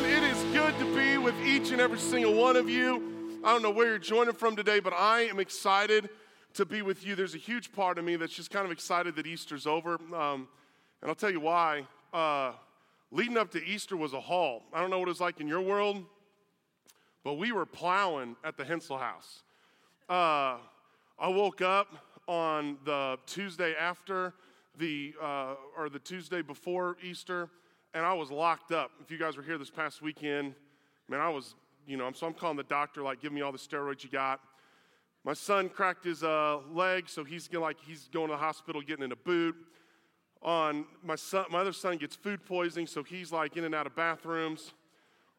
Man, 0.00 0.22
it 0.22 0.30
is 0.30 0.40
good 0.54 0.78
to 0.78 0.94
be 0.94 1.18
with 1.18 1.34
each 1.44 1.72
and 1.72 1.80
every 1.80 1.98
single 1.98 2.32
one 2.32 2.54
of 2.54 2.70
you. 2.70 3.40
I 3.42 3.52
don't 3.52 3.62
know 3.62 3.72
where 3.72 3.88
you're 3.88 3.98
joining 3.98 4.32
from 4.32 4.54
today, 4.54 4.78
but 4.78 4.92
I 4.92 5.22
am 5.22 5.40
excited 5.40 6.08
to 6.54 6.64
be 6.64 6.82
with 6.82 7.04
you. 7.04 7.16
There's 7.16 7.34
a 7.34 7.38
huge 7.38 7.72
part 7.72 7.98
of 7.98 8.04
me 8.04 8.14
that's 8.14 8.32
just 8.32 8.52
kind 8.52 8.64
of 8.64 8.70
excited 8.70 9.16
that 9.16 9.26
Easter's 9.26 9.66
over. 9.66 9.94
Um, 10.14 10.46
and 11.02 11.08
I'll 11.08 11.16
tell 11.16 11.32
you 11.32 11.40
why. 11.40 11.84
Uh, 12.12 12.52
leading 13.10 13.36
up 13.36 13.50
to 13.50 13.64
Easter 13.64 13.96
was 13.96 14.12
a 14.12 14.20
haul. 14.20 14.62
I 14.72 14.80
don't 14.80 14.90
know 14.90 15.00
what 15.00 15.08
it's 15.08 15.18
like 15.18 15.40
in 15.40 15.48
your 15.48 15.62
world, 15.62 16.04
but 17.24 17.34
we 17.34 17.50
were 17.50 17.66
plowing 17.66 18.36
at 18.44 18.56
the 18.56 18.64
Hensel 18.64 18.98
house. 18.98 19.42
Uh, 20.08 20.58
I 21.18 21.26
woke 21.26 21.60
up 21.60 21.88
on 22.28 22.78
the 22.84 23.18
Tuesday 23.26 23.74
after 23.74 24.32
the, 24.78 25.16
uh, 25.20 25.54
or 25.76 25.88
the 25.88 25.98
Tuesday 25.98 26.40
before 26.40 26.98
Easter 27.02 27.50
and 27.94 28.04
I 28.04 28.12
was 28.12 28.30
locked 28.30 28.72
up. 28.72 28.90
If 29.02 29.10
you 29.10 29.18
guys 29.18 29.36
were 29.36 29.42
here 29.42 29.58
this 29.58 29.70
past 29.70 30.02
weekend, 30.02 30.54
man, 31.08 31.20
I 31.20 31.28
was, 31.28 31.54
you 31.86 31.96
know, 31.96 32.10
so 32.12 32.26
I'm 32.26 32.34
calling 32.34 32.56
the 32.56 32.62
doctor, 32.64 33.02
like, 33.02 33.20
give 33.20 33.32
me 33.32 33.40
all 33.40 33.52
the 33.52 33.58
steroids 33.58 34.04
you 34.04 34.10
got. 34.10 34.40
My 35.24 35.32
son 35.32 35.68
cracked 35.68 36.04
his 36.04 36.22
uh, 36.22 36.58
leg, 36.72 37.08
so 37.08 37.24
he's 37.24 37.52
like 37.52 37.76
he's 37.84 38.08
going 38.08 38.28
to 38.28 38.34
the 38.34 38.38
hospital, 38.38 38.80
getting 38.80 39.04
in 39.04 39.12
a 39.12 39.16
boot. 39.16 39.56
On 40.40 40.86
my 41.02 41.16
son, 41.16 41.46
my 41.50 41.58
other 41.58 41.72
son 41.72 41.96
gets 41.96 42.14
food 42.14 42.44
poisoning, 42.44 42.86
so 42.86 43.02
he's 43.02 43.32
like 43.32 43.56
in 43.56 43.64
and 43.64 43.74
out 43.74 43.86
of 43.86 43.96
bathrooms. 43.96 44.72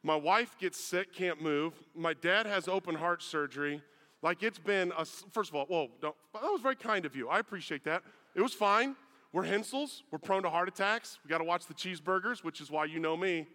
My 0.03 0.15
wife 0.15 0.57
gets 0.59 0.79
sick, 0.79 1.13
can't 1.13 1.41
move. 1.41 1.73
My 1.95 2.13
dad 2.13 2.45
has 2.45 2.67
open 2.67 2.95
heart 2.95 3.23
surgery. 3.23 3.81
Like 4.21 4.43
it's 4.43 4.59
been 4.59 4.91
a, 4.97 5.05
first 5.05 5.49
of 5.49 5.55
all, 5.55 5.65
whoa, 5.65 5.89
that 6.01 6.13
was 6.33 6.61
very 6.61 6.75
kind 6.75 7.05
of 7.05 7.15
you. 7.15 7.29
I 7.29 7.39
appreciate 7.39 7.85
that. 7.85 8.03
It 8.35 8.41
was 8.41 8.53
fine. 8.53 8.95
We're 9.31 9.43
Hensels. 9.43 10.01
We're 10.09 10.17
prone 10.17 10.41
to 10.41 10.49
heart 10.49 10.67
attacks. 10.67 11.19
We 11.23 11.29
got 11.29 11.37
to 11.37 11.43
watch 11.43 11.67
the 11.67 11.75
cheeseburgers, 11.75 12.43
which 12.43 12.61
is 12.61 12.71
why 12.71 12.85
you 12.85 12.99
know 12.99 13.15
me. 13.15 13.45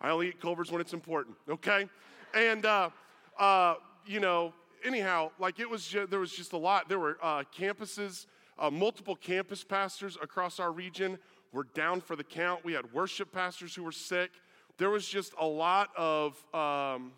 I 0.00 0.08
only 0.08 0.28
eat 0.28 0.40
Culver's 0.40 0.70
when 0.70 0.80
it's 0.80 0.94
important, 0.94 1.36
okay? 1.50 1.86
And, 2.32 2.64
uh, 2.64 2.88
uh, 3.38 3.74
you 4.06 4.20
know, 4.20 4.54
anyhow, 4.82 5.30
like 5.38 5.60
it 5.60 5.68
was, 5.68 5.86
just, 5.86 6.10
there 6.10 6.20
was 6.20 6.32
just 6.32 6.54
a 6.54 6.56
lot. 6.56 6.88
There 6.88 6.98
were 6.98 7.18
uh, 7.22 7.42
campuses, 7.54 8.24
uh, 8.58 8.70
multiple 8.70 9.16
campus 9.16 9.64
pastors 9.64 10.16
across 10.22 10.58
our 10.58 10.72
region 10.72 11.18
were 11.52 11.64
down 11.74 12.00
for 12.00 12.16
the 12.16 12.24
count. 12.24 12.64
We 12.64 12.72
had 12.72 12.90
worship 12.94 13.30
pastors 13.30 13.74
who 13.74 13.82
were 13.82 13.92
sick. 13.92 14.30
There 14.78 14.88
was 14.88 15.06
just 15.06 15.34
a 15.38 15.46
lot 15.46 15.90
of, 15.94 16.42
um, 16.54 17.12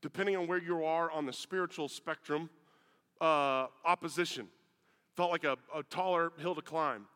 depending 0.00 0.36
on 0.36 0.46
where 0.46 0.62
you 0.62 0.84
are 0.84 1.10
on 1.10 1.26
the 1.26 1.34
spiritual 1.34 1.88
spectrum, 1.88 2.48
uh, 3.20 3.66
opposition. 3.84 4.48
Felt 5.16 5.32
like 5.32 5.44
a, 5.44 5.58
a 5.74 5.82
taller 5.82 6.32
hill 6.38 6.54
to 6.54 6.62
climb. 6.62 7.06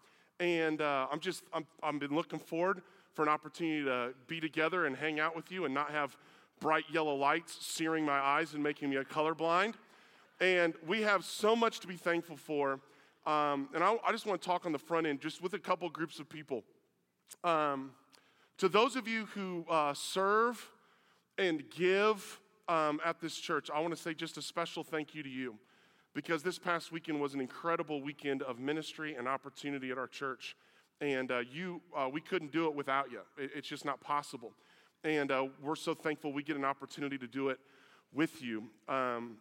And 0.41 0.81
uh, 0.81 1.07
I'm 1.13 1.21
just, 1.21 1.45
I'm, 1.53 1.67
I've 1.83 2.01
been 2.01 2.15
looking 2.15 2.39
forward 2.39 2.81
for 3.13 3.23
an 3.23 3.29
opportunity 3.29 3.85
to 3.85 4.15
be 4.27 4.41
together 4.41 4.87
and 4.87 4.97
hang 4.97 5.21
out 5.21 5.37
with 5.37 5.53
you 5.53 5.67
and 5.67 5.75
not 5.75 5.91
have 5.91 6.17
bright 6.61 6.85
yellow 6.91 7.15
lights 7.15 7.59
searing 7.61 8.07
my 8.07 8.19
eyes 8.19 8.55
and 8.55 8.63
making 8.63 8.89
me 8.89 8.97
a 8.97 9.05
colorblind. 9.05 9.75
And 10.41 10.73
we 10.87 11.03
have 11.03 11.27
so 11.27 11.55
much 11.55 11.81
to 11.81 11.87
be 11.87 11.97
thankful 11.97 12.39
for. 12.39 12.81
Um, 13.27 13.69
and 13.75 13.85
I, 13.85 13.97
I, 14.07 14.13
just 14.13 14.25
want 14.25 14.41
to 14.41 14.49
talk 14.49 14.65
on 14.65 14.73
the 14.73 14.79
front 14.79 15.07
end 15.07 15.21
just 15.21 15.43
with 15.43 15.53
a 15.53 15.59
couple 15.59 15.89
groups 15.91 16.19
of 16.19 16.29
people. 16.29 16.65
Um, 17.45 17.91
to 18.57 18.69
those 18.71 18.97
of 18.97 19.07
you 19.07 19.27
who 19.35 19.67
uh, 19.69 19.93
serve 19.93 20.67
and 21.37 21.63
give 21.69 22.41
um, 22.67 22.99
at 23.05 23.21
this 23.21 23.37
church, 23.37 23.69
I 23.73 23.81
want 23.81 23.95
to 23.95 24.01
say 24.01 24.15
just 24.15 24.39
a 24.39 24.43
special 24.43 24.83
thank 24.83 25.15
you 25.15 25.23
to 25.23 25.29
you 25.29 25.59
because 26.15 26.43
this 26.43 26.59
past 26.59 26.91
weekend 26.91 27.21
was 27.21 27.35
an 27.35 27.41
incredible 27.41 28.03
weekend 28.03 28.43
of 28.43 28.59
ministry 28.59 29.15
and 29.15 29.29
opportunity 29.29 29.91
at 29.91 29.99
our 29.99 30.09
church. 30.09 30.57
And 31.01 31.31
uh, 31.31 31.41
you, 31.51 31.81
uh, 31.97 32.09
we 32.13 32.21
couldn't 32.21 32.53
do 32.53 32.67
it 32.67 32.75
without 32.75 33.11
you. 33.11 33.21
It, 33.39 33.51
it's 33.55 33.69
just 33.69 33.85
not 33.85 34.01
possible. 34.01 34.53
And 35.05 35.31
uh, 35.31 35.47
we're 35.63 35.77
so 35.77 35.95
thankful 35.95 36.33
we 36.33 36.43
get 36.43 36.57
an 36.57 36.65
opportunity 36.65 37.17
to 37.19 37.27
do 37.27 37.49
it 37.49 37.59
with 38.13 38.43
you. 38.43 38.65
Um, 38.89 39.37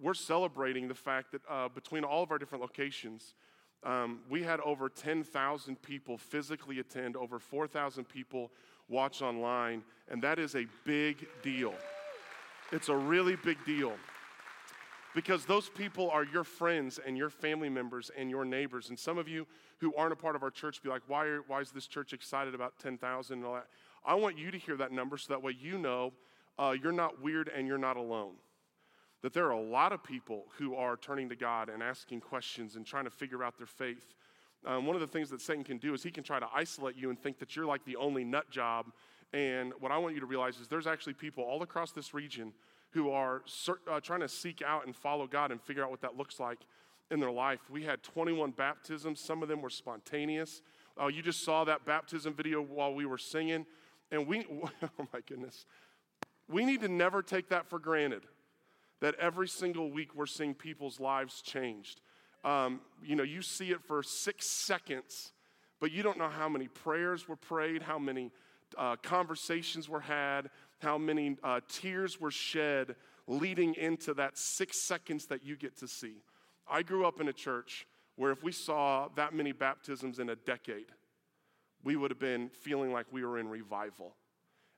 we're 0.00 0.14
celebrating 0.14 0.88
the 0.88 0.94
fact 0.94 1.32
that 1.32 1.42
uh, 1.48 1.68
between 1.68 2.04
all 2.04 2.22
of 2.22 2.30
our 2.30 2.38
different 2.38 2.62
locations, 2.62 3.34
um, 3.84 4.20
we 4.28 4.42
had 4.42 4.60
over 4.60 4.88
10,000 4.88 5.82
people 5.82 6.18
physically 6.18 6.80
attend, 6.80 7.16
over 7.16 7.38
4,000 7.38 8.04
people 8.04 8.50
watch 8.88 9.22
online, 9.22 9.82
and 10.08 10.22
that 10.22 10.38
is 10.38 10.56
a 10.56 10.66
big 10.84 11.26
deal. 11.42 11.74
It's 12.72 12.88
a 12.88 12.96
really 12.96 13.36
big 13.36 13.64
deal 13.64 13.92
because 15.18 15.44
those 15.46 15.68
people 15.68 16.08
are 16.12 16.22
your 16.22 16.44
friends 16.44 17.00
and 17.04 17.18
your 17.18 17.28
family 17.28 17.68
members 17.68 18.08
and 18.16 18.30
your 18.30 18.44
neighbors. 18.44 18.88
And 18.88 18.96
some 18.96 19.18
of 19.18 19.26
you 19.26 19.48
who 19.78 19.92
aren't 19.96 20.12
a 20.12 20.16
part 20.16 20.36
of 20.36 20.44
our 20.44 20.50
church 20.52 20.80
be 20.80 20.88
like, 20.88 21.02
why, 21.08 21.26
are, 21.26 21.40
why 21.48 21.60
is 21.60 21.72
this 21.72 21.88
church 21.88 22.12
excited 22.12 22.54
about 22.54 22.78
10,000 22.78 23.36
and 23.36 23.44
all 23.44 23.54
that? 23.54 23.66
I 24.06 24.14
want 24.14 24.38
you 24.38 24.52
to 24.52 24.56
hear 24.56 24.76
that 24.76 24.92
number 24.92 25.16
so 25.16 25.32
that 25.32 25.42
way 25.42 25.56
you 25.60 25.76
know 25.76 26.12
uh, 26.56 26.72
you're 26.80 26.92
not 26.92 27.20
weird 27.20 27.50
and 27.52 27.66
you're 27.66 27.78
not 27.78 27.96
alone. 27.96 28.34
That 29.22 29.32
there 29.32 29.46
are 29.46 29.50
a 29.50 29.60
lot 29.60 29.90
of 29.90 30.04
people 30.04 30.44
who 30.56 30.76
are 30.76 30.96
turning 30.96 31.28
to 31.30 31.34
God 31.34 31.68
and 31.68 31.82
asking 31.82 32.20
questions 32.20 32.76
and 32.76 32.86
trying 32.86 33.02
to 33.02 33.10
figure 33.10 33.42
out 33.42 33.58
their 33.58 33.66
faith. 33.66 34.14
Um, 34.64 34.86
one 34.86 34.94
of 34.94 35.00
the 35.00 35.08
things 35.08 35.30
that 35.30 35.40
Satan 35.40 35.64
can 35.64 35.78
do 35.78 35.94
is 35.94 36.04
he 36.04 36.12
can 36.12 36.22
try 36.22 36.38
to 36.38 36.46
isolate 36.54 36.94
you 36.94 37.10
and 37.10 37.18
think 37.20 37.40
that 37.40 37.56
you're 37.56 37.66
like 37.66 37.84
the 37.84 37.96
only 37.96 38.22
nut 38.22 38.52
job. 38.52 38.92
And 39.32 39.72
what 39.80 39.90
I 39.90 39.98
want 39.98 40.14
you 40.14 40.20
to 40.20 40.26
realize 40.26 40.60
is 40.60 40.68
there's 40.68 40.86
actually 40.86 41.14
people 41.14 41.42
all 41.42 41.64
across 41.64 41.90
this 41.90 42.14
region 42.14 42.52
who 42.90 43.10
are 43.10 43.42
uh, 43.90 44.00
trying 44.00 44.20
to 44.20 44.28
seek 44.28 44.62
out 44.62 44.86
and 44.86 44.96
follow 44.96 45.26
God 45.26 45.50
and 45.50 45.60
figure 45.60 45.84
out 45.84 45.90
what 45.90 46.00
that 46.00 46.16
looks 46.16 46.40
like 46.40 46.58
in 47.10 47.20
their 47.20 47.30
life. 47.30 47.60
We 47.70 47.84
had 47.84 48.02
21 48.02 48.52
baptisms, 48.52 49.20
some 49.20 49.42
of 49.42 49.48
them 49.48 49.62
were 49.62 49.70
spontaneous. 49.70 50.62
Uh, 51.00 51.06
you 51.06 51.22
just 51.22 51.44
saw 51.44 51.64
that 51.64 51.84
baptism 51.84 52.34
video 52.34 52.60
while 52.60 52.92
we 52.92 53.06
were 53.06 53.18
singing. 53.18 53.66
And 54.10 54.26
we, 54.26 54.44
oh 54.50 55.08
my 55.12 55.20
goodness, 55.26 55.66
we 56.48 56.64
need 56.64 56.80
to 56.80 56.88
never 56.88 57.22
take 57.22 57.48
that 57.50 57.68
for 57.68 57.78
granted 57.78 58.22
that 59.00 59.14
every 59.16 59.48
single 59.48 59.90
week 59.90 60.14
we're 60.14 60.26
seeing 60.26 60.54
people's 60.54 60.98
lives 60.98 61.40
changed. 61.40 62.00
Um, 62.44 62.80
you 63.04 63.16
know, 63.16 63.22
you 63.22 63.42
see 63.42 63.70
it 63.70 63.82
for 63.82 64.02
six 64.02 64.46
seconds, 64.46 65.32
but 65.80 65.92
you 65.92 66.02
don't 66.02 66.18
know 66.18 66.28
how 66.28 66.48
many 66.48 66.68
prayers 66.68 67.28
were 67.28 67.36
prayed, 67.36 67.82
how 67.82 67.98
many 67.98 68.32
uh, 68.76 68.96
conversations 68.96 69.88
were 69.88 70.00
had, 70.00 70.50
how 70.80 70.98
many 70.98 71.36
uh, 71.42 71.60
tears 71.68 72.20
were 72.20 72.30
shed 72.30 72.94
leading 73.26 73.74
into 73.74 74.14
that 74.14 74.32
six 74.36 74.86
seconds 74.86 75.26
that 75.26 75.44
you 75.44 75.56
get 75.56 75.76
to 75.78 75.86
see. 75.86 76.22
I 76.70 76.82
grew 76.82 77.06
up 77.06 77.20
in 77.20 77.28
a 77.28 77.32
church 77.32 77.86
where 78.16 78.30
if 78.30 78.42
we 78.42 78.52
saw 78.52 79.08
that 79.16 79.34
many 79.34 79.52
baptisms 79.52 80.18
in 80.18 80.30
a 80.30 80.36
decade, 80.36 80.86
we 81.84 81.96
would 81.96 82.10
have 82.10 82.18
been 82.18 82.48
feeling 82.48 82.92
like 82.92 83.06
we 83.12 83.24
were 83.24 83.38
in 83.38 83.48
revival. 83.48 84.14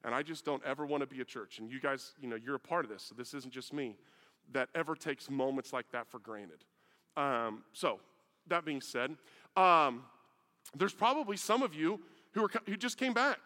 And 0.05 0.15
I 0.15 0.23
just 0.23 0.45
don't 0.45 0.63
ever 0.65 0.85
want 0.85 1.03
to 1.03 1.07
be 1.07 1.21
a 1.21 1.25
church, 1.25 1.59
and 1.59 1.71
you 1.71 1.81
guys, 1.81 2.15
you 2.21 2.29
know, 2.29 2.37
you're 2.37 2.55
a 2.55 2.61
part 2.61 2.85
of 2.85 2.91
this, 2.91 3.03
so 3.03 3.15
this 3.15 3.35
isn't 3.35 3.53
just 3.53 3.73
me, 3.73 3.97
that 4.53 4.69
ever 4.75 4.95
takes 4.95 5.31
moments 5.31 5.73
like 5.73 5.91
that 5.93 6.09
for 6.09 6.19
granted. 6.19 6.65
Um, 7.17 7.65
so, 7.73 8.01
that 8.49 8.65
being 8.65 8.81
said, 8.81 9.15
um, 9.57 10.05
there's 10.75 10.95
probably 10.95 11.37
some 11.37 11.63
of 11.63 11.75
you 11.75 12.01
who, 12.33 12.45
are, 12.45 12.51
who 12.67 12.77
just 12.77 12.97
came 12.97 13.13
back 13.13 13.39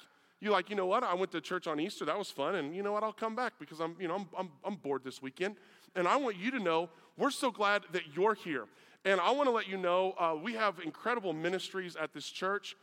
you're 0.45 0.53
like, 0.53 0.69
you 0.69 0.77
know 0.77 0.87
what? 0.87 1.03
I 1.03 1.15
went 1.15 1.33
to 1.33 1.41
church 1.41 1.67
on 1.67 1.81
Easter. 1.81 2.05
That 2.05 2.19
was 2.19 2.31
fun. 2.31 2.55
And 2.57 2.77
you 2.77 2.83
know 2.83 2.93
what? 2.93 3.03
I'll 3.03 3.13
come 3.13 3.35
back 3.35 3.55
because 3.59 3.81
I'm, 3.81 3.97
you 3.99 4.07
know, 4.07 4.17
I'm, 4.17 4.29
I'm, 4.39 4.51
I'm 4.65 4.75
bored 4.77 5.03
this 5.03 5.23
weekend. 5.23 5.57
And 5.97 6.07
I 6.07 6.17
want 6.17 6.37
you 6.37 6.51
to 6.51 6.59
know 6.59 6.91
we're 7.17 7.31
so 7.31 7.51
glad 7.51 7.83
that 7.93 8.03
you're 8.15 8.35
here. 8.35 8.67
And 9.05 9.21
I 9.21 9.31
want 9.31 9.49
to 9.49 9.51
let 9.51 9.69
you 9.69 9.77
know 9.77 10.15
uh, 10.19 10.37
we 10.41 10.55
have 10.55 10.81
incredible 10.85 11.33
ministries 11.33 11.97
at 11.97 12.13
this 12.13 12.27
church. 12.27 12.77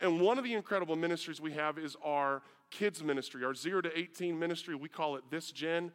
And 0.00 0.20
one 0.20 0.38
of 0.38 0.44
the 0.44 0.54
incredible 0.54 0.96
ministries 0.96 1.40
we 1.40 1.52
have 1.52 1.78
is 1.78 1.96
our 2.04 2.42
kids 2.70 3.02
ministry, 3.04 3.44
our 3.44 3.54
0 3.54 3.82
to 3.82 3.98
18 3.98 4.38
ministry. 4.38 4.74
We 4.74 4.88
call 4.88 5.16
it 5.16 5.24
This 5.30 5.52
Gen. 5.52 5.92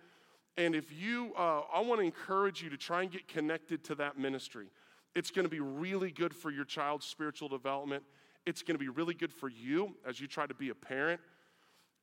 And 0.56 0.76
if 0.76 0.92
you, 0.92 1.34
uh, 1.38 1.62
I 1.74 1.82
want 1.82 2.00
to 2.00 2.06
encourage 2.06 2.62
you 2.62 2.70
to 2.70 2.78
try 2.78 3.02
and 3.02 3.12
get 3.12 3.28
connected 3.28 3.84
to 3.86 3.96
that 3.96 4.18
ministry. 4.18 4.68
It's 5.16 5.32
going 5.32 5.46
to 5.46 5.50
be 5.50 5.60
really 5.60 6.12
good 6.12 6.36
for 6.36 6.52
your 6.52 6.66
child's 6.66 7.06
spiritual 7.06 7.50
development. 7.50 8.04
It's 8.48 8.64
going 8.64 8.76
to 8.76 8.80
be 8.80 8.88
really 8.88 9.14
good 9.14 9.34
for 9.34 9.50
you 9.50 9.94
as 10.08 10.22
you 10.22 10.26
try 10.26 10.48
to 10.48 10.54
be 10.54 10.70
a 10.70 10.76
parent. 10.76 11.20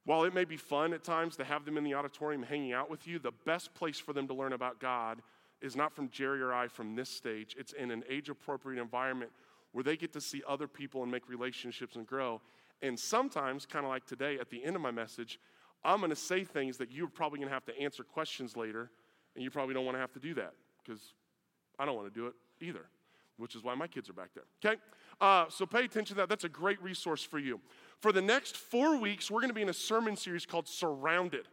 While 0.04 0.24
it 0.24 0.34
may 0.34 0.44
be 0.44 0.58
fun 0.58 0.92
at 0.92 1.02
times 1.02 1.36
to 1.36 1.44
have 1.44 1.64
them 1.64 1.78
in 1.78 1.84
the 1.84 1.94
auditorium 1.94 2.42
hanging 2.42 2.74
out 2.74 2.90
with 2.90 3.06
you, 3.06 3.19
the 3.19 3.32
best 3.46 3.72
place 3.72 3.98
for 3.98 4.12
them 4.12 4.28
to 4.28 4.34
learn 4.34 4.52
about 4.52 4.78
God 4.78 5.22
is 5.62 5.74
not 5.74 5.94
from 5.94 6.10
Jerry 6.10 6.42
or 6.42 6.52
I 6.52 6.69
from 6.69 6.94
this 6.94 7.08
stage. 7.08 7.56
It's 7.58 7.72
in 7.72 7.90
an 7.90 8.04
age 8.10 8.28
appropriate 8.28 8.78
environment 8.78 9.30
where 9.72 9.82
they 9.82 9.96
get 9.96 10.12
to 10.12 10.20
see 10.20 10.42
other 10.46 10.69
people 10.69 11.02
and 11.02 11.10
make 11.10 11.30
relationships 11.30 11.96
and 11.96 12.06
grow. 12.06 12.42
And 12.82 13.00
sometimes, 13.00 13.64
kind 13.64 13.86
of 13.86 13.90
like 13.90 14.04
today 14.04 14.38
at 14.38 14.50
the 14.50 14.62
end 14.62 14.76
of 14.76 14.82
my 14.82 14.90
message, 14.90 15.40
I'm 15.82 16.00
going 16.00 16.10
to 16.10 16.16
say 16.16 16.44
things 16.44 16.76
that 16.76 16.92
you're 16.92 17.08
probably 17.08 17.38
going 17.38 17.48
to 17.48 17.54
have 17.54 17.64
to 17.64 17.78
answer 17.80 18.04
questions 18.04 18.54
later, 18.54 18.90
and 19.34 19.42
you 19.42 19.50
probably 19.50 19.72
don't 19.72 19.86
want 19.86 19.96
to 19.96 20.00
have 20.00 20.12
to 20.12 20.20
do 20.20 20.34
that 20.34 20.52
because 20.84 21.14
I 21.78 21.86
don't 21.86 21.96
want 21.96 22.12
to 22.12 22.20
do 22.20 22.26
it 22.26 22.34
either, 22.60 22.84
which 23.38 23.54
is 23.54 23.64
why 23.64 23.74
my 23.74 23.86
kids 23.86 24.10
are 24.10 24.12
back 24.12 24.28
there. 24.34 24.44
Okay? 24.62 24.78
Uh, 25.20 25.46
so 25.49 25.66
pay 25.66 25.84
attention 25.84 26.14
to 26.16 26.22
that. 26.22 26.28
That's 26.28 26.44
a 26.44 26.49
great 26.49 26.82
resource 26.82 27.22
for 27.22 27.38
you. 27.38 27.61
For 28.00 28.12
the 28.12 28.22
next 28.22 28.56
four 28.56 28.96
weeks, 28.96 29.31
we're 29.31 29.40
going 29.40 29.50
to 29.50 29.55
be 29.55 29.62
in 29.62 29.69
a 29.69 29.75
sermon 29.75 30.16
series 30.16 30.46
called 30.46 30.69
Surrounded. 30.69 31.49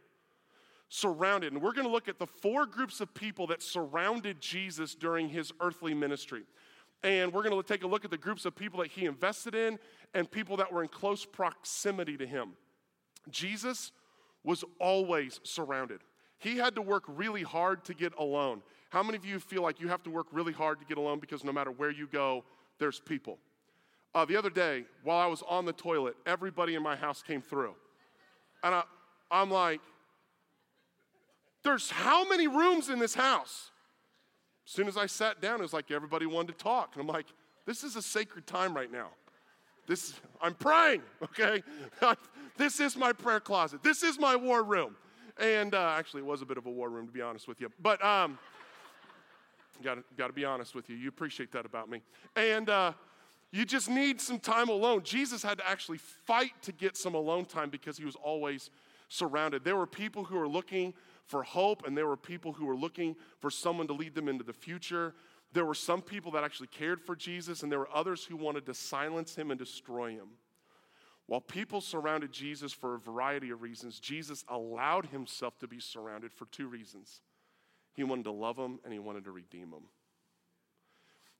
Surrounded. 0.88 1.52
And 1.52 1.62
we're 1.62 1.72
going 1.72 1.86
to 1.86 1.92
look 1.92 2.08
at 2.08 2.18
the 2.18 2.26
four 2.26 2.66
groups 2.66 3.00
of 3.00 3.14
people 3.14 3.46
that 3.48 3.62
surrounded 3.62 4.40
Jesus 4.40 4.94
during 4.94 5.28
his 5.28 5.52
earthly 5.60 5.94
ministry. 5.94 6.42
And 7.02 7.32
we're 7.32 7.42
going 7.42 7.60
to 7.60 7.66
take 7.66 7.82
a 7.82 7.86
look 7.86 8.04
at 8.04 8.10
the 8.10 8.18
groups 8.18 8.44
of 8.44 8.54
people 8.54 8.80
that 8.80 8.90
he 8.90 9.06
invested 9.06 9.54
in 9.54 9.78
and 10.14 10.30
people 10.30 10.56
that 10.58 10.72
were 10.72 10.82
in 10.82 10.88
close 10.88 11.24
proximity 11.24 12.16
to 12.16 12.26
him. 12.26 12.50
Jesus 13.30 13.92
was 14.44 14.64
always 14.78 15.40
surrounded. 15.42 16.00
He 16.38 16.56
had 16.56 16.74
to 16.74 16.82
work 16.82 17.04
really 17.06 17.42
hard 17.42 17.84
to 17.84 17.94
get 17.94 18.12
alone. 18.18 18.62
How 18.90 19.02
many 19.02 19.16
of 19.16 19.24
you 19.24 19.38
feel 19.38 19.62
like 19.62 19.80
you 19.80 19.88
have 19.88 20.02
to 20.02 20.10
work 20.10 20.26
really 20.32 20.52
hard 20.52 20.80
to 20.80 20.86
get 20.86 20.98
alone 20.98 21.18
because 21.18 21.44
no 21.44 21.52
matter 21.52 21.70
where 21.70 21.90
you 21.90 22.06
go, 22.06 22.44
there's 22.78 23.00
people? 23.00 23.38
Uh, 24.14 24.24
the 24.24 24.36
other 24.36 24.50
day, 24.50 24.84
while 25.02 25.18
I 25.18 25.26
was 25.26 25.42
on 25.48 25.64
the 25.64 25.72
toilet, 25.72 26.16
everybody 26.26 26.74
in 26.74 26.82
my 26.82 26.96
house 26.96 27.22
came 27.22 27.40
through. 27.40 27.74
And 28.62 28.74
I, 28.74 28.82
I'm 29.30 29.50
like, 29.50 29.80
there's 31.62 31.90
how 31.90 32.28
many 32.28 32.46
rooms 32.46 32.88
in 32.90 32.98
this 32.98 33.14
house? 33.14 33.70
As 34.66 34.72
soon 34.72 34.86
as 34.86 34.96
I 34.96 35.06
sat 35.06 35.40
down, 35.40 35.60
it 35.60 35.62
was 35.62 35.72
like 35.72 35.90
everybody 35.90 36.26
wanted 36.26 36.58
to 36.58 36.64
talk. 36.64 36.90
And 36.94 37.00
I'm 37.00 37.06
like, 37.06 37.26
this 37.66 37.84
is 37.84 37.96
a 37.96 38.02
sacred 38.02 38.46
time 38.46 38.74
right 38.74 38.90
now. 38.92 39.08
This, 39.86 40.14
I'm 40.40 40.54
praying, 40.54 41.02
okay? 41.22 41.62
this 42.56 42.80
is 42.80 42.96
my 42.96 43.12
prayer 43.12 43.40
closet. 43.40 43.82
This 43.82 44.02
is 44.02 44.18
my 44.18 44.36
war 44.36 44.62
room. 44.62 44.96
And 45.38 45.74
uh, 45.74 45.94
actually, 45.96 46.20
it 46.20 46.26
was 46.26 46.42
a 46.42 46.46
bit 46.46 46.58
of 46.58 46.66
a 46.66 46.70
war 46.70 46.90
room, 46.90 47.06
to 47.06 47.12
be 47.12 47.22
honest 47.22 47.48
with 47.48 47.60
you. 47.60 47.70
But 47.80 48.04
um, 48.04 48.38
got 49.82 50.26
to 50.26 50.32
be 50.32 50.44
honest 50.44 50.74
with 50.74 50.90
you. 50.90 50.96
You 50.96 51.08
appreciate 51.08 51.50
that 51.52 51.64
about 51.64 51.88
me. 51.88 52.02
And 52.36 52.68
uh, 52.68 52.92
you 53.52 53.66
just 53.66 53.90
need 53.90 54.20
some 54.20 54.40
time 54.40 54.70
alone. 54.70 55.02
Jesus 55.04 55.42
had 55.42 55.58
to 55.58 55.68
actually 55.68 55.98
fight 55.98 56.52
to 56.62 56.72
get 56.72 56.96
some 56.96 57.14
alone 57.14 57.44
time 57.44 57.68
because 57.68 57.98
he 57.98 58.04
was 58.04 58.16
always 58.16 58.70
surrounded. 59.08 59.62
There 59.62 59.76
were 59.76 59.86
people 59.86 60.24
who 60.24 60.36
were 60.36 60.48
looking 60.48 60.94
for 61.26 61.42
hope, 61.42 61.86
and 61.86 61.96
there 61.96 62.06
were 62.06 62.16
people 62.16 62.54
who 62.54 62.64
were 62.64 62.76
looking 62.76 63.14
for 63.40 63.50
someone 63.50 63.86
to 63.88 63.92
lead 63.92 64.14
them 64.14 64.26
into 64.26 64.42
the 64.42 64.54
future. 64.54 65.14
There 65.52 65.66
were 65.66 65.74
some 65.74 66.00
people 66.00 66.32
that 66.32 66.44
actually 66.44 66.68
cared 66.68 67.00
for 67.00 67.14
Jesus, 67.14 67.62
and 67.62 67.70
there 67.70 67.78
were 67.78 67.94
others 67.94 68.24
who 68.24 68.36
wanted 68.36 68.64
to 68.66 68.74
silence 68.74 69.36
him 69.36 69.50
and 69.50 69.60
destroy 69.60 70.12
him. 70.12 70.28
While 71.26 71.42
people 71.42 71.80
surrounded 71.80 72.32
Jesus 72.32 72.72
for 72.72 72.94
a 72.94 72.98
variety 72.98 73.50
of 73.50 73.62
reasons, 73.62 74.00
Jesus 74.00 74.44
allowed 74.48 75.06
himself 75.06 75.58
to 75.58 75.68
be 75.68 75.78
surrounded 75.78 76.32
for 76.32 76.46
two 76.46 76.68
reasons. 76.68 77.20
He 77.94 78.02
wanted 78.02 78.24
to 78.24 78.32
love 78.32 78.56
them 78.56 78.80
and 78.84 78.92
he 78.92 78.98
wanted 78.98 79.24
to 79.24 79.30
redeem 79.30 79.70
them. 79.70 79.84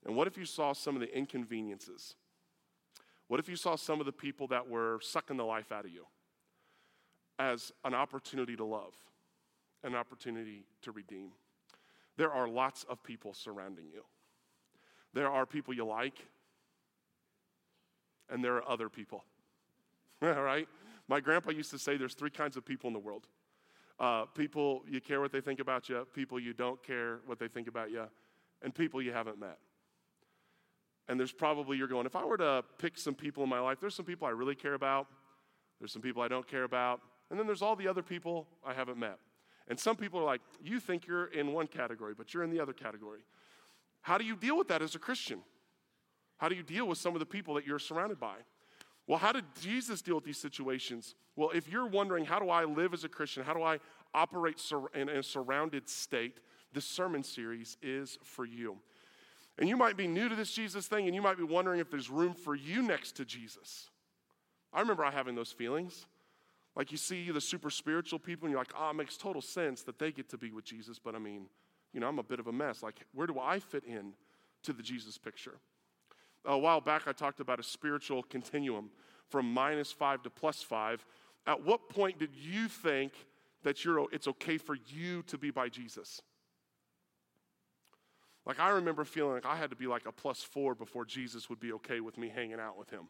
And 0.05 0.15
what 0.15 0.27
if 0.27 0.37
you 0.37 0.45
saw 0.45 0.73
some 0.73 0.95
of 0.95 1.01
the 1.01 1.15
inconveniences? 1.15 2.15
What 3.27 3.39
if 3.39 3.47
you 3.47 3.55
saw 3.55 3.75
some 3.75 3.99
of 3.99 4.05
the 4.05 4.11
people 4.11 4.47
that 4.47 4.69
were 4.69 4.99
sucking 5.01 5.37
the 5.37 5.45
life 5.45 5.71
out 5.71 5.85
of 5.85 5.91
you 5.91 6.05
as 7.39 7.71
an 7.83 7.93
opportunity 7.93 8.55
to 8.55 8.65
love, 8.65 8.93
an 9.83 9.95
opportunity 9.95 10.65
to 10.81 10.91
redeem? 10.91 11.31
There 12.17 12.31
are 12.31 12.47
lots 12.47 12.83
of 12.89 13.01
people 13.01 13.33
surrounding 13.33 13.85
you. 13.91 14.03
There 15.13 15.29
are 15.29 15.45
people 15.45 15.73
you 15.73 15.85
like, 15.85 16.27
and 18.29 18.43
there 18.43 18.55
are 18.55 18.69
other 18.69 18.89
people. 18.89 19.23
All 20.21 20.43
right? 20.43 20.67
My 21.07 21.19
grandpa 21.19 21.51
used 21.51 21.71
to 21.71 21.79
say 21.79 21.97
there's 21.97 22.13
three 22.13 22.29
kinds 22.29 22.57
of 22.57 22.65
people 22.65 22.87
in 22.87 22.93
the 22.93 22.99
world 22.99 23.27
uh, 23.99 24.25
people 24.25 24.83
you 24.87 24.99
care 24.99 25.21
what 25.21 25.31
they 25.31 25.41
think 25.41 25.59
about 25.59 25.87
you, 25.87 26.05
people 26.13 26.39
you 26.39 26.53
don't 26.53 26.81
care 26.83 27.19
what 27.25 27.39
they 27.39 27.47
think 27.47 27.67
about 27.67 27.91
you, 27.91 28.03
and 28.61 28.73
people 28.73 29.01
you 29.01 29.13
haven't 29.13 29.39
met. 29.39 29.57
And 31.07 31.19
there's 31.19 31.33
probably, 31.33 31.77
you're 31.77 31.87
going, 31.87 32.05
if 32.05 32.15
I 32.15 32.23
were 32.23 32.37
to 32.37 32.63
pick 32.77 32.97
some 32.97 33.13
people 33.13 33.43
in 33.43 33.49
my 33.49 33.59
life, 33.59 33.79
there's 33.79 33.95
some 33.95 34.05
people 34.05 34.27
I 34.27 34.31
really 34.31 34.55
care 34.55 34.73
about, 34.73 35.07
there's 35.79 35.91
some 35.91 36.01
people 36.01 36.21
I 36.21 36.27
don't 36.27 36.47
care 36.47 36.63
about, 36.63 37.01
and 37.29 37.37
then 37.37 37.45
there's 37.45 37.61
all 37.61 37.75
the 37.75 37.87
other 37.87 38.01
people 38.01 38.47
I 38.65 38.73
haven't 38.73 38.97
met. 38.97 39.19
And 39.67 39.79
some 39.79 39.95
people 39.95 40.19
are 40.19 40.25
like, 40.25 40.41
you 40.61 40.79
think 40.79 41.07
you're 41.07 41.27
in 41.27 41.51
one 41.51 41.67
category, 41.67 42.13
but 42.17 42.33
you're 42.33 42.43
in 42.43 42.51
the 42.51 42.59
other 42.59 42.73
category. 42.73 43.21
How 44.01 44.17
do 44.17 44.25
you 44.25 44.35
deal 44.35 44.57
with 44.57 44.67
that 44.69 44.81
as 44.81 44.95
a 44.95 44.99
Christian? 44.99 45.39
How 46.37 46.49
do 46.49 46.55
you 46.55 46.63
deal 46.63 46.87
with 46.87 46.97
some 46.97 47.13
of 47.13 47.19
the 47.19 47.25
people 47.25 47.53
that 47.55 47.65
you're 47.65 47.79
surrounded 47.79 48.19
by? 48.19 48.35
Well, 49.07 49.19
how 49.19 49.31
did 49.31 49.45
Jesus 49.61 50.01
deal 50.01 50.15
with 50.15 50.23
these 50.23 50.37
situations? 50.37 51.15
Well, 51.35 51.49
if 51.51 51.69
you're 51.69 51.87
wondering, 51.87 52.25
how 52.25 52.39
do 52.39 52.49
I 52.49 52.63
live 52.63 52.93
as 52.93 53.03
a 53.03 53.09
Christian? 53.09 53.43
How 53.43 53.53
do 53.53 53.63
I 53.63 53.79
operate 54.13 54.61
in 54.93 55.09
a 55.09 55.23
surrounded 55.23 55.89
state? 55.89 56.39
This 56.73 56.85
sermon 56.85 57.23
series 57.23 57.77
is 57.81 58.17
for 58.23 58.45
you. 58.45 58.77
And 59.59 59.69
you 59.69 59.77
might 59.77 59.97
be 59.97 60.07
new 60.07 60.29
to 60.29 60.35
this 60.35 60.51
Jesus 60.51 60.87
thing, 60.87 61.05
and 61.05 61.13
you 61.13 61.21
might 61.21 61.37
be 61.37 61.43
wondering 61.43 61.79
if 61.79 61.91
there's 61.91 62.09
room 62.09 62.33
for 62.33 62.55
you 62.55 62.81
next 62.81 63.13
to 63.17 63.25
Jesus. 63.25 63.89
I 64.73 64.79
remember 64.79 65.05
I 65.05 65.11
having 65.11 65.35
those 65.35 65.51
feelings. 65.51 66.05
Like 66.75 66.91
you 66.91 66.97
see 66.97 67.29
the 67.29 67.41
super 67.41 67.69
spiritual 67.69 68.17
people, 68.17 68.47
and 68.47 68.51
you're 68.51 68.59
like, 68.59 68.73
oh, 68.77 68.89
it 68.89 68.95
makes 68.95 69.15
total 69.15 69.41
sense 69.41 69.83
that 69.83 69.99
they 69.99 70.11
get 70.11 70.29
to 70.29 70.37
be 70.37 70.51
with 70.51 70.65
Jesus, 70.65 70.97
but 70.97 71.13
I 71.13 71.19
mean, 71.19 71.45
you 71.93 71.99
know, 71.99 72.07
I'm 72.07 72.17
a 72.17 72.23
bit 72.23 72.39
of 72.39 72.47
a 72.47 72.51
mess. 72.51 72.81
Like, 72.81 73.05
where 73.13 73.27
do 73.27 73.39
I 73.39 73.59
fit 73.59 73.83
in 73.83 74.13
to 74.63 74.73
the 74.73 74.81
Jesus 74.81 75.19
picture? 75.19 75.59
A 76.45 76.57
while 76.57 76.81
back, 76.81 77.03
I 77.07 77.11
talked 77.11 77.39
about 77.39 77.59
a 77.59 77.63
spiritual 77.63 78.23
continuum 78.23 78.89
from 79.29 79.53
minus 79.53 79.91
five 79.91 80.23
to 80.23 80.29
plus 80.31 80.63
five. 80.63 81.05
At 81.45 81.63
what 81.63 81.89
point 81.89 82.17
did 82.17 82.31
you 82.33 82.67
think 82.67 83.13
that 83.63 83.85
you're, 83.85 84.07
it's 84.11 84.27
okay 84.27 84.57
for 84.57 84.75
you 84.87 85.21
to 85.23 85.37
be 85.37 85.51
by 85.51 85.69
Jesus? 85.69 86.21
Like, 88.45 88.59
I 88.59 88.69
remember 88.69 89.05
feeling 89.05 89.33
like 89.33 89.45
I 89.45 89.55
had 89.55 89.69
to 89.69 89.75
be 89.75 89.87
like 89.87 90.05
a 90.05 90.11
plus 90.11 90.43
four 90.43 90.75
before 90.75 91.05
Jesus 91.05 91.49
would 91.49 91.59
be 91.59 91.71
okay 91.73 92.01
with 92.01 92.17
me 92.17 92.29
hanging 92.29 92.59
out 92.59 92.77
with 92.77 92.89
him. 92.89 93.07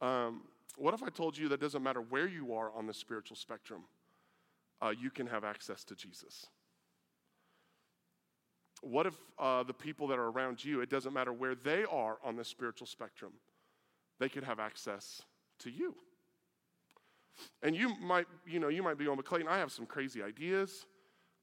Um, 0.00 0.42
what 0.76 0.94
if 0.94 1.02
I 1.02 1.08
told 1.08 1.36
you 1.38 1.48
that 1.48 1.60
doesn't 1.60 1.82
matter 1.82 2.00
where 2.00 2.26
you 2.26 2.54
are 2.54 2.70
on 2.74 2.86
the 2.86 2.94
spiritual 2.94 3.36
spectrum, 3.36 3.84
uh, 4.82 4.90
you 4.90 5.10
can 5.10 5.26
have 5.26 5.44
access 5.44 5.84
to 5.84 5.94
Jesus? 5.94 6.46
What 8.82 9.06
if 9.06 9.14
uh, 9.38 9.62
the 9.62 9.72
people 9.72 10.08
that 10.08 10.18
are 10.18 10.28
around 10.28 10.64
you, 10.64 10.80
it 10.80 10.90
doesn't 10.90 11.12
matter 11.12 11.32
where 11.32 11.54
they 11.54 11.84
are 11.84 12.18
on 12.24 12.36
the 12.36 12.44
spiritual 12.44 12.86
spectrum, 12.86 13.32
they 14.18 14.28
could 14.28 14.44
have 14.44 14.58
access 14.58 15.22
to 15.60 15.70
you? 15.70 15.94
And 17.62 17.76
you 17.76 17.94
might, 18.00 18.26
you 18.46 18.58
know, 18.58 18.68
you 18.68 18.82
might 18.82 18.98
be 18.98 19.04
going, 19.04 19.16
but 19.16 19.24
Clayton, 19.24 19.48
I 19.48 19.58
have 19.58 19.72
some 19.72 19.86
crazy 19.86 20.22
ideas 20.22 20.86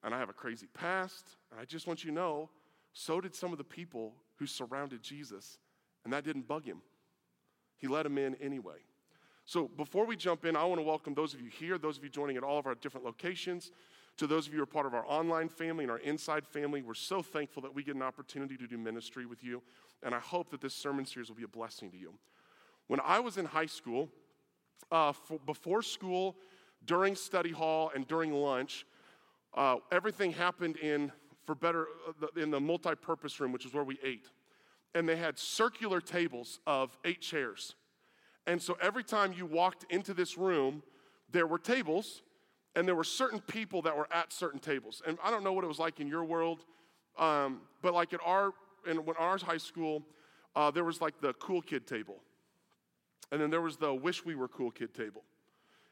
and 0.03 0.13
I 0.13 0.19
have 0.19 0.29
a 0.29 0.33
crazy 0.33 0.67
past. 0.73 1.37
And 1.51 1.59
I 1.59 1.65
just 1.65 1.87
want 1.87 2.03
you 2.03 2.11
to 2.11 2.15
know 2.15 2.49
so 2.93 3.21
did 3.21 3.35
some 3.35 3.51
of 3.51 3.57
the 3.57 3.63
people 3.63 4.13
who 4.37 4.45
surrounded 4.45 5.01
Jesus, 5.01 5.57
and 6.03 6.13
that 6.13 6.23
didn't 6.23 6.47
bug 6.47 6.65
him. 6.65 6.81
He 7.77 7.87
let 7.87 8.03
them 8.03 8.17
in 8.17 8.35
anyway. 8.35 8.77
So 9.45 9.67
before 9.67 10.05
we 10.05 10.15
jump 10.15 10.45
in, 10.45 10.55
I 10.55 10.63
want 10.65 10.79
to 10.79 10.83
welcome 10.83 11.13
those 11.13 11.33
of 11.33 11.41
you 11.41 11.49
here, 11.49 11.77
those 11.77 11.97
of 11.97 12.03
you 12.03 12.09
joining 12.09 12.37
at 12.37 12.43
all 12.43 12.59
of 12.59 12.67
our 12.67 12.75
different 12.75 13.05
locations, 13.05 13.71
to 14.17 14.27
those 14.27 14.47
of 14.47 14.53
you 14.53 14.57
who 14.57 14.63
are 14.63 14.67
part 14.67 14.85
of 14.85 14.93
our 14.93 15.05
online 15.07 15.49
family 15.49 15.85
and 15.85 15.91
our 15.91 15.97
inside 15.99 16.45
family. 16.45 16.81
We're 16.81 16.93
so 16.93 17.21
thankful 17.21 17.63
that 17.63 17.73
we 17.73 17.83
get 17.83 17.95
an 17.95 18.01
opportunity 18.01 18.57
to 18.57 18.67
do 18.67 18.77
ministry 18.77 19.25
with 19.25 19.43
you, 19.43 19.63
and 20.03 20.13
I 20.13 20.19
hope 20.19 20.51
that 20.51 20.61
this 20.61 20.75
sermon 20.75 21.05
series 21.05 21.29
will 21.29 21.35
be 21.35 21.43
a 21.43 21.47
blessing 21.47 21.89
to 21.91 21.97
you. 21.97 22.13
When 22.87 22.99
I 22.99 23.19
was 23.19 23.37
in 23.37 23.45
high 23.45 23.65
school, 23.65 24.09
uh, 24.91 25.13
before 25.45 25.81
school, 25.81 26.35
during 26.85 27.15
study 27.15 27.51
hall, 27.51 27.91
and 27.95 28.07
during 28.07 28.33
lunch, 28.33 28.85
uh, 29.53 29.77
everything 29.91 30.31
happened 30.31 30.77
in 30.77 31.11
for 31.45 31.55
better 31.55 31.87
uh, 32.07 32.41
in 32.41 32.51
the 32.51 32.59
multi-purpose 32.59 33.39
room, 33.39 33.51
which 33.51 33.65
is 33.65 33.73
where 33.73 33.83
we 33.83 33.97
ate. 34.03 34.27
And 34.95 35.07
they 35.07 35.15
had 35.15 35.37
circular 35.37 36.01
tables 36.01 36.59
of 36.65 36.97
eight 37.05 37.21
chairs. 37.21 37.75
And 38.47 38.61
so 38.61 38.77
every 38.81 39.03
time 39.03 39.33
you 39.33 39.45
walked 39.45 39.85
into 39.91 40.13
this 40.13 40.37
room, 40.37 40.81
there 41.31 41.45
were 41.45 41.59
tables, 41.59 42.23
and 42.75 42.87
there 42.87 42.95
were 42.95 43.03
certain 43.03 43.39
people 43.41 43.81
that 43.83 43.95
were 43.95 44.07
at 44.11 44.33
certain 44.33 44.59
tables. 44.59 45.01
And 45.05 45.17
I 45.23 45.29
don't 45.29 45.43
know 45.43 45.53
what 45.53 45.63
it 45.63 45.67
was 45.67 45.79
like 45.79 45.99
in 45.99 46.07
your 46.07 46.23
world, 46.23 46.65
um, 47.17 47.61
but 47.81 47.93
like 47.93 48.13
at 48.13 48.19
our 48.25 48.53
in 48.87 48.97
when 49.05 49.15
our 49.17 49.37
high 49.37 49.57
school, 49.57 50.03
uh, 50.55 50.71
there 50.71 50.83
was 50.83 51.01
like 51.01 51.19
the 51.21 51.33
cool 51.33 51.61
kid 51.61 51.85
table, 51.85 52.15
and 53.31 53.41
then 53.41 53.49
there 53.49 53.61
was 53.61 53.77
the 53.77 53.93
wish 53.93 54.25
we 54.25 54.35
were 54.35 54.47
cool 54.47 54.71
kid 54.71 54.93
table. 54.93 55.23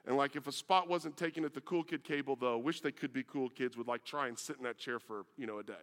And 0.08 0.16
like 0.16 0.38
if 0.38 0.48
a 0.48 0.54
spot 0.54 0.88
wasn't 0.88 1.18
taken 1.18 1.44
at 1.44 1.54
the 1.54 1.60
cool 1.60 1.84
kid 1.84 2.06
table, 2.06 2.38
though, 2.40 2.58
wish 2.58 2.80
they 2.80 2.94
could 2.94 3.12
be 3.12 3.24
cool 3.24 3.50
kids 3.50 3.76
would 3.76 3.88
like 3.88 4.06
try 4.06 4.30
and 4.30 4.40
sit 4.40 4.58
in 4.58 4.64
that 4.64 4.78
chair 4.78 5.00
for 5.00 5.26
you 5.38 5.46
know 5.46 5.60
a 5.60 5.64
day. 5.64 5.74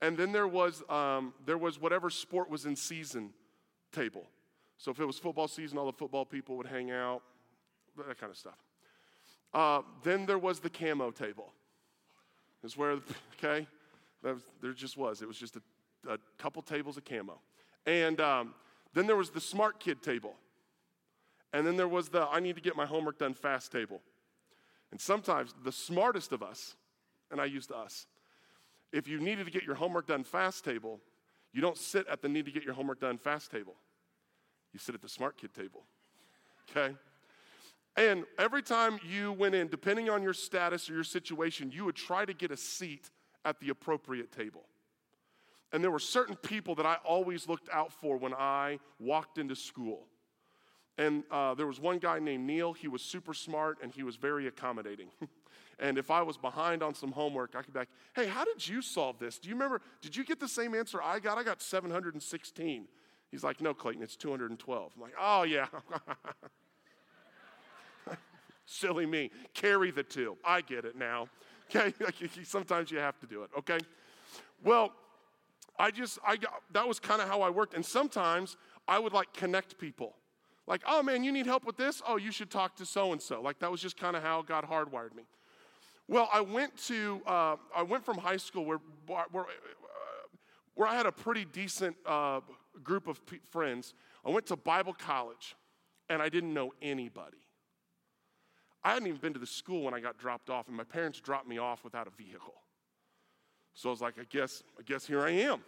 And 0.00 0.16
then 0.16 0.32
there 0.32 0.48
was 0.48 0.82
um, 0.88 1.34
there 1.44 1.58
was 1.58 1.78
whatever 1.78 2.08
sport 2.08 2.48
was 2.48 2.64
in 2.64 2.74
season 2.74 3.34
table. 3.92 4.26
So 4.78 4.90
if 4.90 4.98
it 4.98 5.04
was 5.04 5.18
football 5.18 5.48
season, 5.48 5.76
all 5.76 5.84
the 5.84 5.92
football 5.92 6.24
people 6.24 6.56
would 6.56 6.66
hang 6.66 6.90
out, 6.90 7.20
that 7.98 8.18
kind 8.18 8.30
of 8.30 8.38
stuff. 8.38 8.56
Uh, 9.52 9.82
then 10.02 10.24
there 10.24 10.38
was 10.38 10.60
the 10.60 10.70
camo 10.70 11.10
table. 11.10 11.52
Is 12.64 12.78
where 12.78 12.92
okay, 13.38 13.66
was, 14.22 14.40
there 14.62 14.72
just 14.72 14.96
was. 14.96 15.20
It 15.20 15.28
was 15.28 15.36
just 15.36 15.56
a, 15.56 15.62
a 16.08 16.18
couple 16.38 16.62
tables 16.62 16.96
of 16.96 17.04
camo, 17.04 17.38
and 17.84 18.18
um, 18.18 18.54
then 18.94 19.06
there 19.06 19.16
was 19.16 19.28
the 19.28 19.40
smart 19.42 19.78
kid 19.78 20.00
table. 20.00 20.36
And 21.52 21.66
then 21.66 21.76
there 21.76 21.88
was 21.88 22.08
the 22.08 22.26
I 22.30 22.40
need 22.40 22.56
to 22.56 22.62
get 22.62 22.76
my 22.76 22.86
homework 22.86 23.18
done 23.18 23.34
fast 23.34 23.72
table. 23.72 24.00
And 24.90 25.00
sometimes 25.00 25.54
the 25.64 25.72
smartest 25.72 26.32
of 26.32 26.42
us, 26.42 26.76
and 27.30 27.40
I 27.40 27.44
used 27.44 27.72
us, 27.72 28.06
if 28.92 29.06
you 29.06 29.20
needed 29.20 29.46
to 29.46 29.52
get 29.52 29.62
your 29.62 29.76
homework 29.76 30.06
done 30.06 30.24
fast 30.24 30.64
table, 30.64 31.00
you 31.52 31.60
don't 31.60 31.76
sit 31.76 32.06
at 32.08 32.22
the 32.22 32.28
need 32.28 32.44
to 32.46 32.50
get 32.50 32.64
your 32.64 32.74
homework 32.74 33.00
done 33.00 33.18
fast 33.18 33.50
table. 33.50 33.74
You 34.72 34.78
sit 34.78 34.94
at 34.94 35.02
the 35.02 35.08
smart 35.08 35.36
kid 35.36 35.54
table. 35.54 35.84
Okay? 36.70 36.94
And 37.96 38.24
every 38.38 38.62
time 38.62 39.00
you 39.08 39.32
went 39.32 39.54
in, 39.54 39.68
depending 39.68 40.08
on 40.08 40.22
your 40.22 40.32
status 40.32 40.88
or 40.88 40.94
your 40.94 41.04
situation, 41.04 41.72
you 41.72 41.84
would 41.84 41.96
try 41.96 42.24
to 42.24 42.32
get 42.32 42.50
a 42.50 42.56
seat 42.56 43.10
at 43.44 43.58
the 43.60 43.70
appropriate 43.70 44.30
table. 44.30 44.64
And 45.72 45.82
there 45.82 45.90
were 45.90 45.98
certain 45.98 46.36
people 46.36 46.74
that 46.76 46.86
I 46.86 46.96
always 47.04 47.48
looked 47.48 47.68
out 47.72 47.92
for 47.92 48.16
when 48.16 48.34
I 48.34 48.78
walked 48.98 49.38
into 49.38 49.54
school. 49.54 50.06
And 51.00 51.24
uh, 51.30 51.54
there 51.54 51.66
was 51.66 51.80
one 51.80 51.98
guy 51.98 52.18
named 52.18 52.46
Neil. 52.46 52.74
He 52.74 52.86
was 52.86 53.00
super 53.00 53.32
smart 53.32 53.78
and 53.82 53.90
he 53.90 54.02
was 54.02 54.16
very 54.16 54.46
accommodating. 54.46 55.08
and 55.78 55.96
if 55.96 56.10
I 56.10 56.20
was 56.20 56.36
behind 56.36 56.82
on 56.82 56.94
some 56.94 57.10
homework, 57.10 57.54
I 57.56 57.62
could 57.62 57.72
be 57.72 57.78
like, 57.78 57.88
hey, 58.14 58.26
how 58.26 58.44
did 58.44 58.68
you 58.68 58.82
solve 58.82 59.18
this? 59.18 59.38
Do 59.38 59.48
you 59.48 59.54
remember? 59.54 59.80
Did 60.02 60.14
you 60.14 60.24
get 60.24 60.40
the 60.40 60.48
same 60.48 60.74
answer 60.74 61.02
I 61.02 61.18
got? 61.18 61.38
I 61.38 61.42
got 61.42 61.62
716. 61.62 62.86
He's 63.30 63.42
like, 63.42 63.62
no, 63.62 63.72
Clayton, 63.72 64.02
it's 64.02 64.14
212. 64.14 64.92
I'm 64.94 65.00
like, 65.00 65.14
oh, 65.18 65.44
yeah. 65.44 65.68
Silly 68.66 69.06
me. 69.06 69.30
Carry 69.54 69.90
the 69.90 70.02
two. 70.02 70.36
I 70.44 70.60
get 70.60 70.84
it 70.84 70.96
now. 70.96 71.28
Okay? 71.72 71.94
Sometimes 72.42 72.90
you 72.90 72.98
have 72.98 73.16
to 73.20 73.26
do 73.28 73.44
it, 73.44 73.50
okay? 73.56 73.78
Well, 74.64 74.92
I 75.78 75.92
just, 75.92 76.18
I 76.26 76.36
got, 76.36 76.62
that 76.72 76.88
was 76.88 76.98
kind 76.98 77.22
of 77.22 77.28
how 77.28 77.42
I 77.42 77.50
worked. 77.50 77.74
And 77.74 77.86
sometimes 77.86 78.56
I 78.88 78.98
would 78.98 79.12
like 79.12 79.32
connect 79.32 79.78
people. 79.78 80.16
Like, 80.66 80.82
oh 80.86 81.02
man, 81.02 81.24
you 81.24 81.32
need 81.32 81.46
help 81.46 81.64
with 81.64 81.76
this? 81.76 82.00
Oh, 82.06 82.16
you 82.16 82.30
should 82.30 82.50
talk 82.50 82.76
to 82.76 82.86
so 82.86 83.12
and 83.12 83.20
so. 83.20 83.40
Like, 83.40 83.58
that 83.58 83.70
was 83.70 83.80
just 83.80 83.96
kind 83.96 84.16
of 84.16 84.22
how 84.22 84.42
God 84.42 84.64
hardwired 84.64 85.14
me. 85.14 85.24
Well, 86.06 86.28
I 86.32 86.40
went 86.40 86.76
to, 86.86 87.20
uh, 87.26 87.56
I 87.74 87.82
went 87.82 88.04
from 88.04 88.18
high 88.18 88.36
school 88.36 88.64
where, 88.64 88.80
where, 89.06 89.46
where 90.74 90.88
I 90.88 90.94
had 90.94 91.06
a 91.06 91.12
pretty 91.12 91.44
decent 91.44 91.96
uh, 92.06 92.40
group 92.82 93.06
of 93.06 93.24
p- 93.26 93.40
friends. 93.50 93.94
I 94.24 94.30
went 94.30 94.46
to 94.46 94.56
Bible 94.56 94.94
college 94.94 95.54
and 96.08 96.20
I 96.20 96.28
didn't 96.28 96.52
know 96.52 96.72
anybody. 96.82 97.38
I 98.82 98.94
hadn't 98.94 99.08
even 99.08 99.20
been 99.20 99.34
to 99.34 99.38
the 99.38 99.46
school 99.46 99.82
when 99.82 99.94
I 99.94 100.00
got 100.00 100.16
dropped 100.16 100.48
off, 100.48 100.68
and 100.68 100.76
my 100.76 100.84
parents 100.84 101.20
dropped 101.20 101.46
me 101.46 101.58
off 101.58 101.84
without 101.84 102.06
a 102.06 102.10
vehicle. 102.10 102.54
So 103.74 103.90
I 103.90 103.92
was 103.92 104.00
like, 104.00 104.14
I 104.18 104.24
guess, 104.28 104.62
I 104.78 104.82
guess 104.82 105.06
here 105.06 105.20
I 105.20 105.30
am. 105.30 105.60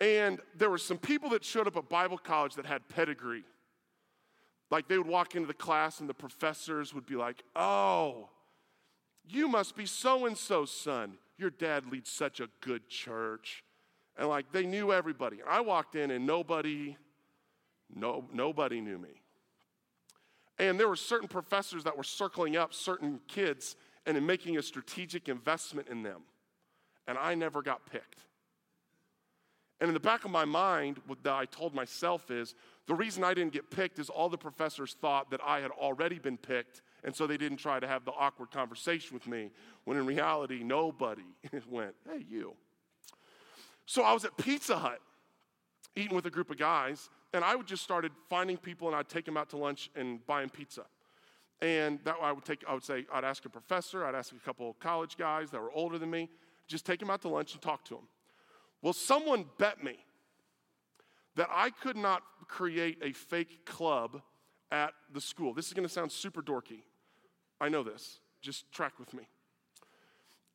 And 0.00 0.40
there 0.56 0.70
were 0.70 0.78
some 0.78 0.98
people 0.98 1.30
that 1.30 1.44
showed 1.44 1.66
up 1.66 1.76
at 1.76 1.88
Bible 1.88 2.18
college 2.18 2.54
that 2.54 2.66
had 2.66 2.88
pedigree. 2.88 3.44
Like 4.72 4.88
they 4.88 4.96
would 4.96 5.06
walk 5.06 5.34
into 5.34 5.46
the 5.46 5.52
class 5.52 6.00
and 6.00 6.08
the 6.08 6.14
professors 6.14 6.94
would 6.94 7.04
be 7.04 7.14
like, 7.14 7.42
Oh, 7.54 8.30
you 9.28 9.46
must 9.46 9.76
be 9.76 9.84
so 9.84 10.24
and 10.24 10.36
so's 10.36 10.70
son. 10.70 11.18
Your 11.36 11.50
dad 11.50 11.92
leads 11.92 12.10
such 12.10 12.40
a 12.40 12.48
good 12.62 12.88
church. 12.88 13.64
And 14.16 14.28
like 14.28 14.50
they 14.50 14.64
knew 14.64 14.90
everybody. 14.90 15.40
I 15.46 15.60
walked 15.60 15.94
in 15.94 16.10
and 16.10 16.26
nobody, 16.26 16.96
no, 17.94 18.24
nobody 18.32 18.80
knew 18.80 18.96
me. 18.96 19.20
And 20.58 20.80
there 20.80 20.88
were 20.88 20.96
certain 20.96 21.28
professors 21.28 21.84
that 21.84 21.98
were 21.98 22.02
circling 22.02 22.56
up 22.56 22.72
certain 22.72 23.20
kids 23.28 23.76
and 24.06 24.16
in 24.16 24.24
making 24.24 24.56
a 24.56 24.62
strategic 24.62 25.28
investment 25.28 25.88
in 25.88 26.02
them. 26.02 26.22
And 27.06 27.18
I 27.18 27.34
never 27.34 27.60
got 27.60 27.84
picked. 27.90 28.20
And 29.82 29.88
in 29.88 29.94
the 29.94 30.00
back 30.00 30.24
of 30.24 30.30
my 30.30 30.44
mind, 30.44 31.00
what 31.08 31.18
I 31.26 31.44
told 31.44 31.74
myself 31.74 32.30
is 32.30 32.54
the 32.86 32.94
reason 32.94 33.24
I 33.24 33.34
didn't 33.34 33.52
get 33.52 33.68
picked 33.68 33.98
is 33.98 34.08
all 34.08 34.28
the 34.28 34.38
professors 34.38 34.94
thought 35.00 35.28
that 35.32 35.40
I 35.44 35.58
had 35.58 35.72
already 35.72 36.20
been 36.20 36.36
picked, 36.36 36.82
and 37.02 37.12
so 37.12 37.26
they 37.26 37.36
didn't 37.36 37.56
try 37.56 37.80
to 37.80 37.88
have 37.88 38.04
the 38.04 38.12
awkward 38.12 38.52
conversation 38.52 39.12
with 39.12 39.26
me, 39.26 39.50
when 39.82 39.96
in 39.96 40.06
reality, 40.06 40.62
nobody 40.62 41.24
went, 41.68 41.96
hey, 42.08 42.24
you. 42.30 42.54
So 43.84 44.02
I 44.02 44.12
was 44.12 44.24
at 44.24 44.36
Pizza 44.36 44.78
Hut 44.78 45.00
eating 45.96 46.14
with 46.14 46.26
a 46.26 46.30
group 46.30 46.50
of 46.50 46.58
guys, 46.58 47.10
and 47.34 47.44
I 47.44 47.56
would 47.56 47.66
just 47.66 47.82
started 47.82 48.12
finding 48.30 48.58
people 48.58 48.86
and 48.86 48.96
I'd 48.96 49.08
take 49.08 49.24
them 49.24 49.36
out 49.36 49.50
to 49.50 49.56
lunch 49.56 49.90
and 49.96 50.24
buying 50.28 50.48
pizza. 50.48 50.84
And 51.60 51.98
that 52.04 52.22
way, 52.22 52.28
I 52.28 52.30
would 52.30 52.44
take, 52.44 52.62
I 52.68 52.74
would 52.74 52.84
say, 52.84 53.04
I'd 53.12 53.24
ask 53.24 53.44
a 53.46 53.50
professor, 53.50 54.06
I'd 54.06 54.14
ask 54.14 54.32
a 54.32 54.44
couple 54.44 54.76
college 54.78 55.16
guys 55.16 55.50
that 55.50 55.60
were 55.60 55.72
older 55.72 55.98
than 55.98 56.08
me, 56.08 56.28
just 56.68 56.86
take 56.86 57.00
them 57.00 57.10
out 57.10 57.22
to 57.22 57.28
lunch 57.28 57.54
and 57.54 57.60
talk 57.60 57.84
to 57.86 57.94
them. 57.94 58.04
Well, 58.82 58.92
someone 58.92 59.46
bet 59.58 59.82
me 59.82 60.04
that 61.36 61.48
I 61.50 61.70
could 61.70 61.96
not 61.96 62.22
create 62.48 62.98
a 63.02 63.12
fake 63.12 63.64
club 63.64 64.20
at 64.70 64.92
the 65.12 65.20
school. 65.20 65.54
This 65.54 65.68
is 65.68 65.72
going 65.72 65.86
to 65.86 65.92
sound 65.92 66.12
super 66.12 66.42
dorky. 66.42 66.82
I 67.60 67.68
know 67.68 67.82
this. 67.82 68.18
Just 68.40 68.70
track 68.72 68.98
with 68.98 69.14
me. 69.14 69.28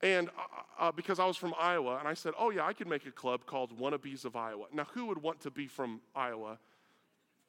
And 0.01 0.29
uh, 0.29 0.85
uh, 0.85 0.91
because 0.91 1.19
I 1.19 1.25
was 1.25 1.37
from 1.37 1.55
Iowa, 1.57 1.97
and 1.97 2.07
I 2.07 2.13
said, 2.13 2.33
oh, 2.37 2.51
yeah, 2.51 2.65
I 2.65 2.73
could 2.73 2.87
make 2.87 3.07
a 3.07 3.11
club 3.11 3.45
called 3.45 3.75
Wannabes 3.79 4.25
of 4.25 4.35
Iowa. 4.35 4.65
Now, 4.73 4.85
who 4.93 5.05
would 5.05 5.21
want 5.21 5.39
to 5.41 5.51
be 5.51 5.67
from 5.67 6.01
Iowa 6.15 6.59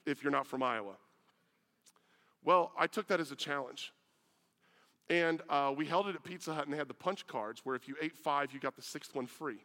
if 0.07 0.23
you're 0.23 0.33
not 0.33 0.47
from 0.47 0.63
Iowa? 0.63 0.95
Well, 2.45 2.73
I 2.79 2.87
took 2.87 3.09
that 3.09 3.21
as 3.21 3.33
a 3.33 3.37
challenge. 3.37 3.93
And 5.11 5.43
uh, 5.51 5.75
we 5.77 5.87
held 5.87 6.09
it 6.09 6.15
at 6.15 6.23
Pizza 6.23 6.55
Hut, 6.55 6.65
and 6.65 6.73
they 6.73 6.79
had 6.79 6.89
the 6.89 6.95
punch 6.95 7.27
cards 7.27 7.63
where 7.65 7.75
if 7.75 7.89
you 7.89 7.97
ate 8.01 8.17
five, 8.17 8.53
you 8.53 8.61
got 8.61 8.77
the 8.77 8.83
sixth 8.83 9.15
one 9.15 9.27
free. 9.27 9.59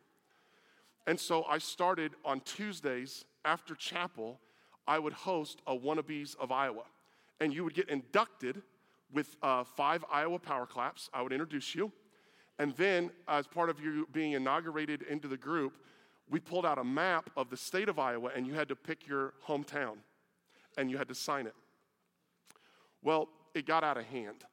And 1.06 1.20
so 1.20 1.44
I 1.44 1.58
started 1.58 2.14
on 2.24 2.40
Tuesdays 2.42 3.26
after 3.46 3.76
chapel, 3.76 4.40
I 4.88 5.00
would 5.00 5.14
host 5.14 5.62
a 5.68 5.76
Wannabes 5.76 6.36
of 6.40 6.52
Iowa. 6.52 6.84
And 7.40 7.54
you 7.54 7.64
would 7.64 7.74
get 7.74 7.90
inducted 7.90 8.62
with 9.12 9.36
uh, 9.42 9.64
five 9.64 10.04
Iowa 10.12 10.40
power 10.40 10.66
claps. 10.66 11.10
I 11.14 11.22
would 11.22 11.34
introduce 11.34 11.76
you. 11.76 11.92
And 12.60 12.76
then, 12.76 13.10
as 13.28 13.48
part 13.48 13.70
of 13.70 13.80
you 13.80 14.08
being 14.12 14.34
inaugurated 14.34 15.02
into 15.04 15.28
the 15.28 15.38
group, 15.38 15.74
we 16.30 16.40
pulled 16.40 16.66
out 16.66 16.78
a 16.78 16.84
map 16.84 17.30
of 17.36 17.50
the 17.50 17.58
state 17.58 17.90
of 17.90 18.00
Iowa, 18.00 18.32
and 18.36 18.48
you 18.48 18.54
had 18.54 18.68
to 18.70 18.76
pick 18.76 19.08
your 19.08 19.34
hometown 19.46 19.98
and 20.78 20.90
you 20.90 20.98
had 20.98 21.08
to 21.08 21.16
sign 21.16 21.46
it. 21.46 21.54
Well, 23.04 23.30
it 23.54 23.68
got 23.68 23.84
out 23.84 23.98
of 23.98 24.06
hand. 24.06 24.44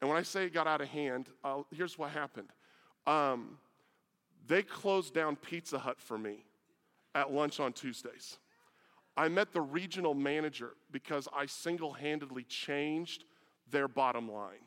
And 0.00 0.08
when 0.08 0.18
I 0.18 0.22
say 0.22 0.44
it 0.44 0.54
got 0.54 0.66
out 0.66 0.80
of 0.80 0.88
hand, 0.88 1.28
uh, 1.42 1.62
here's 1.70 1.98
what 1.98 2.10
happened. 2.10 2.48
Um, 3.06 3.58
they 4.46 4.62
closed 4.62 5.14
down 5.14 5.36
Pizza 5.36 5.78
Hut 5.78 6.00
for 6.00 6.18
me 6.18 6.44
at 7.14 7.32
lunch 7.32 7.60
on 7.60 7.72
Tuesdays. 7.72 8.38
I 9.16 9.28
met 9.28 9.52
the 9.52 9.60
regional 9.60 10.14
manager 10.14 10.72
because 10.90 11.28
I 11.34 11.46
single 11.46 11.92
handedly 11.92 12.44
changed 12.44 13.24
their 13.70 13.88
bottom 13.88 14.30
line. 14.30 14.66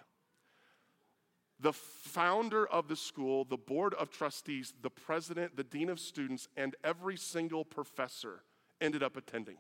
The 1.59 1.73
founder 1.73 2.67
of 2.67 2.87
the 2.87 2.95
school, 2.95 3.45
the 3.45 3.57
board 3.57 3.93
of 3.95 4.11
trustees, 4.11 4.73
the 4.81 4.89
president, 4.89 5.55
the 5.55 5.63
dean 5.63 5.89
of 5.89 5.99
students, 5.99 6.47
and 6.57 6.75
every 6.83 7.17
single 7.17 7.63
professor 7.63 8.43
ended 8.81 9.01
up 9.01 9.15
attending. 9.15 9.57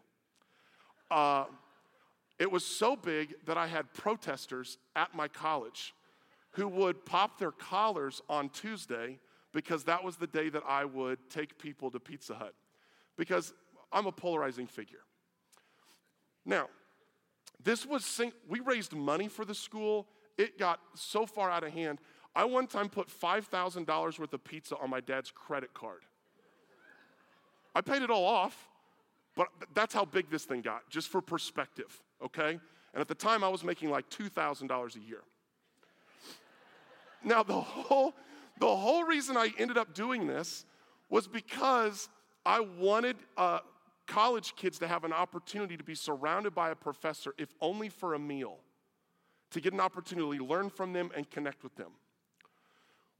Uh, 1.09 1.45
it 2.37 2.51
was 2.51 2.65
so 2.65 2.95
big 2.95 3.35
that 3.45 3.57
I 3.57 3.67
had 3.67 3.93
protesters 3.93 4.77
at 4.95 5.15
my 5.15 5.27
college 5.27 5.93
who 6.51 6.67
would 6.67 7.05
pop 7.05 7.39
their 7.39 7.51
collars 7.51 8.21
on 8.29 8.49
Tuesday 8.49 9.19
because 9.55 9.85
that 9.85 10.03
was 10.03 10.17
the 10.17 10.27
day 10.27 10.49
that 10.49 10.63
I 10.67 10.83
would 10.83 11.17
take 11.29 11.57
people 11.57 11.89
to 11.91 11.99
Pizza 11.99 12.35
Hut 12.35 12.53
because 13.17 13.53
I'm 13.89 14.05
a 14.05 14.11
polarizing 14.11 14.67
figure. 14.67 14.99
Now, 16.45 16.67
this 17.63 17.85
was, 17.85 18.21
we 18.49 18.59
raised 18.59 18.93
money 18.93 19.29
for 19.29 19.45
the 19.45 19.55
school. 19.55 20.07
It 20.37 20.59
got 20.59 20.81
so 20.93 21.25
far 21.25 21.49
out 21.49 21.63
of 21.63 21.71
hand. 21.71 21.99
I 22.35 22.43
one 22.43 22.67
time 22.67 22.89
put 22.89 23.07
$5,000 23.07 24.19
worth 24.19 24.33
of 24.33 24.43
pizza 24.43 24.75
on 24.77 24.89
my 24.89 24.99
dad's 24.99 25.31
credit 25.31 25.73
card. 25.73 26.01
I 27.73 27.79
paid 27.79 28.01
it 28.01 28.09
all 28.09 28.25
off, 28.25 28.67
but 29.37 29.47
that's 29.73 29.93
how 29.93 30.03
big 30.03 30.29
this 30.29 30.43
thing 30.43 30.61
got, 30.63 30.89
just 30.89 31.07
for 31.07 31.21
perspective, 31.21 32.01
okay? 32.21 32.59
And 32.93 33.01
at 33.01 33.07
the 33.07 33.15
time, 33.15 33.41
I 33.41 33.47
was 33.47 33.63
making 33.63 33.89
like 33.89 34.09
$2,000 34.09 34.95
a 34.95 34.99
year. 34.99 35.21
Now, 37.23 37.41
the 37.41 37.59
whole, 37.59 38.13
the 38.59 38.75
whole 38.75 39.03
reason 39.03 39.37
I 39.37 39.51
ended 39.57 39.77
up 39.77 39.93
doing 39.93 40.27
this 40.27 40.65
was 41.09 41.27
because 41.27 42.09
I 42.45 42.59
wanted 42.61 43.17
uh, 43.37 43.59
college 44.07 44.55
kids 44.55 44.79
to 44.79 44.87
have 44.87 45.03
an 45.03 45.13
opportunity 45.13 45.77
to 45.77 45.83
be 45.83 45.95
surrounded 45.95 46.53
by 46.53 46.69
a 46.69 46.75
professor, 46.75 47.33
if 47.37 47.53
only 47.61 47.89
for 47.89 48.13
a 48.13 48.19
meal, 48.19 48.57
to 49.51 49.59
get 49.59 49.73
an 49.73 49.79
opportunity 49.79 50.37
to 50.37 50.45
learn 50.45 50.69
from 50.69 50.93
them 50.93 51.11
and 51.15 51.29
connect 51.29 51.63
with 51.63 51.75
them. 51.75 51.91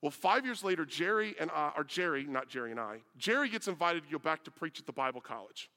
Well, 0.01 0.12
five 0.12 0.46
years 0.46 0.63
later, 0.63 0.86
Jerry 0.86 1.36
and 1.39 1.50
I, 1.51 1.72
or 1.75 1.84
Jerry, 1.84 2.25
not 2.25 2.48
Jerry 2.48 2.72
and 2.72 2.80
I, 2.80 3.00
Jerry 3.18 3.50
gets 3.50 3.68
invited 3.68 4.04
to 4.04 4.12
go 4.12 4.20
back 4.20 4.44
to 4.44 4.51
preach 4.51 4.80
at 4.80 4.86
the 4.86 4.94
Bible 4.94 5.22
college. 5.22 5.70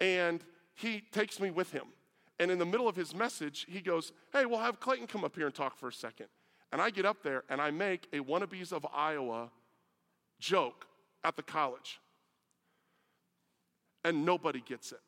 And 0.00 0.44
he 0.74 1.02
takes 1.12 1.40
me 1.40 1.50
with 1.50 1.72
him. 1.72 1.86
And 2.38 2.50
in 2.50 2.58
the 2.58 2.66
middle 2.66 2.88
of 2.88 2.96
his 2.96 3.14
message, 3.14 3.66
he 3.68 3.80
goes, 3.80 4.12
Hey, 4.32 4.44
we'll 4.46 4.58
have 4.58 4.80
Clayton 4.80 5.06
come 5.06 5.24
up 5.24 5.36
here 5.36 5.46
and 5.46 5.54
talk 5.54 5.78
for 5.78 5.88
a 5.88 5.92
second. 5.92 6.26
And 6.72 6.80
I 6.80 6.90
get 6.90 7.04
up 7.04 7.22
there 7.22 7.44
and 7.48 7.60
I 7.60 7.70
make 7.70 8.08
a 8.12 8.18
wannabes 8.18 8.72
of 8.72 8.86
Iowa 8.94 9.50
joke 10.40 10.86
at 11.22 11.36
the 11.36 11.42
college. 11.42 12.00
And 14.04 14.24
nobody 14.24 14.60
gets 14.60 14.90
it. 14.90 15.00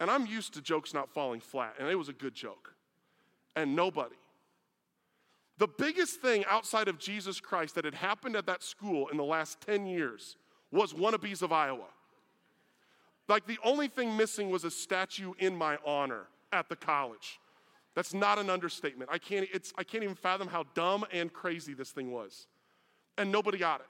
And 0.00 0.10
I'm 0.10 0.26
used 0.26 0.52
to 0.54 0.60
jokes 0.60 0.92
not 0.92 1.08
falling 1.08 1.40
flat, 1.40 1.76
and 1.78 1.88
it 1.88 1.94
was 1.94 2.08
a 2.08 2.12
good 2.12 2.34
joke. 2.34 2.74
And 3.56 3.76
nobody. 3.76 4.16
The 5.56 5.68
biggest 5.68 6.20
thing 6.20 6.44
outside 6.50 6.88
of 6.88 6.98
Jesus 6.98 7.40
Christ 7.40 7.76
that 7.76 7.84
had 7.84 7.94
happened 7.94 8.34
at 8.34 8.46
that 8.46 8.62
school 8.62 9.08
in 9.08 9.16
the 9.16 9.24
last 9.24 9.60
10 9.60 9.86
years 9.86 10.36
was 10.72 10.92
wannabes 10.92 11.42
of 11.42 11.52
Iowa. 11.52 11.86
Like 13.28 13.46
the 13.46 13.58
only 13.64 13.88
thing 13.88 14.16
missing 14.16 14.50
was 14.50 14.64
a 14.64 14.70
statue 14.70 15.32
in 15.38 15.56
my 15.56 15.78
honor 15.86 16.24
at 16.52 16.68
the 16.68 16.76
college. 16.76 17.38
That's 17.94 18.12
not 18.12 18.38
an 18.38 18.50
understatement. 18.50 19.10
I 19.12 19.18
can't, 19.18 19.48
it's, 19.52 19.72
I 19.78 19.84
can't 19.84 20.02
even 20.02 20.16
fathom 20.16 20.48
how 20.48 20.64
dumb 20.74 21.04
and 21.12 21.32
crazy 21.32 21.74
this 21.74 21.90
thing 21.90 22.10
was. 22.10 22.48
And 23.16 23.30
nobody 23.30 23.58
got 23.58 23.80
it. 23.80 23.86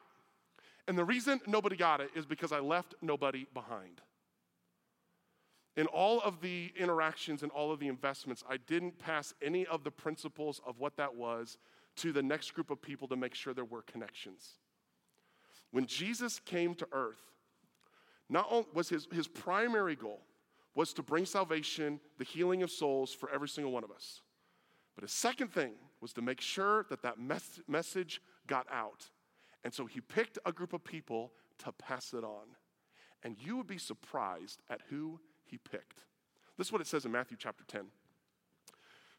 And 0.87 0.99
the 0.99 1.05
reason 1.05 1.41
nobody 1.47 1.77
got 1.77 2.01
it 2.03 2.11
is 2.15 2.27
because 2.27 2.53
I 2.53 2.61
left 2.61 2.95
nobody 3.01 3.47
behind. 3.55 4.03
in 5.77 5.87
all 5.87 6.21
of 6.21 6.41
the 6.41 6.73
interactions 6.79 7.43
and 7.43 7.51
all 7.51 7.73
of 7.73 7.81
the 7.81 7.89
investments, 7.89 8.45
I 8.49 8.59
didn't 8.59 8.99
pass 8.99 9.35
any 9.43 9.67
of 9.67 9.83
the 9.83 9.91
principles 9.91 10.61
of 10.67 10.79
what 10.79 10.97
that 10.97 11.15
was 11.17 11.59
to 11.97 12.13
the 12.13 12.23
next 12.23 12.55
group 12.55 12.71
of 12.71 12.81
people 12.81 13.09
to 13.09 13.17
make 13.17 13.35
sure 13.35 13.55
there 13.55 13.65
were 13.65 13.83
connections. 13.83 14.55
When 15.71 15.87
Jesus 15.87 16.41
came 16.41 16.75
to 16.77 16.87
earth, 16.93 17.33
not 18.29 18.47
only 18.51 18.67
was 18.73 18.89
his, 18.89 19.09
his 19.13 19.27
primary 19.27 19.97
goal 19.97 20.21
was 20.75 20.93
to 20.95 21.03
bring 21.03 21.25
salvation, 21.25 22.01
the 22.19 22.25
healing 22.25 22.63
of 22.63 22.71
souls 22.71 23.13
for 23.13 23.31
every 23.31 23.49
single 23.49 23.73
one 23.73 23.85
of 23.85 23.91
us. 23.91 24.23
But 24.95 25.03
his 25.03 25.13
second 25.13 25.53
thing 25.53 25.73
was 26.01 26.13
to 26.15 26.23
make 26.23 26.41
sure 26.41 26.87
that 26.91 27.03
that 27.03 27.19
mes- 27.19 27.61
message 27.69 28.21
got 28.47 28.67
out. 28.71 29.11
And 29.63 29.73
so 29.73 29.87
he 29.87 30.01
picked 30.01 30.39
a 30.45 30.53
group 30.53 30.73
of 30.73 30.85
people 30.85 31.33
to 31.59 31.73
pass 31.73 32.13
it 32.13 32.25
on. 32.25 32.47
And 33.23 33.37
you 33.39 33.57
would 33.57 33.67
be 33.67 33.79
surprised 33.79 34.63
at 34.69 34.83
who 34.91 35.19
he 35.45 35.59
picked. 35.59 36.05
This 36.59 36.69
is 36.69 36.73
what 36.73 36.81
it 36.81 36.87
says 36.87 37.05
in 37.05 37.13
Matthew 37.13 37.37
chapter 37.39 37.65
10. 37.67 37.87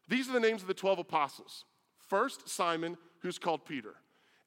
These 0.08 0.30
are 0.30 0.34
the 0.34 0.40
names 0.40 0.62
of 0.62 0.68
the 0.68 0.74
12 0.74 1.00
apostles. 1.00 1.66
First, 1.98 2.48
Simon, 2.48 2.98
who's 3.20 3.40
called 3.40 3.66
Peter, 3.66 3.96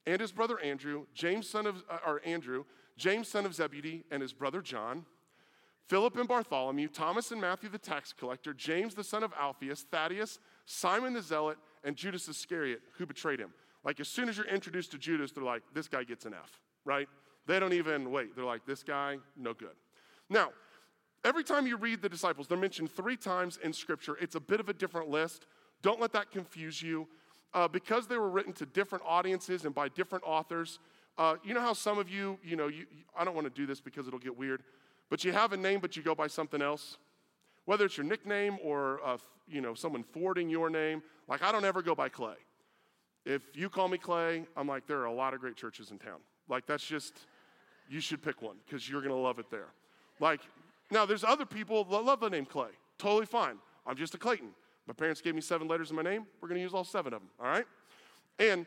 and 0.06 0.20
his 0.20 0.32
brother 0.32 0.60
Andrew, 0.60 1.06
James 1.12 1.48
son 1.48 1.66
of 1.66 1.84
uh, 1.90 1.98
or 2.06 2.22
Andrew, 2.24 2.64
James 2.96 3.28
son 3.28 3.44
of 3.44 3.54
Zebedee, 3.54 4.04
and 4.10 4.22
his 4.22 4.32
brother 4.32 4.62
John, 4.62 5.04
Philip 5.88 6.16
and 6.16 6.28
Bartholomew, 6.28 6.88
Thomas 6.88 7.32
and 7.32 7.40
Matthew 7.40 7.70
the 7.70 7.78
tax 7.78 8.12
collector, 8.12 8.52
James 8.52 8.94
the 8.94 9.04
son 9.04 9.22
of 9.22 9.32
Alphaeus, 9.40 9.86
Thaddeus, 9.90 10.38
Simon 10.66 11.14
the 11.14 11.22
zealot, 11.22 11.56
and 11.82 11.96
Judas 11.96 12.28
Iscariot, 12.28 12.80
who 12.98 13.06
betrayed 13.06 13.40
him. 13.40 13.50
Like 13.84 13.98
as 14.00 14.08
soon 14.08 14.28
as 14.28 14.36
you're 14.36 14.46
introduced 14.46 14.90
to 14.92 14.98
Judas, 14.98 15.32
they're 15.32 15.44
like, 15.44 15.62
this 15.72 15.88
guy 15.88 16.04
gets 16.04 16.26
an 16.26 16.34
F, 16.34 16.60
right? 16.84 17.08
They 17.46 17.58
don't 17.58 17.72
even 17.72 18.10
wait. 18.10 18.36
They're 18.36 18.44
like, 18.44 18.66
this 18.66 18.82
guy, 18.82 19.16
no 19.36 19.54
good. 19.54 19.74
Now, 20.28 20.50
every 21.24 21.42
time 21.42 21.66
you 21.66 21.78
read 21.78 22.02
the 22.02 22.08
disciples, 22.08 22.46
they're 22.46 22.58
mentioned 22.58 22.90
three 22.90 23.16
times 23.16 23.58
in 23.64 23.72
Scripture. 23.72 24.18
It's 24.20 24.34
a 24.34 24.40
bit 24.40 24.60
of 24.60 24.68
a 24.68 24.74
different 24.74 25.08
list. 25.08 25.46
Don't 25.80 26.00
let 26.00 26.12
that 26.12 26.30
confuse 26.30 26.82
you. 26.82 27.08
Uh, 27.54 27.66
because 27.66 28.06
they 28.06 28.18
were 28.18 28.28
written 28.28 28.52
to 28.52 28.66
different 28.66 29.02
audiences 29.06 29.64
and 29.64 29.74
by 29.74 29.88
different 29.88 30.22
authors, 30.26 30.80
uh, 31.16 31.36
you 31.42 31.54
know 31.54 31.62
how 31.62 31.72
some 31.72 31.98
of 31.98 32.10
you, 32.10 32.38
you 32.44 32.56
know, 32.56 32.68
you, 32.68 32.84
I 33.16 33.24
don't 33.24 33.34
want 33.34 33.46
to 33.46 33.52
do 33.52 33.64
this 33.64 33.80
because 33.80 34.06
it'll 34.06 34.18
get 34.18 34.36
weird, 34.36 34.62
but 35.10 35.24
you 35.24 35.32
have 35.32 35.52
a 35.52 35.56
name, 35.56 35.80
but 35.80 35.96
you 35.96 36.02
go 36.02 36.14
by 36.14 36.26
something 36.26 36.62
else? 36.62 36.98
Whether 37.64 37.84
it's 37.84 37.96
your 37.96 38.06
nickname 38.06 38.58
or, 38.62 39.00
uh, 39.04 39.18
you 39.46 39.60
know, 39.60 39.74
someone 39.74 40.02
forwarding 40.02 40.48
your 40.48 40.70
name. 40.70 41.02
Like, 41.28 41.42
I 41.42 41.52
don't 41.52 41.64
ever 41.64 41.82
go 41.82 41.94
by 41.94 42.08
Clay. 42.08 42.36
If 43.24 43.42
you 43.54 43.68
call 43.68 43.88
me 43.88 43.98
Clay, 43.98 44.44
I'm 44.56 44.66
like, 44.66 44.86
there 44.86 45.00
are 45.00 45.06
a 45.06 45.12
lot 45.12 45.34
of 45.34 45.40
great 45.40 45.56
churches 45.56 45.90
in 45.90 45.98
town. 45.98 46.20
Like, 46.48 46.66
that's 46.66 46.86
just, 46.86 47.14
you 47.88 48.00
should 48.00 48.22
pick 48.22 48.40
one 48.40 48.56
because 48.64 48.88
you're 48.88 49.02
to 49.14 49.20
love 49.20 49.38
it 49.38 49.50
there. 49.50 49.68
Like, 50.20 50.40
now 50.90 51.04
there's 51.04 51.24
other 51.24 51.44
people 51.44 51.84
that 51.84 52.04
love 52.04 52.20
the 52.20 52.30
name 52.30 52.46
Clay. 52.46 52.70
Totally 52.98 53.26
fine. 53.26 53.58
I'm 53.86 53.96
just 53.96 54.14
a 54.14 54.18
Clayton. 54.18 54.50
My 54.86 54.94
parents 54.94 55.20
gave 55.20 55.34
me 55.34 55.42
seven 55.42 55.68
letters 55.68 55.90
in 55.90 55.96
my 55.96 56.02
name. 56.02 56.26
We're 56.40 56.48
to 56.48 56.62
use 56.62 56.72
all 56.72 56.84
seven 56.84 57.12
of 57.12 57.20
them, 57.20 57.28
all 57.38 57.46
right? 57.46 57.66
And 58.38 58.64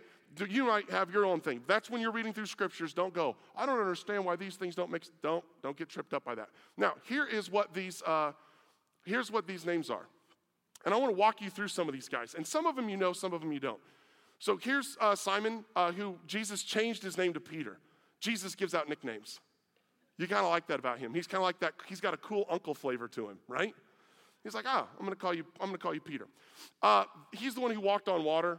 you 0.49 0.65
might 0.65 0.89
have 0.89 1.11
your 1.11 1.25
own 1.25 1.41
thing. 1.41 1.61
That's 1.67 1.89
when 1.89 2.01
you're 2.01 2.11
reading 2.11 2.33
through 2.33 2.45
scriptures. 2.45 2.93
Don't 2.93 3.13
go, 3.13 3.35
I 3.55 3.65
don't 3.65 3.79
understand 3.79 4.25
why 4.25 4.35
these 4.35 4.55
things 4.55 4.75
don't 4.75 4.89
mix. 4.89 5.11
Don't, 5.21 5.43
don't 5.61 5.75
get 5.75 5.89
tripped 5.89 6.13
up 6.13 6.23
by 6.23 6.35
that. 6.35 6.49
Now, 6.77 6.93
here 7.07 7.25
is 7.25 7.51
what 7.51 7.73
these, 7.73 8.01
uh, 8.03 8.31
here's 9.03 9.31
what 9.31 9.47
these 9.47 9.65
names 9.65 9.89
are. 9.89 10.07
And 10.85 10.93
I 10.93 10.97
want 10.97 11.11
to 11.11 11.17
walk 11.17 11.41
you 11.41 11.49
through 11.49 11.67
some 11.67 11.87
of 11.87 11.93
these 11.93 12.07
guys. 12.07 12.33
And 12.35 12.45
some 12.45 12.65
of 12.65 12.75
them 12.75 12.89
you 12.89 12.97
know, 12.97 13.13
some 13.13 13.33
of 13.33 13.41
them 13.41 13.51
you 13.51 13.59
don't. 13.59 13.79
So 14.39 14.57
here's 14.57 14.97
uh, 14.99 15.15
Simon, 15.15 15.65
uh, 15.75 15.91
who 15.91 16.17
Jesus 16.25 16.63
changed 16.63 17.03
his 17.03 17.17
name 17.17 17.33
to 17.33 17.39
Peter. 17.39 17.77
Jesus 18.19 18.55
gives 18.55 18.73
out 18.73 18.89
nicknames. 18.89 19.39
You 20.17 20.27
kind 20.27 20.43
of 20.43 20.51
like 20.51 20.67
that 20.67 20.79
about 20.79 20.99
him. 20.99 21.13
He's 21.13 21.27
kind 21.27 21.41
of 21.41 21.43
like 21.43 21.59
that. 21.59 21.73
He's 21.87 22.01
got 22.01 22.13
a 22.13 22.17
cool 22.17 22.45
uncle 22.49 22.73
flavor 22.73 23.07
to 23.09 23.29
him, 23.29 23.37
right? 23.47 23.73
He's 24.43 24.55
like, 24.55 24.65
ah, 24.67 24.87
I'm 24.99 25.07
to 25.07 25.15
call 25.15 25.33
you. 25.33 25.45
I'm 25.59 25.71
to 25.71 25.77
call 25.77 25.93
you 25.93 26.01
Peter. 26.01 26.27
Uh, 26.81 27.05
he's 27.31 27.53
the 27.53 27.61
one 27.61 27.71
who 27.71 27.79
walked 27.79 28.09
on 28.09 28.23
water. 28.23 28.57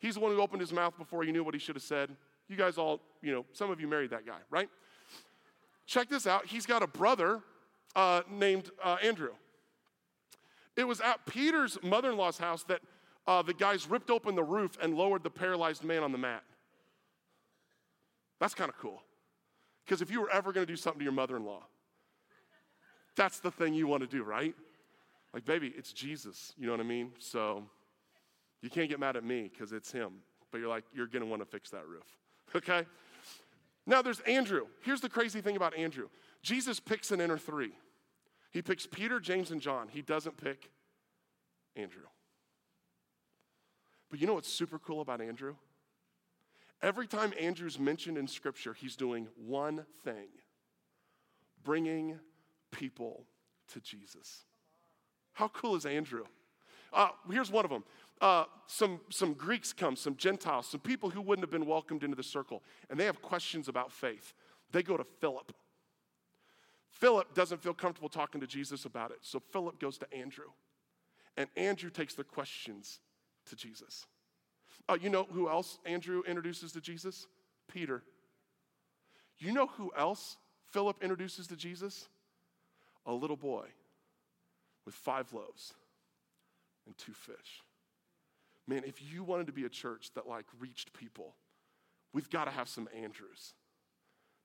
He's 0.00 0.14
the 0.14 0.20
one 0.20 0.32
who 0.32 0.40
opened 0.40 0.60
his 0.60 0.72
mouth 0.72 0.96
before 0.98 1.22
he 1.22 1.30
knew 1.30 1.44
what 1.44 1.54
he 1.54 1.60
should 1.60 1.76
have 1.76 1.82
said. 1.82 2.10
You 2.48 2.56
guys 2.56 2.78
all, 2.78 3.00
you 3.22 3.32
know, 3.32 3.44
some 3.52 3.70
of 3.70 3.80
you 3.80 3.86
married 3.86 4.10
that 4.10 4.26
guy, 4.26 4.38
right? 4.50 4.68
Check 5.86 6.08
this 6.08 6.26
out. 6.26 6.46
He's 6.46 6.66
got 6.66 6.82
a 6.82 6.86
brother 6.86 7.40
uh, 7.94 8.22
named 8.30 8.70
uh, 8.82 8.96
Andrew. 9.02 9.32
It 10.76 10.84
was 10.84 11.00
at 11.00 11.26
Peter's 11.26 11.78
mother 11.82 12.10
in 12.10 12.16
law's 12.16 12.38
house 12.38 12.62
that 12.64 12.80
uh, 13.26 13.42
the 13.42 13.52
guys 13.52 13.88
ripped 13.88 14.10
open 14.10 14.34
the 14.34 14.42
roof 14.42 14.78
and 14.80 14.94
lowered 14.94 15.22
the 15.22 15.30
paralyzed 15.30 15.84
man 15.84 16.02
on 16.02 16.12
the 16.12 16.18
mat. 16.18 16.42
That's 18.40 18.54
kind 18.54 18.70
of 18.70 18.78
cool. 18.78 19.02
Because 19.84 20.00
if 20.00 20.10
you 20.10 20.20
were 20.20 20.30
ever 20.30 20.52
going 20.52 20.66
to 20.66 20.72
do 20.72 20.76
something 20.76 21.00
to 21.00 21.04
your 21.04 21.12
mother 21.12 21.36
in 21.36 21.44
law, 21.44 21.64
that's 23.16 23.40
the 23.40 23.50
thing 23.50 23.74
you 23.74 23.86
want 23.86 24.02
to 24.02 24.06
do, 24.06 24.22
right? 24.22 24.54
Like, 25.34 25.44
baby, 25.44 25.74
it's 25.76 25.92
Jesus. 25.92 26.54
You 26.56 26.66
know 26.66 26.72
what 26.72 26.80
I 26.80 26.84
mean? 26.84 27.12
So 27.18 27.64
you 28.62 28.70
can't 28.70 28.88
get 28.88 29.00
mad 29.00 29.16
at 29.16 29.24
me 29.24 29.50
because 29.52 29.72
it's 29.72 29.90
him. 29.90 30.10
But 30.50 30.58
you're 30.58 30.68
like, 30.68 30.84
you're 30.92 31.06
going 31.06 31.22
to 31.22 31.28
want 31.28 31.42
to 31.42 31.46
fix 31.46 31.70
that 31.70 31.86
roof. 31.86 32.06
Okay? 32.56 32.84
Now 33.86 34.02
there's 34.02 34.18
Andrew. 34.20 34.66
Here's 34.82 35.00
the 35.00 35.08
crazy 35.08 35.40
thing 35.40 35.54
about 35.54 35.76
Andrew 35.76 36.08
Jesus 36.42 36.80
picks 36.80 37.12
an 37.12 37.20
inner 37.20 37.38
three. 37.38 37.72
He 38.50 38.60
picks 38.60 38.86
Peter, 38.88 39.20
James, 39.20 39.52
and 39.52 39.60
John. 39.60 39.86
He 39.88 40.02
doesn't 40.02 40.36
pick 40.36 40.68
Andrew. 41.76 42.08
But 44.10 44.20
you 44.20 44.26
know 44.26 44.34
what's 44.34 44.52
super 44.52 44.80
cool 44.80 45.00
about 45.00 45.20
Andrew? 45.20 45.54
Every 46.82 47.06
time 47.06 47.32
Andrew's 47.38 47.78
mentioned 47.78 48.18
in 48.18 48.26
Scripture, 48.26 48.74
he's 48.74 48.96
doing 48.96 49.28
one 49.36 49.84
thing 50.02 50.28
bringing 51.62 52.18
people 52.70 53.26
to 53.72 53.80
Jesus. 53.80 54.44
How 55.32 55.48
cool 55.48 55.76
is 55.76 55.86
Andrew? 55.86 56.24
Uh, 56.92 57.10
here's 57.30 57.50
one 57.50 57.64
of 57.64 57.70
them. 57.70 57.84
Uh, 58.20 58.44
some, 58.66 59.00
some 59.08 59.32
Greeks 59.32 59.72
come, 59.72 59.96
some 59.96 60.14
Gentiles, 60.14 60.66
some 60.66 60.80
people 60.80 61.08
who 61.08 61.22
wouldn't 61.22 61.42
have 61.42 61.50
been 61.50 61.66
welcomed 61.66 62.04
into 62.04 62.16
the 62.16 62.22
circle, 62.22 62.62
and 62.90 63.00
they 63.00 63.06
have 63.06 63.22
questions 63.22 63.66
about 63.66 63.90
faith. 63.90 64.34
They 64.72 64.82
go 64.82 64.96
to 64.96 65.04
Philip. 65.04 65.52
Philip 66.90 67.34
doesn't 67.34 67.62
feel 67.62 67.72
comfortable 67.72 68.10
talking 68.10 68.40
to 68.40 68.46
Jesus 68.46 68.84
about 68.84 69.10
it, 69.10 69.18
so 69.22 69.40
Philip 69.40 69.80
goes 69.80 69.96
to 69.98 70.14
Andrew. 70.14 70.50
And 71.36 71.48
Andrew 71.56 71.88
takes 71.88 72.14
the 72.14 72.24
questions 72.24 73.00
to 73.48 73.56
Jesus. 73.56 74.06
Uh, 74.88 74.98
you 75.00 75.08
know 75.08 75.26
who 75.32 75.48
else 75.48 75.78
Andrew 75.86 76.22
introduces 76.26 76.72
to 76.72 76.80
Jesus? 76.80 77.26
Peter. 77.72 78.02
You 79.38 79.52
know 79.52 79.66
who 79.66 79.90
else 79.96 80.36
Philip 80.72 81.02
introduces 81.02 81.46
to 81.46 81.56
Jesus? 81.56 82.08
A 83.06 83.12
little 83.12 83.36
boy 83.36 83.66
with 84.84 84.94
five 84.94 85.32
loaves 85.32 85.72
and 86.86 86.96
two 86.98 87.12
fish. 87.12 87.62
Man, 88.70 88.84
if 88.86 89.02
you 89.12 89.24
wanted 89.24 89.48
to 89.48 89.52
be 89.52 89.64
a 89.64 89.68
church 89.68 90.12
that 90.14 90.28
like 90.28 90.46
reached 90.60 90.92
people, 90.92 91.34
we've 92.12 92.30
got 92.30 92.44
to 92.44 92.52
have 92.52 92.68
some 92.68 92.88
Andrews. 92.96 93.54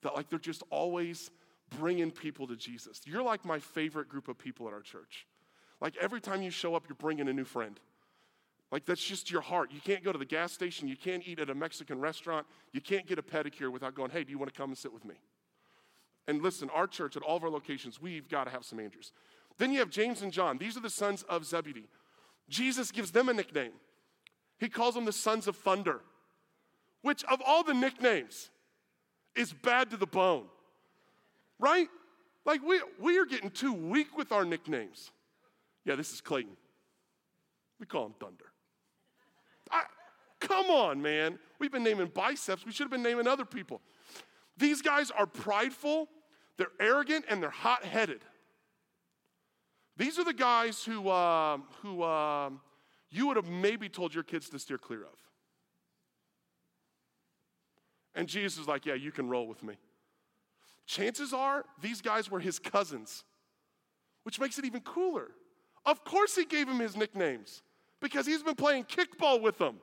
That 0.02 0.16
like 0.16 0.32
they're 0.32 0.40
just 0.40 0.64
always 0.72 1.30
bringing 1.78 2.10
people 2.10 2.48
to 2.48 2.56
Jesus. 2.56 3.02
You're 3.06 3.22
like 3.22 3.46
my 3.46 3.60
favorite 3.60 4.10
group 4.10 4.28
of 4.28 4.40
people 4.40 4.68
at 4.68 4.74
our 4.74 4.82
church. 4.82 5.28
Like 5.80 5.96
every 6.02 6.20
time 6.20 6.42
you 6.42 6.50
show 6.50 6.74
up, 6.74 6.86
you're 6.90 6.96
bringing 6.96 7.28
a 7.28 7.34
new 7.34 7.46
friend. 7.46 7.80
Like 8.72 8.86
that's 8.86 9.04
just 9.04 9.30
your 9.30 9.42
heart. 9.42 9.70
You 9.72 9.80
can't 9.80 10.04
go 10.04 10.12
to 10.12 10.18
the 10.18 10.26
gas 10.26 10.52
station, 10.52 10.88
you 10.88 10.98
can't 10.98 11.22
eat 11.28 11.40
at 11.40 11.52
a 11.52 11.56
Mexican 11.56 12.00
restaurant, 12.00 12.48
you 12.74 12.82
can't 12.82 13.06
get 13.06 13.20
a 13.20 13.24
pedicure 13.24 13.72
without 13.72 13.94
going, 13.94 14.10
hey, 14.10 14.24
do 14.24 14.32
you 14.32 14.40
want 14.40 14.52
to 14.52 14.58
come 14.58 14.72
and 14.72 14.78
sit 14.78 14.92
with 14.92 15.06
me? 15.06 15.16
And 16.28 16.42
listen, 16.42 16.72
our 16.72 16.88
church 16.88 17.16
at 17.16 17.22
all 17.22 17.38
of 17.38 17.44
our 17.44 17.52
locations, 17.52 18.02
we've 18.02 18.28
got 18.28 18.46
to 18.46 18.50
have 18.50 18.66
some 18.66 18.80
Andrews. 18.80 19.12
Then 19.60 19.72
you 19.72 19.78
have 19.80 19.92
James 19.92 20.24
and 20.24 20.34
John. 20.34 20.58
These 20.58 20.78
are 20.78 20.82
the 20.82 20.90
sons 20.90 21.22
of 21.30 21.46
Zebedee. 21.46 21.90
Jesus 22.50 22.92
gives 22.92 23.12
them 23.12 23.30
a 23.30 23.34
nickname. 23.34 23.74
He 24.60 24.70
calls 24.70 24.96
them 24.96 25.06
the 25.06 25.12
sons 25.12 25.48
of 25.48 25.56
thunder, 25.56 26.02
which 27.02 27.24
of 27.26 27.42
all 27.46 27.64
the 27.64 27.74
nicknames 27.74 28.50
is 29.36 29.52
bad 29.52 29.90
to 29.92 29.98
the 29.98 30.08
bone, 30.08 30.46
right? 31.60 31.88
Like 32.46 32.64
we, 32.64 32.80
we 33.00 33.18
are 33.18 33.26
getting 33.26 33.50
too 33.50 33.74
weak 33.74 34.18
with 34.18 34.32
our 34.32 34.46
nicknames. 34.46 35.12
Yeah, 35.84 35.96
this 35.96 36.14
is 36.14 36.22
Clayton. 36.22 36.56
We 37.80 37.86
call 37.86 38.06
him 38.06 38.14
Thunder. 38.20 38.46
I, 39.72 39.84
come 40.40 40.68
on, 40.68 41.02
man. 41.02 41.38
We've 41.60 41.72
been 41.72 41.84
naming 41.84 42.08
biceps. 42.08 42.66
We 42.66 42.72
should 42.72 42.84
have 42.84 42.92
been 42.92 43.04
naming 43.04 43.28
other 43.28 43.46
people. 43.46 43.82
These 44.58 44.82
guys 44.82 45.12
are 45.12 45.26
prideful, 45.26 46.08
they're 46.58 46.68
arrogant, 46.80 47.26
and 47.30 47.44
they're 47.44 47.50
hot 47.50 47.84
headed. 47.84 48.22
These 49.98 50.18
are 50.20 50.24
the 50.24 50.34
guys 50.34 50.84
who, 50.84 51.10
uh, 51.10 51.58
who 51.82 52.04
uh, 52.04 52.52
you 53.16 53.28
would 53.28 53.38
have 53.38 53.50
maybe 53.50 53.88
told 53.88 54.14
your 54.14 54.24
kids 54.24 54.50
to 54.50 54.60
steer 54.60 54.78
clear 54.78 55.04
of. 55.04 55.18
And 58.14 58.28
Jesus 58.28 58.60
is 58.60 58.68
like, 58.68 58.86
Yeah, 58.86 58.96
you 58.96 59.12
can 59.12 59.30
roll 59.30 59.48
with 59.48 59.64
me. 59.64 59.76
Chances 60.86 61.34
are 61.34 61.64
these 61.82 62.02
guys 62.02 62.30
were 62.30 62.40
his 62.40 62.60
cousins, 62.60 63.24
which 64.24 64.40
makes 64.40 64.60
it 64.60 64.66
even 64.66 64.82
cooler. 64.82 65.32
Of 65.86 66.04
course, 66.04 66.36
he 66.36 66.46
gave 66.46 66.68
him 66.68 66.80
his 66.80 66.96
nicknames 66.98 67.62
because 68.02 68.26
he's 68.26 68.44
been 68.44 68.56
playing 68.56 68.86
kickball 68.86 69.42
with 69.42 69.58
them 69.58 69.78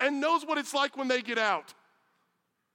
and 0.00 0.20
knows 0.20 0.44
what 0.44 0.58
it's 0.58 0.74
like 0.74 0.96
when 0.96 1.08
they 1.08 1.22
get 1.22 1.38
out. 1.38 1.72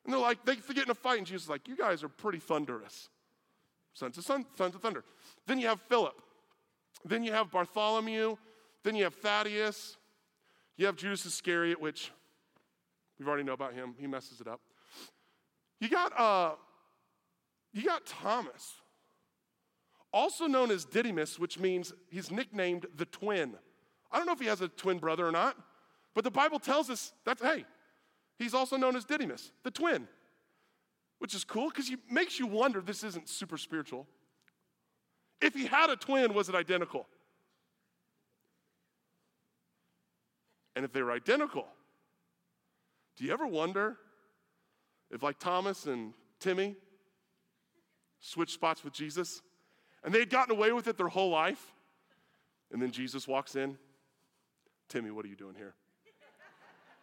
And 0.06 0.14
they're 0.14 0.22
like, 0.22 0.46
they 0.46 0.56
get 0.56 0.86
in 0.86 0.92
a 0.92 0.96
fight, 0.96 1.18
and 1.18 1.28
Jesus 1.28 1.44
is 1.44 1.50
like, 1.50 1.68
You 1.68 1.76
guys 1.76 2.04
are 2.04 2.10
pretty 2.10 2.40
thunderous. 2.40 3.10
Sons 3.94 4.18
of, 4.18 4.24
son, 4.24 4.46
sons 4.58 4.76
of 4.76 4.82
thunder. 4.82 5.04
Then 5.46 5.60
you 5.60 5.68
have 5.68 5.82
Philip. 5.82 6.22
Then 7.04 7.24
you 7.24 7.34
have 7.34 7.52
Bartholomew. 7.52 8.38
Then 8.84 8.96
you 8.96 9.04
have 9.04 9.16
Thaddeus. 9.16 9.98
You 10.78 10.86
have 10.86 10.96
Judas 10.96 11.26
Iscariot, 11.26 11.82
which 11.82 12.12
we've 13.18 13.28
already 13.28 13.44
know 13.44 13.54
about 13.54 13.74
him. 13.74 13.96
He 13.98 14.08
messes 14.08 14.40
it 14.40 14.48
up. 14.48 14.62
You 15.80 15.90
got, 15.90 16.18
uh, 16.18 16.56
you 17.74 17.84
got 17.84 18.06
Thomas, 18.06 18.76
also 20.12 20.48
known 20.48 20.72
as 20.72 20.86
Didymus, 20.86 21.38
which 21.38 21.60
means 21.60 21.94
he's 22.10 22.32
nicknamed 22.32 22.86
the 22.96 23.06
twin. 23.06 23.56
I 24.12 24.18
don't 24.18 24.26
know 24.26 24.34
if 24.34 24.40
he 24.40 24.48
has 24.48 24.62
a 24.62 24.68
twin 24.68 24.98
brother 24.98 25.28
or 25.28 25.32
not, 25.32 25.56
but 26.16 26.24
the 26.24 26.32
Bible 26.32 26.60
tells 26.60 26.90
us 26.90 27.14
that's, 27.26 27.42
hey, 27.42 27.66
he's 28.38 28.54
also 28.54 28.76
known 28.76 28.96
as 28.96 29.06
Didymus, 29.06 29.52
the 29.64 29.72
twin, 29.72 30.08
which 31.20 31.36
is 31.36 31.44
cool 31.44 31.70
because 31.70 31.90
it 31.90 32.00
makes 32.10 32.40
you 32.40 32.48
wonder 32.48 32.82
this 32.82 33.04
isn't 33.04 33.30
super 33.30 33.58
spiritual. 33.58 34.08
If 35.42 35.54
he 35.54 35.68
had 35.68 35.90
a 35.90 35.96
twin, 35.96 36.34
was 36.34 36.50
it 36.50 36.56
identical? 36.56 37.08
And 40.80 40.86
if 40.86 40.94
they 40.94 41.02
were 41.02 41.12
identical, 41.12 41.68
do 43.18 43.26
you 43.26 43.34
ever 43.34 43.46
wonder 43.46 43.98
if, 45.12 45.22
like 45.22 45.38
Thomas 45.38 45.88
and 45.88 46.14
Timmy, 46.40 46.78
switched 48.22 48.54
spots 48.54 48.82
with 48.82 48.94
Jesus 48.94 49.42
and 50.06 50.16
they 50.16 50.20
had 50.20 50.30
gotten 50.30 50.56
away 50.56 50.72
with 50.72 50.88
it 50.88 50.96
their 50.96 51.10
whole 51.10 51.32
life? 51.32 51.74
And 52.72 52.82
then 52.82 52.92
Jesus 52.92 53.28
walks 53.28 53.58
in. 53.58 53.78
Timmy, 54.88 55.12
what 55.12 55.26
are 55.26 55.28
you 55.28 55.36
doing 55.36 55.54
here? 55.54 55.74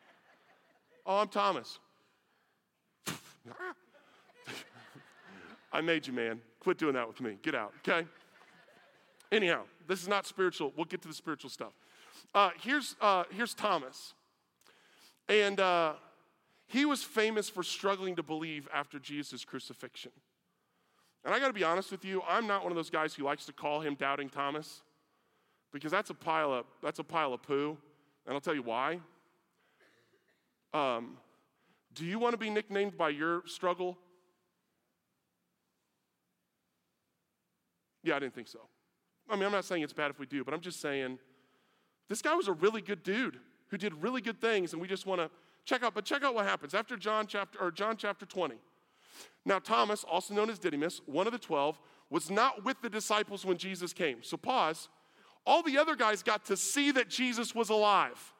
oh, 1.04 1.18
I'm 1.18 1.28
Thomas. 1.28 1.78
I 5.70 5.82
made 5.82 6.06
you, 6.06 6.14
man. 6.14 6.40
Quit 6.60 6.78
doing 6.78 6.94
that 6.94 7.06
with 7.06 7.20
me. 7.20 7.36
Get 7.42 7.54
out, 7.54 7.74
okay? 7.86 8.08
Anyhow, 9.30 9.64
this 9.86 10.00
is 10.00 10.08
not 10.08 10.24
spiritual. 10.24 10.72
We'll 10.74 10.86
get 10.86 11.02
to 11.02 11.08
the 11.08 11.14
spiritual 11.14 11.50
stuff. 11.50 11.74
Uh, 12.34 12.50
here's, 12.60 12.96
uh, 13.00 13.24
here's 13.30 13.54
Thomas. 13.54 14.14
And 15.28 15.58
uh, 15.58 15.94
he 16.66 16.84
was 16.84 17.02
famous 17.02 17.48
for 17.48 17.62
struggling 17.62 18.16
to 18.16 18.22
believe 18.22 18.68
after 18.72 18.98
Jesus' 18.98 19.44
crucifixion. 19.44 20.12
And 21.24 21.34
I 21.34 21.40
got 21.40 21.48
to 21.48 21.52
be 21.52 21.64
honest 21.64 21.90
with 21.90 22.04
you, 22.04 22.22
I'm 22.28 22.46
not 22.46 22.62
one 22.62 22.70
of 22.70 22.76
those 22.76 22.90
guys 22.90 23.14
who 23.14 23.24
likes 23.24 23.46
to 23.46 23.52
call 23.52 23.80
him 23.80 23.94
Doubting 23.94 24.28
Thomas 24.28 24.82
because 25.72 25.90
that's 25.90 26.10
a 26.10 26.14
pile 26.14 26.52
of, 26.52 26.66
that's 26.82 27.00
a 27.00 27.04
pile 27.04 27.34
of 27.34 27.42
poo. 27.42 27.76
And 28.26 28.34
I'll 28.34 28.40
tell 28.40 28.54
you 28.54 28.62
why. 28.62 29.00
Um, 30.72 31.16
do 31.94 32.04
you 32.04 32.18
want 32.18 32.34
to 32.34 32.38
be 32.38 32.50
nicknamed 32.50 32.96
by 32.96 33.08
your 33.08 33.42
struggle? 33.46 33.96
Yeah, 38.02 38.16
I 38.16 38.18
didn't 38.20 38.34
think 38.34 38.48
so. 38.48 38.60
I 39.28 39.34
mean, 39.34 39.44
I'm 39.44 39.52
not 39.52 39.64
saying 39.64 39.82
it's 39.82 39.92
bad 39.92 40.10
if 40.10 40.20
we 40.20 40.26
do, 40.26 40.44
but 40.44 40.54
I'm 40.54 40.60
just 40.60 40.80
saying 40.80 41.18
this 42.08 42.22
guy 42.22 42.34
was 42.34 42.48
a 42.48 42.52
really 42.52 42.80
good 42.80 43.02
dude 43.02 43.38
who 43.68 43.76
did 43.76 43.94
really 44.02 44.20
good 44.20 44.40
things, 44.40 44.72
and 44.72 44.80
we 44.80 44.88
just 44.88 45.06
want 45.06 45.20
to 45.20 45.30
check 45.64 45.82
out. 45.82 45.94
But 45.94 46.04
check 46.04 46.22
out 46.22 46.34
what 46.34 46.46
happens 46.46 46.74
after 46.74 46.96
John 46.96 47.26
chapter 47.26 47.58
or 47.60 47.70
John 47.70 47.96
chapter 47.96 48.24
20. 48.24 48.56
Now, 49.44 49.58
Thomas, 49.58 50.04
also 50.04 50.34
known 50.34 50.50
as 50.50 50.58
Didymus, 50.58 51.00
one 51.06 51.26
of 51.26 51.32
the 51.32 51.38
twelve, 51.38 51.80
was 52.10 52.30
not 52.30 52.64
with 52.64 52.80
the 52.82 52.90
disciples 52.90 53.44
when 53.44 53.56
Jesus 53.56 53.92
came. 53.92 54.22
So 54.22 54.36
pause. 54.36 54.88
All 55.44 55.62
the 55.62 55.78
other 55.78 55.94
guys 55.94 56.22
got 56.22 56.44
to 56.46 56.56
see 56.56 56.90
that 56.92 57.08
Jesus 57.08 57.54
was 57.54 57.70
alive. 57.70 58.34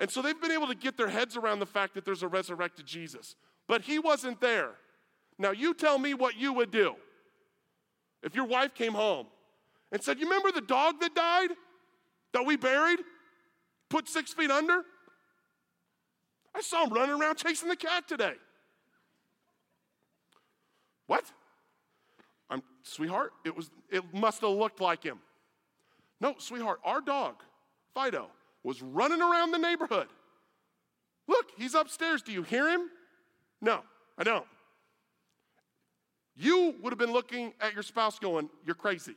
And 0.00 0.10
so 0.10 0.22
they've 0.22 0.40
been 0.40 0.52
able 0.52 0.68
to 0.68 0.74
get 0.74 0.96
their 0.96 1.08
heads 1.08 1.36
around 1.36 1.58
the 1.58 1.66
fact 1.66 1.94
that 1.94 2.04
there's 2.04 2.22
a 2.22 2.28
resurrected 2.28 2.86
Jesus. 2.86 3.36
But 3.66 3.82
he 3.82 3.98
wasn't 3.98 4.40
there. 4.40 4.70
Now, 5.38 5.50
you 5.50 5.74
tell 5.74 5.98
me 5.98 6.14
what 6.14 6.36
you 6.36 6.52
would 6.52 6.70
do 6.70 6.94
if 8.22 8.34
your 8.34 8.46
wife 8.46 8.74
came 8.74 8.94
home 8.94 9.26
and 9.92 10.02
said, 10.02 10.18
You 10.18 10.24
remember 10.24 10.52
the 10.52 10.60
dog 10.60 11.00
that 11.00 11.14
died? 11.14 11.50
That 12.32 12.44
we 12.44 12.56
buried, 12.56 13.00
put 13.88 14.08
six 14.08 14.32
feet 14.32 14.50
under? 14.50 14.82
I 16.54 16.60
saw 16.60 16.84
him 16.84 16.92
running 16.92 17.20
around 17.20 17.36
chasing 17.36 17.68
the 17.68 17.76
cat 17.76 18.08
today. 18.08 18.34
What? 21.06 21.24
I'm 22.50 22.62
sweetheart, 22.82 23.32
it 23.44 23.56
was 23.56 23.70
it 23.90 24.02
must 24.12 24.40
have 24.40 24.50
looked 24.50 24.80
like 24.80 25.02
him. 25.02 25.18
No, 26.20 26.34
sweetheart, 26.38 26.80
our 26.84 27.00
dog, 27.00 27.36
Fido, 27.94 28.28
was 28.62 28.82
running 28.82 29.22
around 29.22 29.52
the 29.52 29.58
neighborhood. 29.58 30.08
Look, 31.26 31.52
he's 31.56 31.74
upstairs. 31.74 32.22
Do 32.22 32.32
you 32.32 32.42
hear 32.42 32.68
him? 32.68 32.88
No, 33.60 33.82
I 34.16 34.24
don't. 34.24 34.46
You 36.36 36.74
would 36.80 36.92
have 36.92 36.98
been 36.98 37.12
looking 37.12 37.52
at 37.60 37.74
your 37.74 37.82
spouse 37.82 38.18
going, 38.18 38.48
You're 38.64 38.74
crazy. 38.74 39.14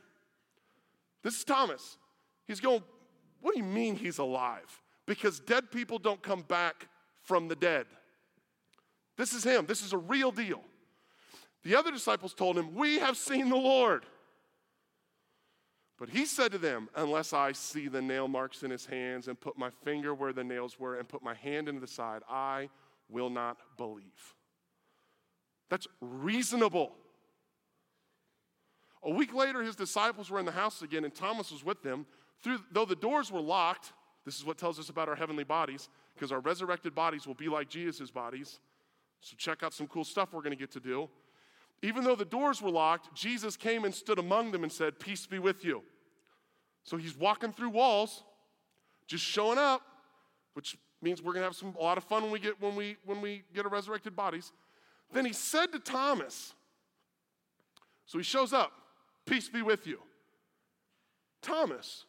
This 1.22 1.36
is 1.36 1.44
Thomas. 1.44 1.96
He's 2.46 2.60
going, 2.60 2.82
what 3.42 3.54
do 3.54 3.60
you 3.60 3.66
mean 3.66 3.96
he's 3.96 4.18
alive? 4.18 4.80
Because 5.06 5.40
dead 5.40 5.70
people 5.70 5.98
don't 5.98 6.22
come 6.22 6.42
back 6.42 6.88
from 7.24 7.48
the 7.48 7.56
dead. 7.56 7.86
This 9.16 9.34
is 9.34 9.44
him. 9.44 9.66
This 9.66 9.84
is 9.84 9.92
a 9.92 9.98
real 9.98 10.30
deal. 10.30 10.62
The 11.64 11.76
other 11.76 11.90
disciples 11.90 12.34
told 12.34 12.56
him, 12.56 12.74
We 12.74 12.98
have 12.98 13.16
seen 13.16 13.48
the 13.48 13.56
Lord. 13.56 14.06
But 15.98 16.08
he 16.08 16.24
said 16.24 16.50
to 16.52 16.58
them, 16.58 16.88
Unless 16.96 17.32
I 17.32 17.52
see 17.52 17.88
the 17.88 18.02
nail 18.02 18.26
marks 18.26 18.62
in 18.62 18.70
his 18.70 18.86
hands 18.86 19.28
and 19.28 19.38
put 19.38 19.58
my 19.58 19.70
finger 19.84 20.14
where 20.14 20.32
the 20.32 20.44
nails 20.44 20.78
were 20.78 20.96
and 20.96 21.08
put 21.08 21.22
my 21.22 21.34
hand 21.34 21.68
into 21.68 21.80
the 21.80 21.86
side, 21.86 22.22
I 22.28 22.70
will 23.08 23.30
not 23.30 23.58
believe. 23.76 24.34
That's 25.68 25.86
reasonable. 26.00 26.92
A 29.04 29.10
week 29.10 29.34
later, 29.34 29.62
his 29.62 29.76
disciples 29.76 30.30
were 30.30 30.38
in 30.38 30.46
the 30.46 30.52
house 30.52 30.82
again, 30.82 31.04
and 31.04 31.14
Thomas 31.14 31.50
was 31.50 31.64
with 31.64 31.82
them. 31.82 32.06
Through, 32.42 32.58
though 32.70 32.84
the 32.84 32.96
doors 32.96 33.30
were 33.30 33.40
locked, 33.40 33.92
this 34.24 34.36
is 34.36 34.44
what 34.44 34.58
tells 34.58 34.78
us 34.78 34.88
about 34.88 35.08
our 35.08 35.16
heavenly 35.16 35.44
bodies, 35.44 35.88
because 36.14 36.32
our 36.32 36.40
resurrected 36.40 36.94
bodies 36.94 37.26
will 37.26 37.34
be 37.34 37.48
like 37.48 37.68
Jesus' 37.68 38.10
bodies. 38.10 38.60
So 39.20 39.34
check 39.36 39.62
out 39.62 39.72
some 39.72 39.86
cool 39.86 40.04
stuff 40.04 40.32
we're 40.32 40.42
going 40.42 40.56
to 40.56 40.58
get 40.58 40.72
to 40.72 40.80
do. 40.80 41.08
Even 41.82 42.04
though 42.04 42.14
the 42.14 42.24
doors 42.24 42.62
were 42.62 42.70
locked, 42.70 43.14
Jesus 43.14 43.56
came 43.56 43.84
and 43.84 43.94
stood 43.94 44.18
among 44.18 44.52
them 44.52 44.62
and 44.62 44.70
said, 44.70 44.98
Peace 44.98 45.26
be 45.26 45.38
with 45.38 45.64
you. 45.64 45.82
So 46.84 46.96
he's 46.96 47.16
walking 47.16 47.52
through 47.52 47.70
walls, 47.70 48.24
just 49.06 49.24
showing 49.24 49.58
up, 49.58 49.82
which 50.54 50.76
means 51.00 51.22
we're 51.22 51.32
going 51.32 51.42
to 51.42 51.46
have 51.46 51.56
some, 51.56 51.74
a 51.78 51.82
lot 51.82 51.98
of 51.98 52.04
fun 52.04 52.22
when 52.22 52.32
we, 52.32 52.38
get, 52.38 52.60
when, 52.60 52.76
we, 52.76 52.96
when 53.04 53.20
we 53.20 53.42
get 53.54 53.64
our 53.64 53.70
resurrected 53.70 54.14
bodies. 54.14 54.52
Then 55.12 55.24
he 55.24 55.32
said 55.32 55.72
to 55.72 55.78
Thomas, 55.78 56.54
so 58.06 58.18
he 58.18 58.24
shows 58.24 58.52
up, 58.52 58.72
Peace 59.24 59.48
be 59.48 59.62
with 59.62 59.86
you. 59.86 59.98
Thomas, 61.42 62.04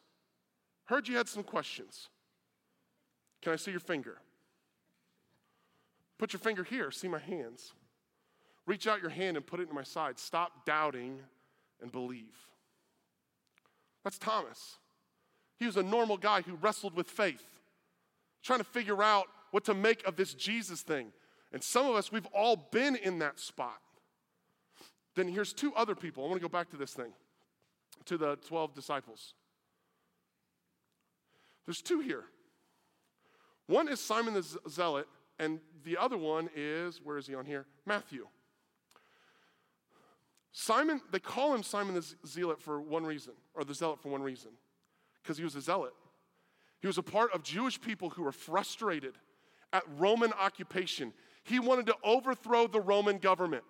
Heard 0.86 1.08
you 1.08 1.16
had 1.16 1.28
some 1.28 1.42
questions. 1.42 2.08
Can 3.42 3.52
I 3.52 3.56
see 3.56 3.70
your 3.70 3.80
finger? 3.80 4.18
Put 6.18 6.32
your 6.32 6.40
finger 6.40 6.64
here, 6.64 6.90
see 6.90 7.08
my 7.08 7.18
hands. 7.18 7.72
Reach 8.66 8.86
out 8.86 9.00
your 9.00 9.10
hand 9.10 9.36
and 9.36 9.46
put 9.46 9.60
it 9.60 9.68
in 9.68 9.74
my 9.74 9.82
side. 9.82 10.18
Stop 10.18 10.64
doubting 10.64 11.18
and 11.82 11.92
believe. 11.92 12.34
That's 14.04 14.18
Thomas. 14.18 14.76
He 15.58 15.66
was 15.66 15.76
a 15.76 15.82
normal 15.82 16.16
guy 16.16 16.42
who 16.42 16.54
wrestled 16.56 16.94
with 16.94 17.08
faith, 17.08 17.44
trying 18.42 18.60
to 18.60 18.64
figure 18.64 19.02
out 19.02 19.26
what 19.50 19.64
to 19.64 19.74
make 19.74 20.06
of 20.06 20.16
this 20.16 20.34
Jesus 20.34 20.82
thing. 20.82 21.12
And 21.52 21.62
some 21.62 21.86
of 21.86 21.94
us, 21.94 22.10
we've 22.10 22.26
all 22.34 22.56
been 22.56 22.96
in 22.96 23.18
that 23.20 23.38
spot. 23.38 23.80
Then 25.14 25.28
here's 25.28 25.52
two 25.52 25.72
other 25.74 25.94
people. 25.94 26.24
I 26.24 26.28
want 26.28 26.40
to 26.40 26.48
go 26.48 26.50
back 26.50 26.70
to 26.70 26.76
this 26.76 26.92
thing, 26.92 27.12
to 28.06 28.18
the 28.18 28.36
12 28.48 28.74
disciples. 28.74 29.34
There's 31.66 31.82
two 31.82 32.00
here. 32.00 32.24
One 33.66 33.88
is 33.88 34.00
Simon 34.00 34.34
the 34.34 34.42
Zealot, 34.68 35.06
and 35.38 35.60
the 35.84 35.96
other 35.96 36.18
one 36.18 36.50
is, 36.54 37.00
where 37.02 37.16
is 37.16 37.26
he 37.26 37.34
on 37.34 37.46
here? 37.46 37.66
Matthew. 37.86 38.26
Simon, 40.52 41.00
they 41.10 41.18
call 41.18 41.54
him 41.54 41.62
Simon 41.62 41.94
the 41.94 42.14
Zealot 42.26 42.60
for 42.60 42.80
one 42.80 43.04
reason, 43.04 43.32
or 43.54 43.64
the 43.64 43.74
Zealot 43.74 44.00
for 44.00 44.10
one 44.10 44.22
reason, 44.22 44.50
because 45.22 45.36
he 45.38 45.44
was 45.44 45.56
a 45.56 45.60
zealot. 45.60 45.94
He 46.80 46.86
was 46.86 46.98
a 46.98 47.02
part 47.02 47.32
of 47.32 47.42
Jewish 47.42 47.80
people 47.80 48.10
who 48.10 48.22
were 48.22 48.32
frustrated 48.32 49.14
at 49.72 49.82
Roman 49.96 50.32
occupation. 50.34 51.12
He 51.42 51.58
wanted 51.58 51.86
to 51.86 51.96
overthrow 52.04 52.66
the 52.66 52.80
Roman 52.80 53.18
government. 53.18 53.64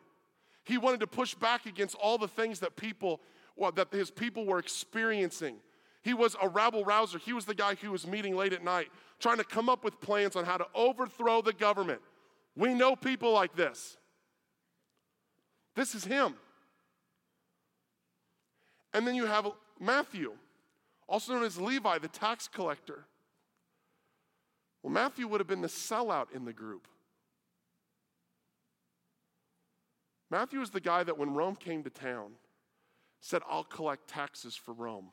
He 0.65 0.79
wanted 0.79 1.01
to 1.01 1.07
push 1.07 1.35
back 1.35 1.67
against 1.67 1.95
all 1.95 2.19
the 2.19 2.29
things 2.29 2.61
that 2.61 2.77
people, 2.77 3.21
well, 3.57 3.71
that 3.73 3.93
his 3.93 4.11
people 4.11 4.45
were 4.45 4.59
experiencing. 4.59 5.57
He 6.05 6.12
was 6.12 6.37
a 6.40 6.49
rabble 6.49 6.85
rouser. 6.85 7.19
He 7.19 7.33
was 7.33 7.47
the 7.47 7.55
guy 7.55 7.77
who 7.77 7.90
was 7.90 8.07
meeting 8.07 8.37
late 8.37 8.53
at 8.53 8.62
night, 8.62 8.88
trying 9.19 9.38
to 9.38 9.45
come 9.45 9.71
up 9.71 9.83
with 9.83 9.99
plans 10.03 10.37
on 10.37 10.45
how 10.45 10.59
to 10.59 10.67
overthrow 10.75 11.40
the 11.40 11.55
government. 11.55 12.03
We 12.55 12.75
know 12.75 12.95
people 12.95 13.33
like 13.33 13.57
this. 13.57 13.97
This 15.75 15.95
is 15.95 16.05
him. 16.05 16.35
And 18.93 19.07
then 19.07 19.14
you 19.14 19.25
have 19.25 19.51
Matthew, 19.81 20.33
also 21.09 21.33
known 21.33 21.43
as 21.43 21.59
Levi, 21.59 21.99
the 21.99 22.09
tax 22.09 22.49
collector. 22.49 23.07
Well, 24.83 24.93
Matthew 24.93 25.27
would 25.27 25.40
have 25.40 25.49
been 25.49 25.62
the 25.62 25.69
sellout 25.69 26.27
in 26.35 26.45
the 26.45 26.53
group. 26.53 26.87
Matthew 30.31 30.61
is 30.61 30.69
the 30.69 30.81
guy 30.81 31.03
that 31.03 31.17
when 31.17 31.33
Rome 31.33 31.57
came 31.57 31.83
to 31.83 31.90
town, 31.90 32.33
said, 33.21 33.40
I'll 33.49 33.64
collect 33.64 34.07
taxes 34.07 34.55
for 34.55 34.75
Rome. 34.75 35.11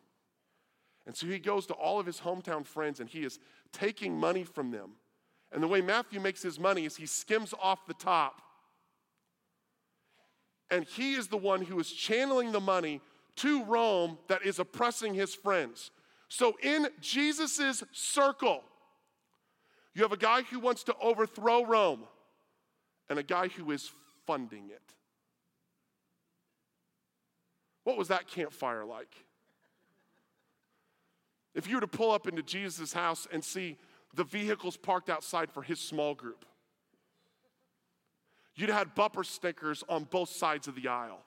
And 1.05 1.15
so 1.15 1.25
he 1.27 1.39
goes 1.39 1.65
to 1.67 1.73
all 1.73 1.99
of 1.99 2.05
his 2.05 2.19
hometown 2.19 2.65
friends 2.65 2.99
and 2.99 3.09
he 3.09 3.23
is 3.23 3.39
taking 3.71 4.17
money 4.17 4.43
from 4.43 4.71
them. 4.71 4.91
And 5.51 5.61
the 5.61 5.67
way 5.67 5.81
Matthew 5.81 6.19
makes 6.19 6.41
his 6.41 6.59
money 6.59 6.85
is 6.85 6.95
he 6.95 7.05
skims 7.05 7.53
off 7.61 7.85
the 7.87 7.93
top. 7.93 8.41
And 10.69 10.85
he 10.85 11.15
is 11.15 11.27
the 11.27 11.37
one 11.37 11.63
who 11.63 11.79
is 11.79 11.91
channeling 11.91 12.51
the 12.51 12.61
money 12.61 13.01
to 13.37 13.63
Rome 13.65 14.17
that 14.27 14.45
is 14.45 14.59
oppressing 14.59 15.13
his 15.13 15.35
friends. 15.35 15.91
So 16.29 16.55
in 16.61 16.87
Jesus' 17.01 17.83
circle, 17.91 18.63
you 19.93 20.03
have 20.03 20.13
a 20.13 20.17
guy 20.17 20.43
who 20.43 20.59
wants 20.59 20.83
to 20.83 20.95
overthrow 21.01 21.65
Rome 21.65 22.03
and 23.09 23.19
a 23.19 23.23
guy 23.23 23.49
who 23.49 23.71
is 23.71 23.91
funding 24.25 24.69
it. 24.69 24.93
What 27.83 27.97
was 27.97 28.07
that 28.09 28.27
campfire 28.27 28.85
like? 28.85 29.13
If 31.53 31.67
you 31.67 31.75
were 31.75 31.81
to 31.81 31.87
pull 31.87 32.11
up 32.11 32.27
into 32.27 32.41
Jesus' 32.43 32.93
house 32.93 33.27
and 33.31 33.43
see 33.43 33.77
the 34.13 34.23
vehicles 34.23 34.77
parked 34.77 35.09
outside 35.09 35.51
for 35.51 35.63
his 35.63 35.79
small 35.79 36.13
group, 36.15 36.45
you'd 38.55 38.69
have 38.69 38.77
had 38.77 38.95
bumper 38.95 39.23
stickers 39.23 39.83
on 39.89 40.05
both 40.05 40.29
sides 40.29 40.67
of 40.67 40.75
the 40.75 40.87
aisle. 40.87 41.23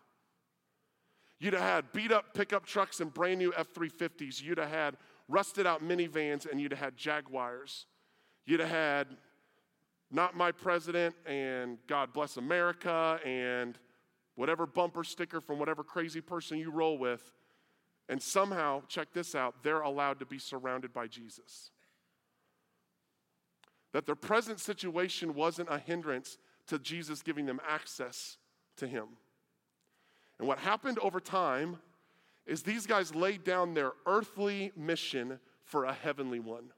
You'd 1.38 1.54
have 1.54 1.62
had 1.62 1.92
beat 1.92 2.12
up 2.12 2.32
pickup 2.32 2.64
trucks 2.64 3.00
and 3.00 3.12
brand 3.12 3.38
new 3.38 3.52
F 3.56 3.72
350s. 3.74 4.42
You'd 4.42 4.58
have 4.58 4.70
had 4.70 4.96
rusted 5.28 5.66
out 5.66 5.82
minivans 5.82 6.50
and 6.50 6.60
you'd 6.60 6.72
have 6.72 6.80
had 6.80 6.96
Jaguars. 6.96 7.86
You'd 8.46 8.60
have 8.60 8.70
had 8.70 9.08
not 10.10 10.36
my 10.36 10.52
president 10.52 11.14
and 11.26 11.78
God 11.86 12.12
bless 12.12 12.36
America 12.36 13.18
and 13.24 13.78
whatever 14.36 14.66
bumper 14.66 15.04
sticker 15.04 15.40
from 15.40 15.58
whatever 15.58 15.82
crazy 15.82 16.20
person 16.20 16.58
you 16.58 16.70
roll 16.70 16.98
with. 16.98 17.32
And 18.08 18.22
somehow, 18.22 18.82
check 18.88 19.08
this 19.12 19.34
out, 19.34 19.62
they're 19.62 19.80
allowed 19.80 20.18
to 20.20 20.26
be 20.26 20.38
surrounded 20.38 20.92
by 20.92 21.06
Jesus. 21.06 21.70
That 23.92 24.06
their 24.06 24.14
present 24.14 24.60
situation 24.60 25.34
wasn't 25.34 25.68
a 25.70 25.78
hindrance 25.78 26.36
to 26.66 26.78
Jesus 26.78 27.22
giving 27.22 27.46
them 27.46 27.60
access 27.66 28.38
to 28.76 28.86
Him. 28.86 29.06
And 30.38 30.48
what 30.48 30.58
happened 30.58 30.98
over 30.98 31.20
time 31.20 31.78
is 32.46 32.62
these 32.62 32.86
guys 32.86 33.14
laid 33.14 33.44
down 33.44 33.74
their 33.74 33.92
earthly 34.06 34.72
mission 34.76 35.38
for 35.64 35.84
a 35.84 35.92
heavenly 35.92 36.40
one. 36.40 36.72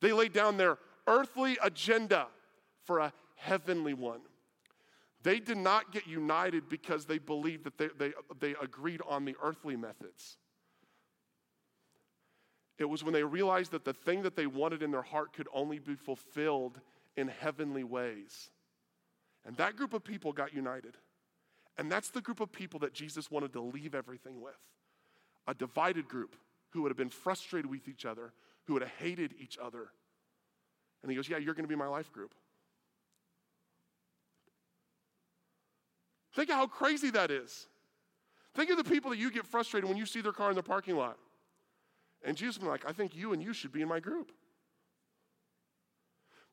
They 0.00 0.12
laid 0.12 0.32
down 0.32 0.56
their 0.56 0.78
earthly 1.06 1.56
agenda 1.62 2.26
for 2.84 2.98
a 2.98 3.12
heavenly 3.36 3.94
one. 3.94 4.20
They 5.26 5.40
did 5.40 5.56
not 5.56 5.90
get 5.90 6.06
united 6.06 6.68
because 6.68 7.04
they 7.04 7.18
believed 7.18 7.64
that 7.64 7.76
they, 7.76 7.88
they, 7.98 8.12
they 8.38 8.54
agreed 8.62 9.00
on 9.08 9.24
the 9.24 9.34
earthly 9.42 9.74
methods. 9.74 10.36
It 12.78 12.84
was 12.84 13.02
when 13.02 13.12
they 13.12 13.24
realized 13.24 13.72
that 13.72 13.84
the 13.84 13.92
thing 13.92 14.22
that 14.22 14.36
they 14.36 14.46
wanted 14.46 14.84
in 14.84 14.92
their 14.92 15.02
heart 15.02 15.32
could 15.32 15.48
only 15.52 15.80
be 15.80 15.96
fulfilled 15.96 16.78
in 17.16 17.26
heavenly 17.26 17.82
ways. 17.82 18.50
And 19.44 19.56
that 19.56 19.74
group 19.74 19.94
of 19.94 20.04
people 20.04 20.32
got 20.32 20.54
united. 20.54 20.94
And 21.76 21.90
that's 21.90 22.10
the 22.10 22.20
group 22.20 22.38
of 22.38 22.52
people 22.52 22.78
that 22.80 22.94
Jesus 22.94 23.28
wanted 23.28 23.52
to 23.54 23.60
leave 23.60 23.96
everything 23.96 24.40
with 24.40 24.54
a 25.48 25.54
divided 25.54 26.06
group 26.06 26.36
who 26.70 26.82
would 26.82 26.90
have 26.90 26.96
been 26.96 27.08
frustrated 27.08 27.68
with 27.68 27.88
each 27.88 28.04
other, 28.04 28.32
who 28.66 28.74
would 28.74 28.82
have 28.82 28.92
hated 28.92 29.34
each 29.40 29.58
other. 29.60 29.88
And 31.02 31.10
he 31.10 31.16
goes, 31.16 31.28
Yeah, 31.28 31.38
you're 31.38 31.54
going 31.54 31.64
to 31.64 31.68
be 31.68 31.74
my 31.74 31.88
life 31.88 32.12
group. 32.12 32.32
Think 36.36 36.50
of 36.50 36.56
how 36.56 36.66
crazy 36.66 37.10
that 37.12 37.30
is. 37.30 37.66
Think 38.54 38.68
of 38.70 38.76
the 38.76 38.84
people 38.84 39.10
that 39.10 39.18
you 39.18 39.30
get 39.30 39.46
frustrated 39.46 39.88
when 39.88 39.96
you 39.96 40.04
see 40.04 40.20
their 40.20 40.32
car 40.32 40.50
in 40.50 40.56
the 40.56 40.62
parking 40.62 40.94
lot. 40.94 41.16
And 42.22 42.36
Jesus 42.36 42.58
be 42.58 42.66
like, 42.66 42.84
I 42.86 42.92
think 42.92 43.16
you 43.16 43.32
and 43.32 43.42
you 43.42 43.54
should 43.54 43.72
be 43.72 43.80
in 43.80 43.88
my 43.88 44.00
group. 44.00 44.32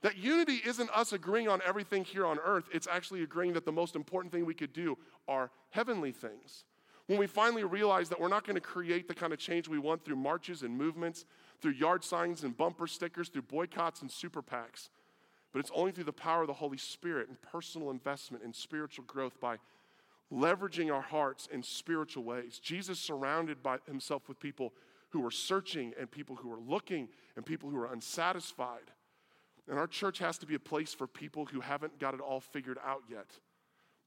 That 0.01 0.17
unity 0.17 0.61
isn't 0.65 0.89
us 0.91 1.11
agreeing 1.11 1.49
on 1.49 1.61
everything 1.65 2.05
here 2.05 2.25
on 2.25 2.39
earth, 2.45 2.65
it's 2.73 2.87
actually 2.89 3.23
agreeing 3.23 3.53
that 3.53 3.65
the 3.65 3.71
most 3.71 3.95
important 3.95 4.33
thing 4.33 4.45
we 4.45 4.53
could 4.53 4.73
do 4.73 4.97
are 5.27 5.51
heavenly 5.69 6.11
things. 6.11 6.63
When 7.07 7.19
we 7.19 7.27
finally 7.27 7.65
realize 7.65 8.07
that 8.09 8.19
we're 8.19 8.29
not 8.29 8.45
going 8.45 8.55
to 8.55 8.61
create 8.61 9.09
the 9.09 9.13
kind 9.13 9.33
of 9.33 9.39
change 9.39 9.67
we 9.67 9.79
want 9.79 10.05
through 10.05 10.15
marches 10.15 10.61
and 10.61 10.77
movements, 10.77 11.25
through 11.61 11.73
yard 11.73 12.05
signs 12.05 12.43
and 12.43 12.55
bumper 12.55 12.87
stickers, 12.87 13.27
through 13.27 13.43
boycotts 13.43 14.01
and 14.01 14.09
super 14.09 14.41
PACs, 14.41 14.89
but 15.53 15.59
it's 15.59 15.71
only 15.73 15.91
through 15.91 16.03
the 16.03 16.11
power 16.11 16.41
of 16.41 16.47
the 16.47 16.53
Holy 16.53 16.77
Spirit 16.77 17.29
and 17.29 17.41
personal 17.41 17.91
investment 17.91 18.43
in 18.43 18.51
spiritual 18.51 19.05
growth 19.05 19.39
by 19.39 19.57
leveraging 20.33 20.91
our 20.91 21.01
hearts 21.01 21.47
in 21.51 21.61
spiritual 21.61 22.23
ways. 22.23 22.59
Jesus 22.59 22.99
surrounded 22.99 23.61
by 23.61 23.77
himself 23.85 24.27
with 24.27 24.39
people 24.39 24.73
who 25.09 25.19
were 25.19 25.31
searching 25.31 25.93
and 25.99 26.09
people 26.09 26.35
who 26.35 26.49
were 26.49 26.59
looking 26.59 27.07
and 27.35 27.45
people 27.45 27.69
who 27.69 27.77
were 27.77 27.93
unsatisfied. 27.93 28.91
And 29.69 29.77
our 29.77 29.85
church 29.85 30.17
has 30.19 30.39
to 30.39 30.47
be 30.47 30.55
a 30.55 30.59
place 30.59 30.91
for 30.93 31.05
people 31.05 31.45
who 31.45 31.61
haven't 31.61 31.99
got 31.99 32.15
it 32.15 32.19
all 32.19 32.39
figured 32.39 32.79
out 32.83 33.03
yet. 33.09 33.27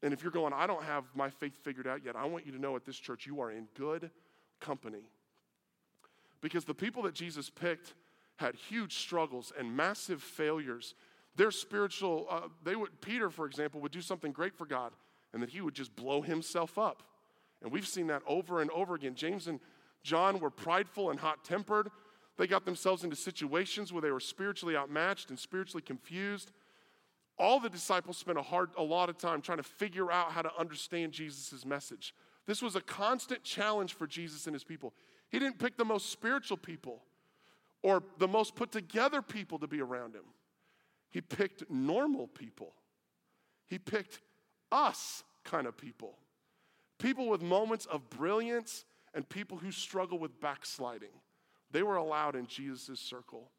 And 0.02 0.12
if 0.12 0.22
you're 0.22 0.32
going, 0.32 0.52
I 0.52 0.66
don't 0.66 0.82
have 0.82 1.04
my 1.14 1.30
faith 1.30 1.56
figured 1.62 1.86
out 1.86 2.04
yet, 2.04 2.16
I 2.16 2.26
want 2.26 2.44
you 2.44 2.52
to 2.52 2.58
know 2.58 2.74
at 2.74 2.84
this 2.84 2.98
church 2.98 3.24
you 3.24 3.40
are 3.40 3.52
in 3.52 3.68
good 3.76 4.10
company. 4.60 5.08
Because 6.40 6.64
the 6.64 6.74
people 6.74 7.02
that 7.04 7.14
Jesus 7.14 7.48
picked 7.48 7.94
had 8.36 8.54
huge 8.54 8.96
struggles 8.96 9.52
and 9.58 9.74
massive 9.74 10.22
failures 10.22 10.94
their 11.36 11.50
spiritual, 11.50 12.26
uh, 12.30 12.40
they 12.64 12.76
would, 12.76 13.00
Peter, 13.00 13.30
for 13.30 13.46
example, 13.46 13.80
would 13.80 13.92
do 13.92 14.00
something 14.00 14.32
great 14.32 14.54
for 14.54 14.66
God 14.66 14.92
and 15.32 15.42
that 15.42 15.50
he 15.50 15.60
would 15.60 15.74
just 15.74 15.94
blow 15.94 16.22
himself 16.22 16.78
up. 16.78 17.02
And 17.62 17.70
we've 17.70 17.86
seen 17.86 18.06
that 18.08 18.22
over 18.26 18.60
and 18.60 18.70
over 18.70 18.94
again. 18.94 19.14
James 19.14 19.46
and 19.46 19.60
John 20.02 20.38
were 20.40 20.50
prideful 20.50 21.10
and 21.10 21.18
hot 21.18 21.44
tempered. 21.44 21.90
They 22.38 22.46
got 22.46 22.64
themselves 22.64 23.04
into 23.04 23.16
situations 23.16 23.92
where 23.92 24.02
they 24.02 24.10
were 24.10 24.20
spiritually 24.20 24.76
outmatched 24.76 25.30
and 25.30 25.38
spiritually 25.38 25.82
confused. 25.82 26.52
All 27.38 27.60
the 27.60 27.68
disciples 27.68 28.16
spent 28.16 28.38
a, 28.38 28.42
hard, 28.42 28.70
a 28.78 28.82
lot 28.82 29.08
of 29.08 29.18
time 29.18 29.42
trying 29.42 29.58
to 29.58 29.64
figure 29.64 30.10
out 30.10 30.32
how 30.32 30.42
to 30.42 30.50
understand 30.58 31.12
Jesus' 31.12 31.64
message. 31.66 32.14
This 32.46 32.62
was 32.62 32.76
a 32.76 32.80
constant 32.80 33.42
challenge 33.42 33.94
for 33.94 34.06
Jesus 34.06 34.46
and 34.46 34.54
his 34.54 34.64
people. 34.64 34.94
He 35.28 35.38
didn't 35.38 35.58
pick 35.58 35.76
the 35.76 35.84
most 35.84 36.10
spiritual 36.10 36.56
people 36.56 37.02
or 37.82 38.02
the 38.18 38.28
most 38.28 38.54
put 38.54 38.72
together 38.72 39.20
people 39.20 39.58
to 39.58 39.66
be 39.66 39.80
around 39.80 40.14
him. 40.14 40.24
He 41.10 41.20
picked 41.20 41.70
normal 41.70 42.26
people. 42.26 42.74
He 43.66 43.78
picked 43.78 44.20
us 44.70 45.22
kind 45.44 45.66
of 45.66 45.76
people. 45.76 46.18
People 46.98 47.28
with 47.28 47.42
moments 47.42 47.86
of 47.86 48.08
brilliance 48.10 48.84
and 49.14 49.28
people 49.28 49.56
who 49.56 49.70
struggle 49.70 50.18
with 50.18 50.40
backsliding. 50.40 51.10
They 51.70 51.82
were 51.82 51.96
allowed 51.96 52.36
in 52.36 52.46
Jesus' 52.46 53.00
circle. 53.00 53.50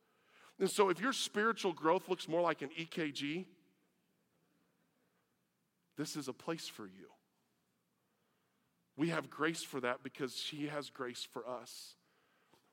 And 0.59 0.69
so 0.69 0.89
if 0.89 0.99
your 0.99 1.13
spiritual 1.13 1.73
growth 1.73 2.09
looks 2.09 2.27
more 2.27 2.41
like 2.41 2.61
an 2.61 2.69
EKG, 2.79 3.45
this 5.97 6.15
is 6.15 6.27
a 6.27 6.33
place 6.33 6.67
for 6.67 6.85
you. 6.85 7.07
We 8.95 9.09
have 9.09 9.29
grace 9.29 9.61
for 9.61 9.79
that 9.81 10.03
because 10.03 10.35
she 10.35 10.67
has 10.67 10.89
grace 10.89 11.27
for 11.31 11.47
us. 11.47 11.95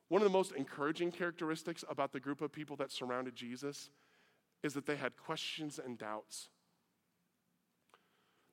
One 0.07 0.21
of 0.21 0.27
the 0.27 0.35
most 0.35 0.53
encouraging 0.53 1.11
characteristics 1.11 1.83
about 1.89 2.11
the 2.11 2.19
group 2.19 2.41
of 2.41 2.51
people 2.51 2.75
that 2.77 2.91
surrounded 2.91 3.35
Jesus 3.35 3.89
is 4.65 4.73
that 4.73 4.87
they 4.87 4.95
had 4.95 5.15
questions 5.15 5.79
and 5.79 5.95
doubts. 5.95 6.49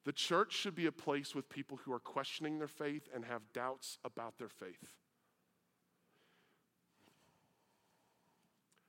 The 0.05 0.13
church 0.13 0.53
should 0.53 0.75
be 0.75 0.85
a 0.85 0.93
place 0.93 1.35
with 1.35 1.49
people 1.49 1.79
who 1.83 1.93
are 1.93 1.99
questioning 1.99 2.59
their 2.59 2.69
faith 2.69 3.09
and 3.15 3.25
have 3.25 3.41
doubts 3.55 3.97
about 4.05 4.37
their 4.37 4.51
faith. 4.51 4.93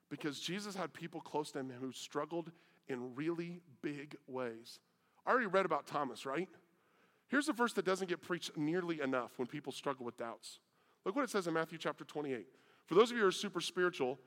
Because 0.10 0.42
Jesus 0.42 0.76
had 0.76 0.94
people 0.94 1.22
close 1.22 1.52
to 1.52 1.60
him 1.60 1.72
who 1.80 1.94
struggled 1.94 2.52
in 2.90 3.16
really 3.16 3.62
big 3.82 4.18
ways. 4.28 4.82
I 5.26 5.32
already 5.32 5.48
read 5.48 5.66
about 5.66 5.88
Thomas, 5.88 6.26
right? 6.26 6.50
Here's 7.30 7.48
a 7.48 7.54
verse 7.54 7.72
that 7.74 7.86
doesn't 7.86 8.10
get 8.10 8.22
preached 8.22 8.58
nearly 8.58 9.00
enough 9.00 9.32
when 9.38 9.48
people 9.48 9.72
struggle 9.72 10.06
with 10.06 10.18
doubts. 10.18 10.60
Look 11.06 11.16
what 11.16 11.24
it 11.24 11.30
says 11.30 11.48
in 11.48 11.54
Matthew 11.54 11.78
chapter 11.78 12.04
28. 12.04 12.48
For 12.86 12.96
those 12.96 13.12
of 13.12 13.16
you 13.16 13.24
who 13.24 13.30
are 13.30 13.32
super 13.32 13.62
spiritual, 13.62 14.20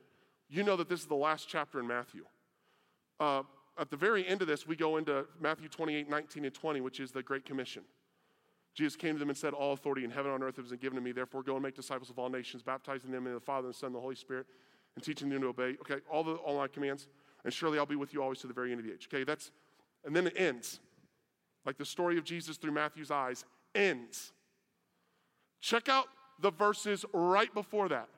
you 0.49 0.63
know 0.63 0.75
that 0.77 0.89
this 0.89 1.01
is 1.01 1.05
the 1.05 1.15
last 1.15 1.47
chapter 1.47 1.79
in 1.79 1.85
Matthew 1.85 2.25
uh, 3.19 3.43
at 3.77 3.89
the 3.89 3.97
very 3.97 4.25
end 4.27 4.41
of 4.41 4.47
this, 4.47 4.67
we 4.67 4.75
go 4.75 4.97
into 4.97 5.25
Matthew 5.39 5.69
28, 5.69 6.09
19, 6.09 6.45
and 6.45 6.53
20, 6.53 6.81
which 6.81 6.99
is 6.99 7.11
the 7.11 7.21
Great 7.21 7.45
Commission. 7.45 7.83
Jesus 8.73 8.95
came 8.95 9.13
to 9.15 9.19
them 9.19 9.29
and 9.29 9.37
said, 9.37 9.53
All 9.53 9.73
authority 9.73 10.03
in 10.03 10.11
heaven 10.11 10.31
and 10.31 10.43
on 10.43 10.47
earth 10.47 10.57
has 10.57 10.69
been 10.69 10.79
given 10.79 10.95
to 10.95 11.01
me. 11.01 11.11
Therefore, 11.11 11.41
go 11.41 11.53
and 11.53 11.63
make 11.63 11.75
disciples 11.75 12.09
of 12.09 12.19
all 12.19 12.29
nations, 12.29 12.61
baptizing 12.61 13.11
them 13.11 13.25
in 13.25 13.33
the 13.33 13.39
Father, 13.39 13.67
and 13.67 13.73
the 13.73 13.77
Son, 13.77 13.87
and 13.87 13.95
the 13.95 13.99
Holy 13.99 14.15
Spirit, 14.15 14.45
and 14.95 15.03
teaching 15.03 15.29
them 15.29 15.41
to 15.41 15.47
obey. 15.47 15.75
Okay, 15.81 15.97
all 16.11 16.23
the 16.23 16.33
all 16.33 16.57
my 16.57 16.67
commands. 16.67 17.07
And 17.43 17.53
surely 17.53 17.79
I'll 17.79 17.85
be 17.85 17.95
with 17.95 18.13
you 18.13 18.21
always 18.21 18.39
to 18.39 18.47
the 18.47 18.53
very 18.53 18.71
end 18.71 18.79
of 18.79 18.85
the 18.85 18.91
age. 18.91 19.07
Okay, 19.11 19.23
that's, 19.23 19.51
and 20.03 20.15
then 20.15 20.27
it 20.27 20.33
ends. 20.35 20.79
Like 21.65 21.77
the 21.77 21.85
story 21.85 22.17
of 22.17 22.23
Jesus 22.23 22.57
through 22.57 22.71
Matthew's 22.71 23.11
eyes 23.11 23.45
ends. 23.73 24.31
Check 25.61 25.89
out 25.89 26.07
the 26.39 26.51
verses 26.51 27.05
right 27.13 27.53
before 27.53 27.89
that. 27.89 28.09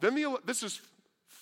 Then 0.00 0.14
the, 0.14 0.38
this 0.44 0.62
is 0.62 0.80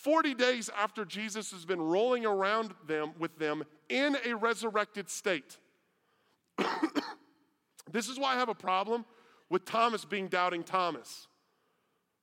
40 0.02 0.34
days 0.34 0.68
after 0.76 1.04
Jesus 1.04 1.52
has 1.52 1.64
been 1.64 1.80
rolling 1.80 2.26
around 2.26 2.74
them 2.86 3.12
with 3.18 3.38
them 3.38 3.62
in 3.88 4.16
a 4.26 4.34
resurrected 4.34 5.08
state. 5.08 5.58
this 7.92 8.08
is 8.08 8.18
why 8.18 8.34
I 8.34 8.36
have 8.36 8.48
a 8.48 8.54
problem 8.54 9.04
with 9.48 9.64
Thomas 9.64 10.04
being 10.04 10.26
doubting 10.26 10.64
Thomas. 10.64 11.28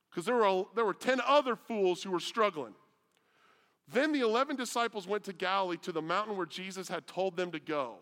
Because 0.09 0.25
there 0.25 0.35
were, 0.35 0.65
there 0.75 0.83
were 0.83 0.93
10 0.93 1.21
other 1.25 1.55
fools 1.55 2.03
who 2.03 2.11
were 2.11 2.19
struggling. 2.19 2.73
Then 3.87 4.11
the 4.11 4.21
11 4.21 4.57
disciples 4.57 5.07
went 5.07 5.23
to 5.25 5.33
Galilee 5.33 5.77
to 5.83 5.93
the 5.93 6.01
mountain 6.01 6.35
where 6.35 6.45
Jesus 6.45 6.89
had 6.89 7.07
told 7.07 7.37
them 7.37 7.51
to 7.51 7.59
go. 7.59 7.95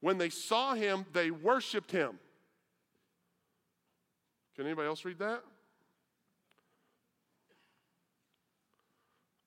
When 0.00 0.18
they 0.18 0.28
saw 0.28 0.74
him, 0.74 1.06
they 1.14 1.30
worshiped 1.30 1.90
him. 1.90 2.18
Can 4.56 4.66
anybody 4.66 4.88
else 4.88 5.04
read 5.06 5.18
that? 5.20 5.42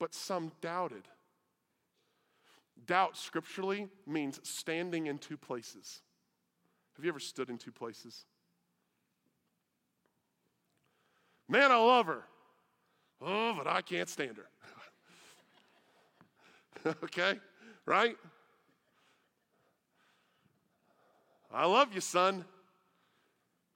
But 0.00 0.14
some 0.14 0.50
doubted. 0.60 1.06
Doubt 2.86 3.16
scripturally 3.16 3.88
means 4.06 4.40
standing 4.42 5.06
in 5.06 5.18
two 5.18 5.36
places. 5.36 6.00
Have 6.96 7.04
you 7.04 7.10
ever 7.10 7.20
stood 7.20 7.50
in 7.50 7.58
two 7.58 7.70
places? 7.70 8.24
Man, 11.48 11.70
I 11.70 11.76
love 11.76 12.06
her. 12.06 12.22
Oh, 13.20 13.54
but 13.56 13.66
I 13.66 13.82
can't 13.82 14.08
stand 14.08 14.38
her. 14.38 14.48
okay? 17.04 17.38
Right? 17.84 18.16
I 21.52 21.66
love 21.66 21.92
you, 21.92 22.00
son, 22.00 22.44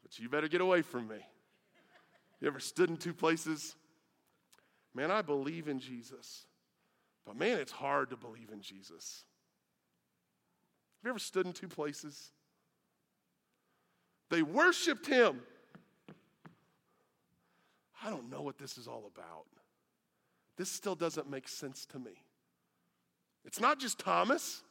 but 0.03 0.19
you 0.19 0.29
better 0.29 0.49
get 0.49 0.61
away 0.61 0.81
from 0.83 1.09
me. 1.09 1.17
You 2.41 2.47
ever 2.47 2.61
stood 2.61 2.89
in 2.89 2.97
two 2.97 3.13
places? 3.13 3.75
Man, 4.95 5.11
I 5.11 5.23
believe 5.23 5.69
in 5.69 5.81
Jesus, 5.81 6.47
but 7.27 7.37
man, 7.37 7.59
it's 7.59 7.73
hard 7.73 8.11
to 8.11 8.17
believe 8.17 8.51
in 8.53 8.61
Jesus. 8.61 9.25
Have 10.99 11.07
you 11.07 11.11
ever 11.11 11.19
stood 11.19 11.47
in 11.47 11.53
two 11.53 11.69
places? 11.69 12.31
They 14.31 14.43
worshiped 14.43 15.07
him. 15.07 15.41
I 18.05 18.11
don't 18.11 18.31
know 18.31 18.43
what 18.43 18.59
this 18.59 18.79
is 18.79 18.87
all 18.87 19.11
about. 19.15 19.47
This 20.57 20.71
still 20.71 20.95
doesn't 20.95 21.29
make 21.29 21.49
sense 21.49 21.87
to 21.87 21.99
me. 21.99 22.13
It's 23.45 23.61
not 23.61 23.79
just 23.79 23.99
Thomas, 23.99 24.63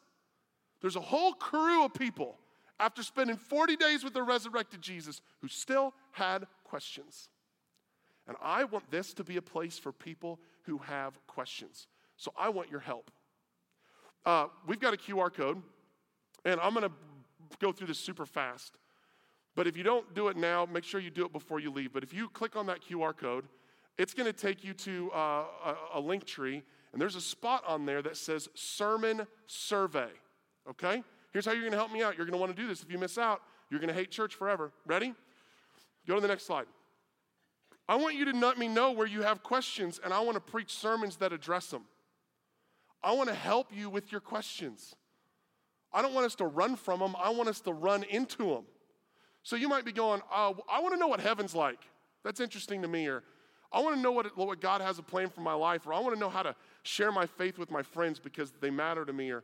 there's 0.81 0.95
a 0.95 1.01
whole 1.01 1.33
crew 1.33 1.85
of 1.85 1.93
people 1.93 2.37
after 2.79 3.03
spending 3.03 3.37
40 3.37 3.75
days 3.75 4.03
with 4.03 4.13
the 4.13 4.23
resurrected 4.23 4.81
Jesus 4.81 5.21
who 5.41 5.47
still 5.47 5.93
had 6.11 6.47
questions. 6.63 7.29
And 8.27 8.37
I 8.41 8.63
want 8.63 8.89
this 8.89 9.13
to 9.15 9.23
be 9.23 9.37
a 9.37 9.41
place 9.41 9.77
for 9.77 9.91
people 9.91 10.39
who 10.63 10.77
have 10.79 11.13
questions. 11.27 11.87
So 12.15 12.33
I 12.37 12.49
want 12.49 12.69
your 12.71 12.79
help. 12.79 13.11
Uh, 14.25 14.47
we've 14.65 14.79
got 14.79 14.93
a 14.93 14.97
QR 14.97 15.33
code, 15.33 15.61
and 16.45 16.59
I'm 16.61 16.73
going 16.73 16.87
to 16.87 16.95
go 17.59 17.71
through 17.71 17.87
this 17.87 17.99
super 17.99 18.25
fast. 18.25 18.77
But 19.55 19.67
if 19.67 19.77
you 19.77 19.83
don't 19.83 20.13
do 20.15 20.29
it 20.29 20.37
now, 20.37 20.65
make 20.65 20.83
sure 20.83 20.99
you 20.99 21.11
do 21.11 21.25
it 21.25 21.33
before 21.33 21.59
you 21.59 21.71
leave. 21.71 21.93
But 21.93 22.03
if 22.03 22.13
you 22.13 22.29
click 22.29 22.55
on 22.55 22.65
that 22.67 22.79
QR 22.81 23.15
code, 23.15 23.45
it's 23.97 24.13
going 24.13 24.25
to 24.25 24.33
take 24.33 24.63
you 24.63 24.73
to 24.73 25.11
uh, 25.13 25.17
a, 25.65 25.75
a 25.95 26.01
Linktree, 26.01 26.63
and 26.91 27.01
there's 27.01 27.15
a 27.15 27.21
spot 27.21 27.63
on 27.67 27.85
there 27.85 28.01
that 28.01 28.17
says 28.17 28.49
Sermon 28.55 29.27
Survey. 29.45 30.09
Okay? 30.69 31.03
Here's 31.31 31.45
how 31.45 31.51
you're 31.51 31.61
going 31.61 31.73
to 31.73 31.77
help 31.77 31.91
me 31.91 32.01
out. 32.01 32.17
You're 32.17 32.25
going 32.25 32.37
to 32.37 32.39
want 32.39 32.55
to 32.55 32.59
do 32.59 32.67
this. 32.67 32.81
If 32.81 32.91
you 32.91 32.97
miss 32.97 33.17
out, 33.17 33.41
you're 33.69 33.79
going 33.79 33.89
to 33.89 33.93
hate 33.93 34.11
church 34.11 34.35
forever. 34.35 34.71
Ready? 34.85 35.13
Go 36.07 36.15
to 36.15 36.21
the 36.21 36.27
next 36.27 36.45
slide. 36.45 36.65
I 37.87 37.95
want 37.95 38.15
you 38.15 38.25
to 38.25 38.31
let 38.31 38.57
me 38.57 38.67
know 38.67 38.91
where 38.91 39.07
you 39.07 39.21
have 39.23 39.43
questions, 39.43 39.99
and 40.03 40.13
I 40.13 40.21
want 40.21 40.35
to 40.35 40.41
preach 40.41 40.73
sermons 40.73 41.17
that 41.17 41.33
address 41.33 41.67
them. 41.67 41.83
I 43.03 43.11
want 43.11 43.29
to 43.29 43.35
help 43.35 43.67
you 43.75 43.89
with 43.89 44.11
your 44.11 44.21
questions. 44.21 44.95
I 45.91 46.01
don't 46.01 46.13
want 46.13 46.25
us 46.25 46.35
to 46.35 46.45
run 46.45 46.75
from 46.75 46.99
them, 46.99 47.15
I 47.21 47.29
want 47.29 47.49
us 47.49 47.59
to 47.61 47.73
run 47.73 48.03
into 48.03 48.45
them. 48.45 48.63
So 49.43 49.57
you 49.57 49.67
might 49.67 49.83
be 49.83 49.91
going, 49.91 50.21
uh, 50.33 50.53
I 50.71 50.79
want 50.79 50.93
to 50.93 50.99
know 50.99 51.07
what 51.07 51.19
heaven's 51.19 51.53
like. 51.53 51.79
That's 52.23 52.39
interesting 52.39 52.81
to 52.81 52.87
me. 52.87 53.07
Or 53.07 53.23
I 53.73 53.81
want 53.81 53.95
to 53.95 54.01
know 54.01 54.13
what, 54.13 54.35
what 54.37 54.61
God 54.61 54.79
has 54.79 54.99
a 54.99 55.03
plan 55.03 55.29
for 55.29 55.41
my 55.41 55.53
life. 55.53 55.85
Or 55.85 55.93
I 55.93 55.99
want 55.99 56.15
to 56.15 56.19
know 56.19 56.29
how 56.29 56.43
to 56.43 56.55
share 56.83 57.11
my 57.11 57.25
faith 57.25 57.57
with 57.57 57.69
my 57.69 57.83
friends 57.83 58.19
because 58.19 58.53
they 58.61 58.69
matter 58.69 59.03
to 59.03 59.11
me. 59.11 59.31
Or 59.31 59.43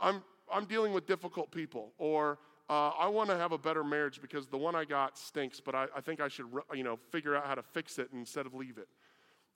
I'm, 0.00 0.24
I'm 0.52 0.64
dealing 0.64 0.92
with 0.92 1.06
difficult 1.06 1.52
people. 1.52 1.92
Or 1.96 2.38
uh, 2.68 2.90
I 2.98 3.08
want 3.08 3.30
to 3.30 3.36
have 3.36 3.52
a 3.52 3.58
better 3.58 3.84
marriage 3.84 4.20
because 4.20 4.48
the 4.48 4.56
one 4.56 4.74
I 4.74 4.84
got 4.84 5.16
stinks, 5.16 5.60
but 5.60 5.74
I, 5.74 5.86
I 5.94 6.00
think 6.00 6.20
I 6.20 6.28
should, 6.28 6.46
you 6.74 6.82
know, 6.82 6.98
figure 7.10 7.36
out 7.36 7.46
how 7.46 7.54
to 7.54 7.62
fix 7.62 7.98
it 7.98 8.08
instead 8.12 8.46
of 8.46 8.54
leave 8.54 8.78
it. 8.78 8.88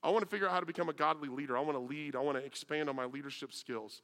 I 0.02 0.10
want 0.10 0.22
to 0.22 0.30
figure 0.30 0.46
out 0.46 0.52
how 0.52 0.60
to 0.60 0.66
become 0.66 0.88
a 0.88 0.92
godly 0.92 1.28
leader. 1.28 1.56
I 1.56 1.60
want 1.60 1.76
to 1.76 1.80
lead. 1.82 2.16
I 2.16 2.20
want 2.20 2.38
to 2.38 2.44
expand 2.44 2.88
on 2.88 2.96
my 2.96 3.06
leadership 3.06 3.52
skills. 3.52 4.02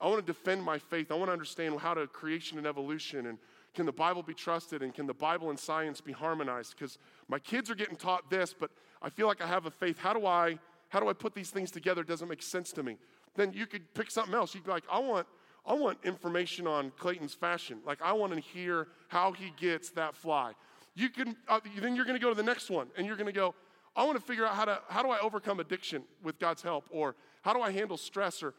I 0.00 0.08
want 0.08 0.24
to 0.24 0.32
defend 0.32 0.62
my 0.62 0.78
faith. 0.78 1.10
I 1.10 1.14
want 1.14 1.28
to 1.28 1.32
understand 1.32 1.78
how 1.80 1.94
to 1.94 2.06
creation 2.06 2.58
and 2.58 2.66
evolution 2.66 3.26
and 3.26 3.38
can 3.74 3.84
the 3.84 3.92
Bible 3.92 4.22
be 4.22 4.32
trusted 4.32 4.82
and 4.82 4.94
can 4.94 5.06
the 5.06 5.14
Bible 5.14 5.50
and 5.50 5.58
science 5.58 6.00
be 6.00 6.12
harmonized? 6.12 6.74
Because 6.76 6.96
my 7.28 7.38
kids 7.38 7.70
are 7.70 7.74
getting 7.74 7.94
taught 7.96 8.30
this, 8.30 8.54
but 8.58 8.70
I 9.02 9.10
feel 9.10 9.26
like 9.26 9.42
I 9.42 9.46
have 9.46 9.66
a 9.66 9.70
faith. 9.70 9.98
How 9.98 10.14
do 10.14 10.26
I 10.26 10.58
how 10.88 11.00
do 11.00 11.08
I 11.08 11.12
put 11.12 11.34
these 11.34 11.50
things 11.50 11.70
together? 11.70 12.00
It 12.00 12.08
doesn't 12.08 12.28
make 12.28 12.42
sense 12.42 12.72
to 12.72 12.82
me. 12.82 12.96
Then 13.34 13.52
you 13.52 13.66
could 13.66 13.92
pick 13.92 14.10
something 14.10 14.34
else. 14.34 14.54
You'd 14.54 14.64
be 14.64 14.70
like, 14.70 14.84
I 14.90 14.98
want 14.98 15.26
I 15.66 15.74
want 15.74 15.98
information 16.04 16.66
on 16.66 16.92
Clayton's 16.96 17.34
fashion. 17.34 17.78
Like, 17.84 18.00
I 18.00 18.12
want 18.12 18.32
to 18.32 18.40
hear 18.40 18.88
how 19.08 19.32
he 19.32 19.52
gets 19.56 19.90
that 19.90 20.14
fly. 20.14 20.52
You 20.94 21.10
can, 21.10 21.36
uh, 21.48 21.60
then 21.80 21.96
you're 21.96 22.04
going 22.04 22.18
to 22.18 22.22
go 22.22 22.30
to 22.30 22.36
the 22.36 22.42
next 22.42 22.70
one 22.70 22.88
and 22.96 23.06
you're 23.06 23.16
going 23.16 23.26
to 23.26 23.32
go, 23.32 23.54
I 23.96 24.04
want 24.04 24.18
to 24.18 24.24
figure 24.24 24.46
out 24.46 24.54
how 24.54 24.64
to, 24.66 24.80
how 24.88 25.02
do 25.02 25.10
I 25.10 25.18
overcome 25.20 25.58
addiction 25.58 26.04
with 26.22 26.38
God's 26.38 26.62
help? 26.62 26.86
Or 26.90 27.16
how 27.42 27.52
do 27.52 27.60
I 27.60 27.70
handle 27.72 27.96
stress? 27.96 28.42
Or 28.42 28.54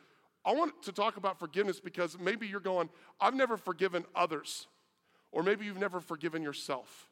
I 0.46 0.54
want 0.54 0.82
to 0.84 0.91
talk 0.91 1.17
about 1.17 1.39
forgiveness 1.39 1.80
because 1.80 2.17
maybe 2.20 2.48
you're 2.48 2.60
going, 2.60 2.89
I've 3.22 3.36
never 3.36 3.58
forgiven 3.58 4.06
others. 4.15 4.67
Or 5.32 5.43
maybe 5.43 5.65
you've 5.65 5.80
never 5.80 6.00
forgiven 6.00 6.41
yourself. 6.41 7.10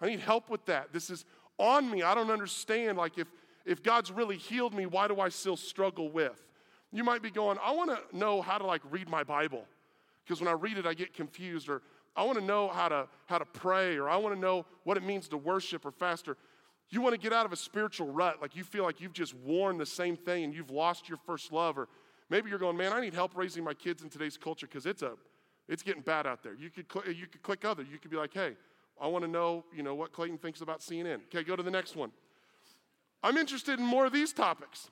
I 0.00 0.06
need 0.06 0.20
help 0.20 0.50
with 0.50 0.64
that. 0.66 0.92
This 0.92 1.10
is 1.10 1.24
on 1.58 1.90
me. 1.90 2.02
I 2.02 2.14
don't 2.14 2.30
understand. 2.30 2.98
Like, 2.98 3.18
if, 3.18 3.28
if 3.64 3.82
God's 3.82 4.10
really 4.10 4.36
healed 4.36 4.74
me, 4.74 4.86
why 4.86 5.08
do 5.08 5.20
I 5.20 5.28
still 5.28 5.56
struggle 5.56 6.10
with? 6.10 6.46
You 6.96 7.04
might 7.04 7.20
be 7.20 7.30
going, 7.30 7.58
I 7.62 7.72
want 7.72 7.90
to 7.90 8.16
know 8.16 8.40
how 8.40 8.56
to 8.56 8.64
like 8.64 8.80
read 8.90 9.06
my 9.06 9.22
Bible 9.22 9.66
because 10.24 10.40
when 10.40 10.48
I 10.48 10.52
read 10.52 10.78
it, 10.78 10.86
I 10.86 10.94
get 10.94 11.12
confused, 11.12 11.68
or 11.68 11.82
I 12.16 12.24
want 12.24 12.38
to 12.38 12.44
know 12.44 12.68
how 12.68 12.88
to 12.88 13.06
how 13.26 13.36
to 13.36 13.44
pray, 13.44 13.98
or 13.98 14.08
I 14.08 14.16
want 14.16 14.34
to 14.34 14.40
know 14.40 14.64
what 14.84 14.96
it 14.96 15.02
means 15.02 15.28
to 15.28 15.36
worship 15.36 15.84
or 15.84 15.90
fast. 15.90 16.26
Or 16.26 16.38
you 16.88 17.02
want 17.02 17.12
to 17.12 17.20
get 17.20 17.34
out 17.34 17.44
of 17.44 17.52
a 17.52 17.56
spiritual 17.56 18.10
rut, 18.10 18.40
like 18.40 18.56
you 18.56 18.64
feel 18.64 18.82
like 18.82 18.98
you've 18.98 19.12
just 19.12 19.34
worn 19.34 19.76
the 19.76 19.84
same 19.84 20.16
thing 20.16 20.44
and 20.44 20.54
you've 20.54 20.70
lost 20.70 21.06
your 21.06 21.18
first 21.18 21.52
love, 21.52 21.76
or 21.76 21.86
maybe 22.30 22.48
you're 22.48 22.58
going, 22.58 22.78
man, 22.78 22.94
I 22.94 23.02
need 23.02 23.12
help 23.12 23.36
raising 23.36 23.62
my 23.62 23.74
kids 23.74 24.02
in 24.02 24.08
today's 24.08 24.38
culture 24.38 24.66
because 24.66 24.86
it's 24.86 25.02
a 25.02 25.12
it's 25.68 25.82
getting 25.82 26.00
bad 26.00 26.26
out 26.26 26.42
there. 26.42 26.54
You 26.54 26.70
could 26.70 26.86
cl- 26.90 27.14
you 27.14 27.26
could 27.26 27.42
click 27.42 27.66
other. 27.66 27.82
You 27.82 27.98
could 27.98 28.10
be 28.10 28.16
like, 28.16 28.32
hey, 28.32 28.56
I 28.98 29.06
want 29.06 29.22
to 29.22 29.30
know 29.30 29.66
you 29.76 29.82
know 29.82 29.94
what 29.94 30.12
Clayton 30.12 30.38
thinks 30.38 30.62
about 30.62 30.80
CNN. 30.80 31.20
Okay, 31.26 31.44
go 31.44 31.56
to 31.56 31.62
the 31.62 31.70
next 31.70 31.94
one. 31.94 32.10
I'm 33.22 33.36
interested 33.36 33.78
in 33.78 33.84
more 33.84 34.06
of 34.06 34.14
these 34.14 34.32
topics. 34.32 34.88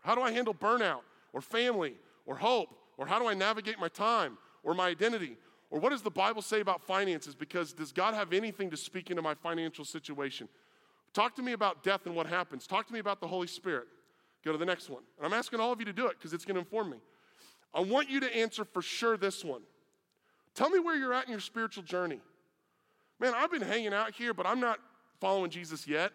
How 0.00 0.14
do 0.14 0.22
I 0.22 0.32
handle 0.32 0.54
burnout 0.54 1.00
or 1.32 1.40
family 1.40 1.94
or 2.26 2.36
hope 2.36 2.74
or 2.98 3.06
how 3.06 3.18
do 3.18 3.28
I 3.28 3.34
navigate 3.34 3.78
my 3.78 3.88
time 3.88 4.36
or 4.62 4.74
my 4.74 4.88
identity? 4.88 5.36
Or 5.70 5.78
what 5.78 5.90
does 5.90 6.02
the 6.02 6.10
Bible 6.10 6.42
say 6.42 6.60
about 6.60 6.82
finances? 6.82 7.34
Because 7.34 7.72
does 7.72 7.92
God 7.92 8.14
have 8.14 8.32
anything 8.32 8.70
to 8.70 8.76
speak 8.76 9.10
into 9.10 9.22
my 9.22 9.34
financial 9.34 9.84
situation? 9.84 10.48
Talk 11.12 11.36
to 11.36 11.42
me 11.42 11.52
about 11.52 11.82
death 11.82 12.06
and 12.06 12.14
what 12.14 12.26
happens. 12.26 12.66
Talk 12.66 12.86
to 12.88 12.92
me 12.92 12.98
about 12.98 13.20
the 13.20 13.26
Holy 13.26 13.46
Spirit. 13.46 13.86
Go 14.44 14.52
to 14.52 14.58
the 14.58 14.64
next 14.64 14.88
one. 14.88 15.02
And 15.16 15.26
I'm 15.26 15.32
asking 15.32 15.60
all 15.60 15.72
of 15.72 15.78
you 15.78 15.86
to 15.86 15.92
do 15.92 16.06
it 16.06 16.16
because 16.18 16.32
it's 16.32 16.44
going 16.44 16.54
to 16.54 16.60
inform 16.60 16.90
me. 16.90 16.98
I 17.74 17.80
want 17.80 18.08
you 18.08 18.20
to 18.20 18.36
answer 18.36 18.64
for 18.64 18.82
sure 18.82 19.16
this 19.16 19.44
one. 19.44 19.62
Tell 20.54 20.70
me 20.70 20.78
where 20.78 20.96
you're 20.96 21.14
at 21.14 21.26
in 21.26 21.30
your 21.30 21.40
spiritual 21.40 21.82
journey. 21.82 22.20
Man, 23.20 23.34
I've 23.36 23.50
been 23.50 23.62
hanging 23.62 23.92
out 23.92 24.14
here, 24.14 24.32
but 24.32 24.46
I'm 24.46 24.60
not 24.60 24.78
following 25.20 25.50
Jesus 25.50 25.86
yet. 25.86 26.12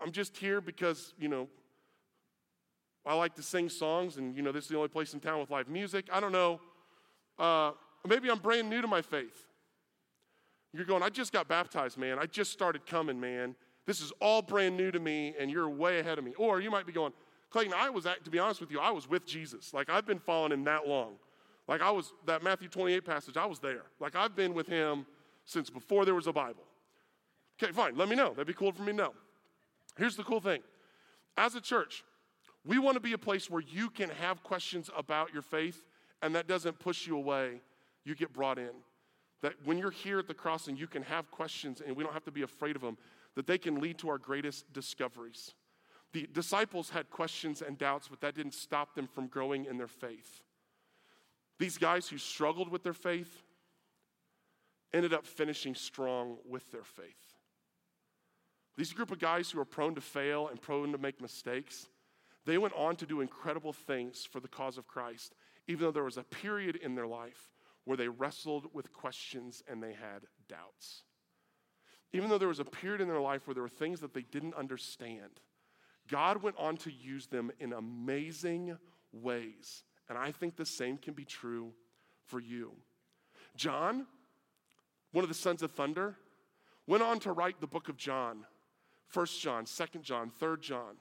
I'm 0.00 0.12
just 0.12 0.36
here 0.36 0.60
because, 0.60 1.12
you 1.18 1.28
know, 1.28 1.48
I 3.08 3.14
like 3.14 3.34
to 3.36 3.42
sing 3.42 3.68
songs, 3.68 4.18
and 4.18 4.36
you 4.36 4.42
know, 4.42 4.52
this 4.52 4.64
is 4.64 4.70
the 4.70 4.76
only 4.76 4.88
place 4.88 5.14
in 5.14 5.20
town 5.20 5.40
with 5.40 5.50
live 5.50 5.68
music. 5.68 6.06
I 6.12 6.20
don't 6.20 6.32
know. 6.32 6.60
Uh, 7.38 7.72
maybe 8.06 8.30
I'm 8.30 8.38
brand 8.38 8.68
new 8.68 8.82
to 8.82 8.86
my 8.86 9.00
faith. 9.00 9.46
You're 10.74 10.84
going, 10.84 11.02
I 11.02 11.08
just 11.08 11.32
got 11.32 11.48
baptized, 11.48 11.96
man. 11.96 12.18
I 12.18 12.26
just 12.26 12.52
started 12.52 12.84
coming, 12.84 13.18
man. 13.18 13.54
This 13.86 14.02
is 14.02 14.12
all 14.20 14.42
brand 14.42 14.76
new 14.76 14.90
to 14.90 15.00
me, 15.00 15.34
and 15.38 15.50
you're 15.50 15.68
way 15.68 16.00
ahead 16.00 16.18
of 16.18 16.24
me. 16.24 16.34
Or 16.36 16.60
you 16.60 16.70
might 16.70 16.86
be 16.86 16.92
going, 16.92 17.12
Clayton, 17.50 17.72
I 17.74 17.88
was, 17.88 18.04
at, 18.04 18.22
to 18.24 18.30
be 18.30 18.38
honest 18.38 18.60
with 18.60 18.70
you, 18.70 18.78
I 18.78 18.90
was 18.90 19.08
with 19.08 19.26
Jesus. 19.26 19.72
Like, 19.72 19.88
I've 19.88 20.04
been 20.04 20.18
following 20.18 20.52
him 20.52 20.64
that 20.64 20.86
long. 20.86 21.14
Like, 21.66 21.80
I 21.80 21.90
was, 21.90 22.12
that 22.26 22.42
Matthew 22.42 22.68
28 22.68 23.04
passage, 23.06 23.38
I 23.38 23.46
was 23.46 23.58
there. 23.58 23.84
Like, 23.98 24.14
I've 24.14 24.36
been 24.36 24.52
with 24.52 24.66
him 24.66 25.06
since 25.46 25.70
before 25.70 26.04
there 26.04 26.14
was 26.14 26.26
a 26.26 26.32
Bible. 26.32 26.64
Okay, 27.60 27.72
fine. 27.72 27.96
Let 27.96 28.10
me 28.10 28.16
know. 28.16 28.30
That'd 28.30 28.46
be 28.46 28.52
cool 28.52 28.72
for 28.72 28.82
me 28.82 28.92
to 28.92 28.98
know. 28.98 29.14
Here's 29.96 30.16
the 30.16 30.24
cool 30.24 30.40
thing 30.40 30.60
as 31.38 31.54
a 31.54 31.60
church, 31.60 32.04
we 32.68 32.78
want 32.78 32.96
to 32.96 33.00
be 33.00 33.14
a 33.14 33.18
place 33.18 33.48
where 33.48 33.62
you 33.62 33.88
can 33.88 34.10
have 34.10 34.42
questions 34.42 34.90
about 34.94 35.32
your 35.32 35.40
faith 35.40 35.86
and 36.20 36.34
that 36.34 36.46
doesn't 36.46 36.78
push 36.78 37.06
you 37.06 37.16
away. 37.16 37.62
You 38.04 38.14
get 38.14 38.30
brought 38.34 38.58
in. 38.58 38.72
That 39.40 39.54
when 39.64 39.78
you're 39.78 39.90
here 39.90 40.18
at 40.18 40.28
the 40.28 40.34
crossing, 40.34 40.76
you 40.76 40.86
can 40.86 41.02
have 41.04 41.30
questions 41.30 41.80
and 41.84 41.96
we 41.96 42.04
don't 42.04 42.12
have 42.12 42.26
to 42.26 42.30
be 42.30 42.42
afraid 42.42 42.76
of 42.76 42.82
them, 42.82 42.98
that 43.36 43.46
they 43.46 43.56
can 43.56 43.80
lead 43.80 43.96
to 43.98 44.10
our 44.10 44.18
greatest 44.18 44.70
discoveries. 44.74 45.54
The 46.12 46.28
disciples 46.30 46.90
had 46.90 47.08
questions 47.08 47.62
and 47.62 47.78
doubts, 47.78 48.08
but 48.08 48.20
that 48.20 48.34
didn't 48.34 48.54
stop 48.54 48.94
them 48.94 49.06
from 49.06 49.28
growing 49.28 49.64
in 49.64 49.78
their 49.78 49.88
faith. 49.88 50.42
These 51.58 51.78
guys 51.78 52.06
who 52.06 52.18
struggled 52.18 52.68
with 52.68 52.82
their 52.82 52.92
faith 52.92 53.42
ended 54.92 55.14
up 55.14 55.24
finishing 55.26 55.74
strong 55.74 56.36
with 56.46 56.70
their 56.70 56.84
faith. 56.84 57.34
These 58.76 58.92
group 58.92 59.10
of 59.10 59.18
guys 59.18 59.50
who 59.50 59.58
are 59.58 59.64
prone 59.64 59.94
to 59.94 60.02
fail 60.02 60.48
and 60.48 60.60
prone 60.60 60.92
to 60.92 60.98
make 60.98 61.22
mistakes, 61.22 61.86
they 62.48 62.56
went 62.56 62.72
on 62.74 62.96
to 62.96 63.04
do 63.04 63.20
incredible 63.20 63.74
things 63.74 64.24
for 64.24 64.40
the 64.40 64.48
cause 64.48 64.78
of 64.78 64.86
Christ, 64.86 65.34
even 65.66 65.84
though 65.84 65.92
there 65.92 66.02
was 66.04 66.16
a 66.16 66.22
period 66.22 66.76
in 66.76 66.94
their 66.94 67.06
life 67.06 67.50
where 67.84 67.98
they 67.98 68.08
wrestled 68.08 68.68
with 68.72 68.90
questions 68.90 69.62
and 69.68 69.82
they 69.82 69.92
had 69.92 70.22
doubts. 70.48 71.02
Even 72.14 72.30
though 72.30 72.38
there 72.38 72.48
was 72.48 72.58
a 72.58 72.64
period 72.64 73.02
in 73.02 73.08
their 73.08 73.20
life 73.20 73.46
where 73.46 73.52
there 73.52 73.62
were 73.62 73.68
things 73.68 74.00
that 74.00 74.14
they 74.14 74.22
didn't 74.22 74.54
understand, 74.54 75.40
God 76.10 76.42
went 76.42 76.56
on 76.58 76.78
to 76.78 76.90
use 76.90 77.26
them 77.26 77.50
in 77.60 77.74
amazing 77.74 78.78
ways. 79.12 79.84
And 80.08 80.16
I 80.16 80.32
think 80.32 80.56
the 80.56 80.64
same 80.64 80.96
can 80.96 81.12
be 81.12 81.26
true 81.26 81.72
for 82.24 82.40
you. 82.40 82.72
John, 83.56 84.06
one 85.12 85.22
of 85.22 85.28
the 85.28 85.34
sons 85.34 85.62
of 85.62 85.70
thunder, 85.72 86.16
went 86.86 87.02
on 87.02 87.18
to 87.20 87.32
write 87.32 87.60
the 87.60 87.66
book 87.66 87.90
of 87.90 87.98
John, 87.98 88.46
1 89.12 89.26
John, 89.38 89.66
2 89.66 89.98
John, 90.00 90.30
3 90.30 90.56
John. 90.62 90.96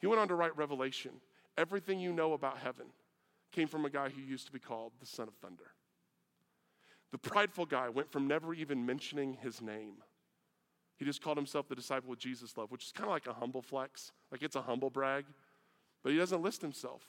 He 0.00 0.06
went 0.06 0.20
on 0.20 0.28
to 0.28 0.34
write 0.34 0.56
Revelation. 0.56 1.12
Everything 1.56 2.00
you 2.00 2.12
know 2.12 2.32
about 2.32 2.58
heaven 2.58 2.86
came 3.52 3.68
from 3.68 3.84
a 3.84 3.90
guy 3.90 4.08
who 4.08 4.20
used 4.20 4.46
to 4.46 4.52
be 4.52 4.58
called 4.58 4.92
the 5.00 5.06
Son 5.06 5.28
of 5.28 5.34
Thunder. 5.34 5.72
The 7.10 7.18
prideful 7.18 7.66
guy 7.66 7.88
went 7.88 8.10
from 8.10 8.26
never 8.26 8.54
even 8.54 8.86
mentioning 8.86 9.36
his 9.42 9.60
name. 9.60 9.94
He 10.96 11.04
just 11.04 11.22
called 11.22 11.36
himself 11.36 11.68
the 11.68 11.74
disciple 11.74 12.12
of 12.12 12.18
Jesus 12.18 12.56
love, 12.56 12.70
which 12.70 12.84
is 12.84 12.92
kind 12.92 13.08
of 13.08 13.12
like 13.12 13.26
a 13.26 13.32
humble 13.32 13.62
flex, 13.62 14.12
like 14.30 14.42
it's 14.42 14.56
a 14.56 14.62
humble 14.62 14.90
brag, 14.90 15.24
but 16.02 16.12
he 16.12 16.18
doesn't 16.18 16.42
list 16.42 16.62
himself. 16.62 17.02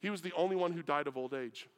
He 0.00 0.10
was 0.10 0.22
the 0.22 0.32
only 0.32 0.56
one 0.56 0.72
who 0.72 0.82
died 0.82 1.06
of 1.06 1.16
old 1.16 1.34
age. 1.34 1.68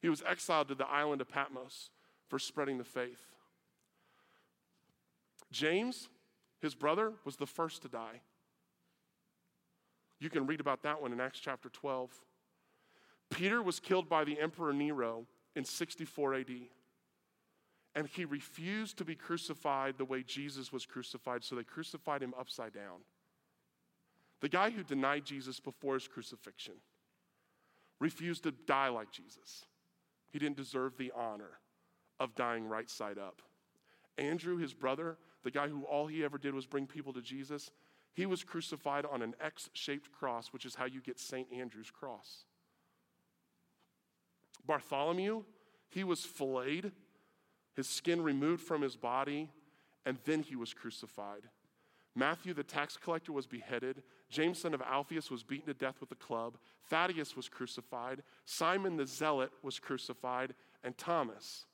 He 0.00 0.08
was 0.08 0.22
exiled 0.28 0.68
to 0.68 0.74
the 0.74 0.88
island 0.88 1.20
of 1.20 1.28
Patmos 1.28 1.90
for 2.26 2.38
spreading 2.38 2.78
the 2.78 2.84
faith. 2.84 3.22
James, 5.52 6.08
his 6.60 6.74
brother, 6.74 7.12
was 7.24 7.36
the 7.36 7.46
first 7.46 7.82
to 7.82 7.88
die. 7.88 8.22
You 10.22 10.30
can 10.30 10.46
read 10.46 10.60
about 10.60 10.84
that 10.84 11.02
one 11.02 11.12
in 11.12 11.20
Acts 11.20 11.40
chapter 11.40 11.68
12. 11.68 12.12
Peter 13.30 13.60
was 13.60 13.80
killed 13.80 14.08
by 14.08 14.22
the 14.22 14.38
Emperor 14.38 14.72
Nero 14.72 15.26
in 15.56 15.64
64 15.64 16.34
AD. 16.34 16.50
And 17.96 18.06
he 18.06 18.24
refused 18.24 18.98
to 18.98 19.04
be 19.04 19.16
crucified 19.16 19.98
the 19.98 20.04
way 20.04 20.22
Jesus 20.22 20.72
was 20.72 20.86
crucified, 20.86 21.42
so 21.42 21.56
they 21.56 21.64
crucified 21.64 22.22
him 22.22 22.34
upside 22.38 22.72
down. 22.72 23.00
The 24.40 24.48
guy 24.48 24.70
who 24.70 24.84
denied 24.84 25.24
Jesus 25.24 25.58
before 25.58 25.94
his 25.94 26.06
crucifixion 26.06 26.74
refused 27.98 28.44
to 28.44 28.52
die 28.52 28.90
like 28.90 29.10
Jesus. 29.10 29.66
He 30.30 30.38
didn't 30.38 30.56
deserve 30.56 30.96
the 30.96 31.12
honor 31.16 31.58
of 32.20 32.36
dying 32.36 32.68
right 32.68 32.88
side 32.88 33.18
up. 33.18 33.42
Andrew, 34.18 34.56
his 34.56 34.72
brother, 34.72 35.18
the 35.42 35.50
guy 35.50 35.66
who 35.66 35.82
all 35.82 36.06
he 36.06 36.22
ever 36.22 36.38
did 36.38 36.54
was 36.54 36.66
bring 36.66 36.86
people 36.86 37.12
to 37.12 37.22
Jesus, 37.22 37.72
he 38.14 38.26
was 38.26 38.44
crucified 38.44 39.06
on 39.06 39.22
an 39.22 39.34
X 39.40 39.70
shaped 39.72 40.12
cross, 40.12 40.52
which 40.52 40.66
is 40.66 40.74
how 40.74 40.84
you 40.84 41.00
get 41.00 41.18
St. 41.18 41.48
Andrew's 41.52 41.90
cross. 41.90 42.44
Bartholomew, 44.66 45.44
he 45.88 46.04
was 46.04 46.24
filleted, 46.24 46.92
his 47.74 47.88
skin 47.88 48.22
removed 48.22 48.62
from 48.62 48.82
his 48.82 48.96
body, 48.96 49.50
and 50.04 50.18
then 50.24 50.42
he 50.42 50.56
was 50.56 50.74
crucified. 50.74 51.42
Matthew, 52.14 52.52
the 52.52 52.62
tax 52.62 52.98
collector, 52.98 53.32
was 53.32 53.46
beheaded. 53.46 54.02
James, 54.28 54.58
son 54.58 54.74
of 54.74 54.82
Alphaeus, 54.82 55.30
was 55.30 55.42
beaten 55.42 55.66
to 55.66 55.74
death 55.74 55.96
with 56.00 56.12
a 56.12 56.16
club. 56.16 56.58
Thaddeus 56.90 57.34
was 57.34 57.48
crucified. 57.48 58.22
Simon 58.44 58.96
the 58.96 59.06
Zealot 59.06 59.50
was 59.62 59.78
crucified. 59.78 60.54
And 60.84 60.96
Thomas, 60.98 61.64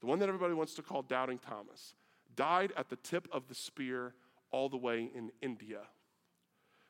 the 0.00 0.06
one 0.06 0.18
that 0.18 0.28
everybody 0.28 0.54
wants 0.54 0.74
to 0.74 0.82
call 0.82 1.02
Doubting 1.02 1.38
Thomas, 1.38 1.94
died 2.34 2.72
at 2.76 2.88
the 2.88 2.96
tip 2.96 3.28
of 3.30 3.46
the 3.48 3.54
spear 3.54 4.14
all 4.50 4.68
the 4.68 4.76
way 4.76 5.10
in 5.14 5.30
India. 5.42 5.80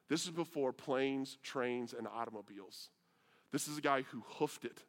This 0.08 0.24
is 0.24 0.30
before 0.30 0.72
planes, 0.72 1.38
trains, 1.42 1.92
and 1.92 2.06
automobiles. 2.06 2.90
This 3.52 3.68
is 3.68 3.78
a 3.78 3.82
guy 3.82 4.02
who 4.02 4.22
hoofed 4.26 4.64
it 4.64 4.84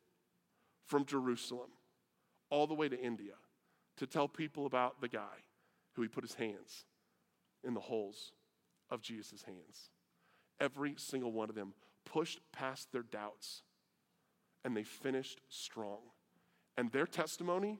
from 0.85 1.05
Jerusalem 1.05 1.69
all 2.49 2.67
the 2.67 2.73
way 2.73 2.87
to 2.87 2.99
India 2.99 3.33
to 3.97 4.07
tell 4.07 4.27
people 4.27 4.65
about 4.65 5.01
the 5.01 5.07
guy 5.07 5.43
who 5.93 6.01
he 6.01 6.07
put 6.07 6.23
his 6.23 6.35
hands 6.35 6.85
in 7.63 7.73
the 7.73 7.79
holes 7.79 8.31
of 8.89 9.01
Jesus' 9.01 9.43
hands. 9.43 9.89
Every 10.59 10.95
single 10.97 11.31
one 11.31 11.49
of 11.49 11.55
them 11.55 11.73
pushed 12.05 12.39
past 12.51 12.91
their 12.91 13.03
doubts 13.03 13.63
and 14.63 14.75
they 14.75 14.83
finished 14.83 15.41
strong. 15.49 15.99
And 16.77 16.91
their 16.91 17.05
testimony 17.05 17.79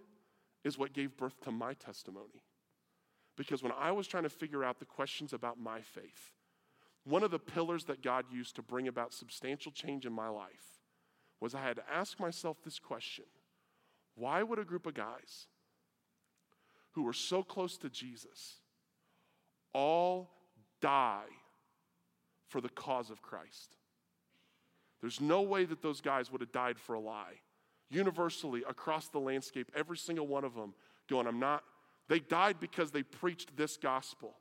is 0.63 0.77
what 0.77 0.93
gave 0.93 1.15
birth 1.17 1.39
to 1.41 1.51
my 1.51 1.73
testimony. 1.73 2.43
Because 3.37 3.61
when 3.63 3.71
I 3.79 3.91
was 3.91 4.07
trying 4.07 4.23
to 4.23 4.29
figure 4.29 4.63
out 4.63 4.79
the 4.79 4.85
questions 4.85 5.31
about 5.31 5.59
my 5.59 5.79
faith, 5.81 6.33
one 7.05 7.23
of 7.23 7.31
the 7.31 7.39
pillars 7.39 7.85
that 7.85 8.01
God 8.01 8.25
used 8.31 8.55
to 8.57 8.61
bring 8.61 8.87
about 8.87 9.13
substantial 9.13 9.71
change 9.71 10.05
in 10.05 10.11
my 10.11 10.27
life 10.27 10.81
was 11.39 11.55
I 11.55 11.61
had 11.61 11.77
to 11.77 11.83
ask 11.89 12.19
myself 12.19 12.57
this 12.65 12.79
question 12.79 13.25
Why 14.15 14.43
would 14.43 14.59
a 14.59 14.65
group 14.65 14.85
of 14.87 14.95
guys 14.95 15.47
who 16.91 17.03
were 17.03 17.13
so 17.13 17.43
close 17.43 17.77
to 17.77 17.89
Jesus 17.89 18.55
all 19.71 20.31
die 20.81 21.29
for 22.47 22.59
the 22.59 22.69
cause 22.69 23.11
of 23.11 23.21
Christ? 23.21 23.75
There's 24.99 25.21
no 25.21 25.43
way 25.43 25.65
that 25.65 25.83
those 25.83 26.01
guys 26.01 26.31
would 26.31 26.41
have 26.41 26.51
died 26.51 26.79
for 26.79 26.95
a 26.95 26.99
lie. 26.99 27.35
Universally, 27.89 28.63
across 28.67 29.07
the 29.07 29.19
landscape, 29.19 29.71
every 29.75 29.97
single 29.97 30.27
one 30.27 30.43
of 30.43 30.55
them 30.55 30.73
going, 31.07 31.27
I'm 31.27 31.39
not. 31.39 31.63
They 32.07 32.19
died 32.19 32.59
because 32.59 32.91
they 32.91 33.03
preached 33.03 33.57
this 33.57 33.77
gospel 33.77 34.37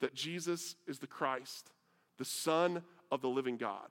that 0.00 0.14
Jesus 0.14 0.76
is 0.86 0.98
the 0.98 1.06
Christ, 1.06 1.70
the 2.18 2.24
Son 2.24 2.82
of 3.10 3.20
the 3.22 3.28
living 3.28 3.56
God, 3.56 3.88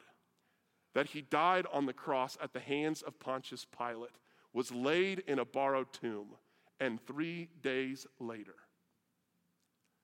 that 0.94 1.08
he 1.08 1.22
died 1.22 1.66
on 1.72 1.86
the 1.86 1.94
cross 1.94 2.38
at 2.42 2.54
the 2.54 2.60
hands 2.60 3.02
of 3.02 3.20
Pontius 3.20 3.66
Pilate, 3.66 4.12
was 4.54 4.72
laid 4.72 5.24
in 5.28 5.40
a 5.40 5.46
borrowed 5.46 5.92
tomb, 5.94 6.30
and 6.80 7.06
three 7.06 7.50
days 7.62 8.08
later 8.20 8.56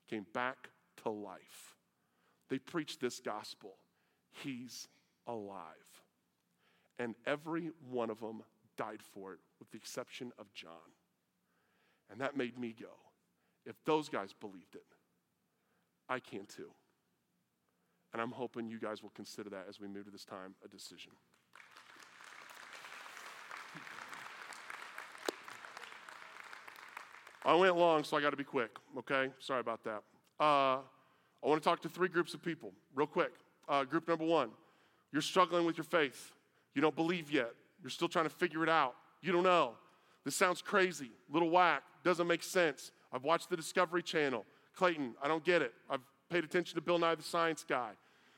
came 0.09 0.26
back 0.34 0.70
to 1.03 1.09
life. 1.09 1.76
They 2.49 2.59
preached 2.59 2.99
this 2.99 3.20
gospel 3.20 3.76
He's 4.34 4.88
alive. 5.28 5.64
And 6.99 7.16
every 7.26 7.72
one 7.89 8.09
of 8.09 8.20
them 8.20 8.43
died 8.78 9.01
for 9.01 9.34
it, 9.34 9.39
with 9.59 9.70
the 9.72 9.78
exception 9.78 10.32
of 10.39 10.53
John. 10.53 10.72
And 12.09 12.20
that 12.22 12.38
made 12.38 12.57
me 12.57 12.76
go, 12.80 12.88
if 13.66 13.76
those 13.86 14.09
guys 14.09 14.34
believed 14.34 14.76
it, 14.76 14.86
I 16.09 16.20
can 16.20 16.45
too. 16.45 16.72
And 18.14 18.22
I'm 18.22 18.32
hoping 18.32 18.68
you 18.68 18.80
guys 18.80 19.01
will 19.01 19.11
consider 19.11 19.49
that 19.49 19.66
as 19.68 19.80
we 19.80 19.88
move 19.88 20.05
to 20.05 20.11
this 20.11 20.26
time 20.26 20.55
a 20.64 20.68
decision. 20.68 21.11
I 27.45 27.55
went 27.55 27.76
long, 27.76 28.03
so 28.03 28.16
I 28.16 28.22
got 28.22 28.30
to 28.30 28.38
be 28.38 28.43
quick, 28.43 28.78
okay? 28.99 29.30
Sorry 29.39 29.59
about 29.59 29.84
that. 29.84 30.03
Uh, 30.39 30.80
I 31.43 31.47
want 31.47 31.61
to 31.61 31.68
talk 31.68 31.82
to 31.82 31.89
three 31.89 32.07
groups 32.07 32.34
of 32.34 32.41
people, 32.41 32.72
real 32.95 33.07
quick. 33.07 33.34
Uh, 33.68 33.84
group 33.84 34.07
number 34.07 34.24
one, 34.24 34.49
you're 35.11 35.22
struggling 35.22 35.66
with 35.66 35.78
your 35.78 35.84
faith. 35.84 36.32
You 36.74 36.82
don't 36.82 36.95
believe 36.95 37.32
yet. 37.32 37.51
You're 37.82 37.89
still 37.89 38.07
trying 38.07 38.26
to 38.26 38.30
figure 38.30 38.64
it 38.64 38.70
out. 38.70 38.95
You 39.22 39.34
don't 39.34 39.43
know. 39.43 39.74
This 40.24 40.36
sounds 40.36 40.61
crazy, 40.61 41.11
little 41.30 41.49
whack, 41.49 41.84
doesn't 42.03 42.28
make 42.28 42.43
sense. 42.43 42.91
I've 43.14 43.24
watched 43.24 43.49
the 43.49 43.55
Discovery 43.55 44.01
Channel. 44.01 44.43
Clayton, 44.76 45.14
I 45.22 45.28
don't 45.28 45.43
get 45.43 45.61
it. 45.61 45.74
I've 45.89 46.01
paid 46.30 46.43
attention 46.43 46.76
to 46.76 46.82
Bill 46.82 46.97
Nye 46.97 47.16
the 47.16 47.24
Science 47.24 47.64
Guy. 47.68 47.91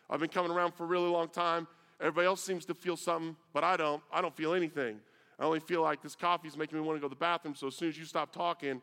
I've 0.10 0.20
been 0.20 0.30
coming 0.30 0.52
around 0.52 0.74
for 0.74 0.84
a 0.84 0.88
really 0.88 1.10
long 1.10 1.30
time. 1.30 1.68
Everybody 2.02 2.28
else 2.28 2.44
seems 2.44 2.66
to 2.66 2.74
feel 2.74 2.98
something, 2.98 3.38
but 3.54 3.64
I 3.64 3.78
don't. 3.78 4.04
I 4.12 4.22
don't 4.22 4.36
feel 4.36 4.54
anything. 4.54 5.00
I 5.40 5.44
only 5.44 5.62
feel 5.62 5.82
like 5.82 6.02
this 6.02 6.16
coffee 6.16 6.50
is 6.50 6.58
making 6.58 6.78
me 6.78 6.84
want 6.84 6.98
to 6.98 7.02
go 7.02 7.08
to 7.08 7.16
the 7.16 7.20
bathroom, 7.20 7.56
so 7.56 7.68
as 7.68 7.76
soon 7.76 7.90
as 7.90 7.98
you 7.98 8.06
stop 8.06 8.34
talking, 8.34 8.82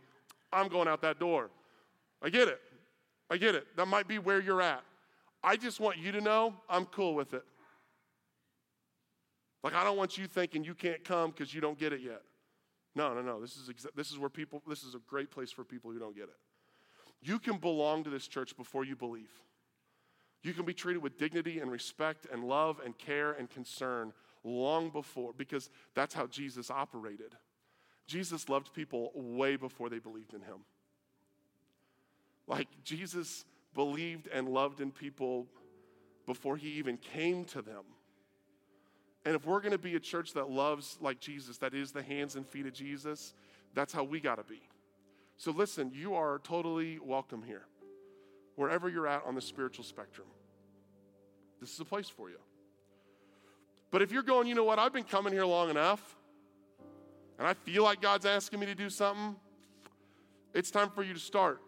I'm 0.52 0.68
going 0.68 0.88
out 0.88 1.02
that 1.02 1.18
door. 1.18 1.50
I 2.22 2.30
get 2.30 2.48
it. 2.48 2.60
I 3.30 3.36
get 3.36 3.54
it. 3.54 3.66
That 3.76 3.86
might 3.86 4.08
be 4.08 4.18
where 4.18 4.40
you're 4.40 4.62
at. 4.62 4.82
I 5.44 5.56
just 5.56 5.80
want 5.80 5.98
you 5.98 6.12
to 6.12 6.20
know 6.20 6.54
I'm 6.68 6.86
cool 6.86 7.14
with 7.14 7.34
it. 7.34 7.44
Like, 9.62 9.74
I 9.74 9.84
don't 9.84 9.96
want 9.96 10.18
you 10.18 10.26
thinking 10.26 10.64
you 10.64 10.74
can't 10.74 11.04
come 11.04 11.30
because 11.30 11.54
you 11.54 11.60
don't 11.60 11.78
get 11.78 11.92
it 11.92 12.00
yet. 12.00 12.22
No, 12.94 13.14
no, 13.14 13.22
no. 13.22 13.40
This 13.40 13.56
is, 13.56 13.68
exa- 13.68 13.94
this 13.96 14.10
is 14.10 14.18
where 14.18 14.28
people, 14.28 14.62
this 14.66 14.82
is 14.82 14.94
a 14.94 14.98
great 15.08 15.30
place 15.30 15.50
for 15.50 15.64
people 15.64 15.90
who 15.90 15.98
don't 15.98 16.14
get 16.14 16.24
it. 16.24 16.36
You 17.22 17.38
can 17.38 17.58
belong 17.58 18.04
to 18.04 18.10
this 18.10 18.26
church 18.26 18.56
before 18.56 18.84
you 18.84 18.96
believe. 18.96 19.30
You 20.42 20.52
can 20.52 20.64
be 20.64 20.74
treated 20.74 21.02
with 21.02 21.18
dignity 21.18 21.60
and 21.60 21.70
respect 21.70 22.26
and 22.32 22.44
love 22.44 22.80
and 22.84 22.98
care 22.98 23.32
and 23.32 23.48
concern 23.48 24.12
long 24.44 24.90
before, 24.90 25.32
because 25.36 25.70
that's 25.94 26.14
how 26.14 26.26
Jesus 26.26 26.70
operated. 26.70 27.36
Jesus 28.06 28.48
loved 28.48 28.74
people 28.74 29.12
way 29.14 29.54
before 29.56 29.88
they 29.88 30.00
believed 30.00 30.34
in 30.34 30.40
him. 30.40 30.64
Like 32.48 32.66
Jesus 32.84 33.44
believed 33.72 34.26
and 34.26 34.48
loved 34.48 34.80
in 34.80 34.90
people 34.90 35.46
before 36.26 36.56
he 36.56 36.70
even 36.70 36.96
came 36.96 37.44
to 37.46 37.62
them. 37.62 37.84
And 39.24 39.36
if 39.36 39.46
we're 39.46 39.60
going 39.60 39.72
to 39.72 39.78
be 39.78 39.94
a 39.94 40.00
church 40.00 40.32
that 40.34 40.50
loves 40.50 40.98
like 41.00 41.20
Jesus, 41.20 41.58
that 41.58 41.74
is 41.74 41.92
the 41.92 42.02
hands 42.02 42.36
and 42.36 42.46
feet 42.46 42.66
of 42.66 42.72
Jesus, 42.72 43.34
that's 43.74 43.92
how 43.92 44.02
we 44.04 44.20
got 44.20 44.36
to 44.36 44.44
be. 44.44 44.60
So 45.36 45.50
listen, 45.52 45.92
you 45.94 46.14
are 46.14 46.40
totally 46.44 46.98
welcome 46.98 47.42
here. 47.42 47.66
wherever 48.56 48.88
you're 48.88 49.06
at 49.06 49.24
on 49.26 49.34
the 49.34 49.40
spiritual 49.40 49.84
spectrum. 49.84 50.26
This 51.60 51.72
is 51.72 51.80
a 51.80 51.84
place 51.84 52.08
for 52.08 52.28
you. 52.28 52.38
But 53.90 54.02
if 54.02 54.12
you're 54.12 54.22
going, 54.22 54.46
you 54.46 54.54
know 54.54 54.64
what, 54.64 54.78
I've 54.78 54.92
been 54.92 55.04
coming 55.04 55.32
here 55.32 55.44
long 55.44 55.70
enough, 55.70 56.16
and 57.38 57.46
I 57.46 57.54
feel 57.54 57.82
like 57.82 58.00
God's 58.00 58.26
asking 58.26 58.60
me 58.60 58.66
to 58.66 58.74
do 58.74 58.88
something, 58.90 59.36
it's 60.54 60.70
time 60.70 60.90
for 60.90 61.02
you 61.02 61.14
to 61.14 61.20
start. 61.20 61.60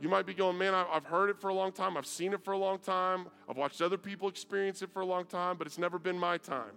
You 0.00 0.08
might 0.10 0.26
be 0.26 0.34
going, 0.34 0.58
man, 0.58 0.74
I've 0.74 1.06
heard 1.06 1.30
it 1.30 1.40
for 1.40 1.48
a 1.48 1.54
long 1.54 1.72
time. 1.72 1.96
I've 1.96 2.06
seen 2.06 2.34
it 2.34 2.44
for 2.44 2.52
a 2.52 2.58
long 2.58 2.78
time. 2.78 3.28
I've 3.48 3.56
watched 3.56 3.80
other 3.80 3.96
people 3.96 4.28
experience 4.28 4.82
it 4.82 4.90
for 4.92 5.00
a 5.00 5.06
long 5.06 5.24
time, 5.24 5.56
but 5.56 5.66
it's 5.66 5.78
never 5.78 5.98
been 5.98 6.18
my 6.18 6.36
time. 6.36 6.72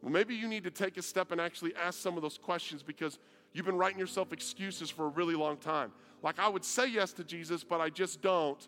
Well, 0.00 0.12
maybe 0.12 0.34
you 0.34 0.46
need 0.46 0.64
to 0.64 0.70
take 0.70 0.96
a 0.96 1.02
step 1.02 1.32
and 1.32 1.40
actually 1.40 1.74
ask 1.74 1.98
some 1.98 2.16
of 2.16 2.22
those 2.22 2.38
questions 2.38 2.82
because 2.82 3.18
you've 3.52 3.66
been 3.66 3.76
writing 3.76 3.98
yourself 3.98 4.32
excuses 4.32 4.90
for 4.90 5.06
a 5.06 5.08
really 5.08 5.34
long 5.34 5.56
time. 5.56 5.92
Like, 6.22 6.38
I 6.38 6.48
would 6.48 6.64
say 6.64 6.86
yes 6.86 7.12
to 7.14 7.24
Jesus, 7.24 7.64
but 7.64 7.80
I 7.80 7.90
just 7.90 8.22
don't. 8.22 8.66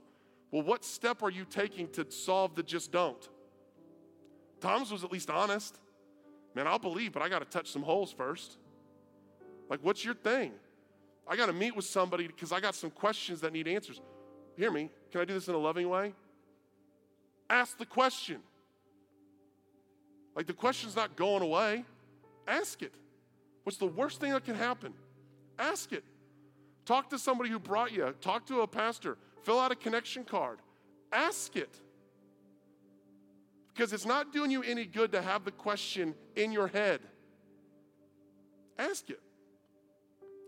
Well, 0.50 0.62
what 0.62 0.84
step 0.84 1.22
are 1.22 1.30
you 1.30 1.44
taking 1.44 1.88
to 1.90 2.10
solve 2.10 2.54
the 2.54 2.62
just 2.62 2.90
don't? 2.90 3.28
Thomas 4.60 4.90
was 4.90 5.04
at 5.04 5.12
least 5.12 5.30
honest. 5.30 5.78
Man, 6.54 6.66
I'll 6.66 6.78
believe, 6.78 7.12
but 7.12 7.22
I 7.22 7.28
got 7.28 7.38
to 7.38 7.44
touch 7.46 7.70
some 7.70 7.82
holes 7.82 8.12
first. 8.12 8.58
Like, 9.70 9.80
what's 9.82 10.04
your 10.04 10.14
thing? 10.14 10.52
I 11.26 11.36
got 11.36 11.46
to 11.46 11.52
meet 11.52 11.74
with 11.74 11.84
somebody 11.84 12.26
because 12.26 12.52
I 12.52 12.60
got 12.60 12.74
some 12.74 12.90
questions 12.90 13.40
that 13.40 13.52
need 13.52 13.68
answers. 13.68 14.00
Hear 14.56 14.70
me? 14.70 14.90
Can 15.10 15.20
I 15.20 15.24
do 15.24 15.34
this 15.34 15.48
in 15.48 15.54
a 15.54 15.58
loving 15.58 15.88
way? 15.88 16.14
Ask 17.48 17.78
the 17.78 17.86
question. 17.86 18.40
Like 20.34 20.46
the 20.46 20.52
question's 20.52 20.96
not 20.96 21.16
going 21.16 21.42
away. 21.42 21.84
Ask 22.46 22.82
it. 22.82 22.94
What's 23.64 23.78
the 23.78 23.86
worst 23.86 24.20
thing 24.20 24.32
that 24.32 24.44
can 24.44 24.56
happen? 24.56 24.92
Ask 25.58 25.92
it. 25.92 26.04
Talk 26.84 27.10
to 27.10 27.18
somebody 27.18 27.50
who 27.50 27.58
brought 27.58 27.92
you. 27.92 28.14
Talk 28.20 28.46
to 28.46 28.62
a 28.62 28.66
pastor. 28.66 29.16
Fill 29.42 29.60
out 29.60 29.70
a 29.70 29.76
connection 29.76 30.24
card. 30.24 30.58
Ask 31.12 31.56
it. 31.56 31.70
Because 33.72 33.92
it's 33.92 34.06
not 34.06 34.32
doing 34.32 34.50
you 34.50 34.62
any 34.62 34.84
good 34.84 35.12
to 35.12 35.22
have 35.22 35.44
the 35.44 35.50
question 35.50 36.14
in 36.36 36.52
your 36.52 36.68
head. 36.68 37.00
Ask 38.78 39.10
it. 39.10 39.20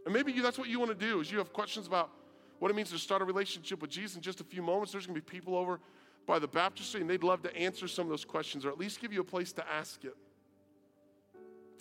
And 0.05 0.13
maybe 0.13 0.33
you, 0.33 0.43
that's 0.43 0.59
what 0.59 0.69
you 0.69 0.79
want 0.79 0.91
to 0.91 1.07
do 1.07 1.21
is 1.21 1.33
you 1.33 1.39
have 1.39 1.53
questions 1.53 1.87
about 1.87 2.11
what 2.59 2.71
it 2.71 2.75
means 2.75 2.91
to 2.91 2.99
start 2.99 3.23
a 3.23 3.25
relationship 3.25 3.81
with 3.81 3.91
Jesus 3.91 4.17
in 4.17 4.23
just 4.23 4.41
a 4.41 4.45
few 4.45 4.63
moments. 4.63 4.93
There's 4.93 5.07
going 5.07 5.19
to 5.19 5.21
be 5.21 5.31
people 5.31 5.57
over 5.57 5.81
by 6.27 6.39
the 6.39 6.49
baptistry 6.49 7.01
and 7.01 7.09
they'd 7.09 7.23
love 7.23 7.43
to 7.43 7.57
answer 7.57 7.89
some 7.89 8.05
of 8.05 8.11
those 8.11 8.25
questions 8.25 8.65
or 8.65 8.71
at 8.71 8.79
least 8.79 9.01
give 9.01 9.13
you 9.13 9.21
a 9.21 9.25
place 9.25 9.53
to 9.53 9.65
ask 9.71 10.05
it. 10.05 10.17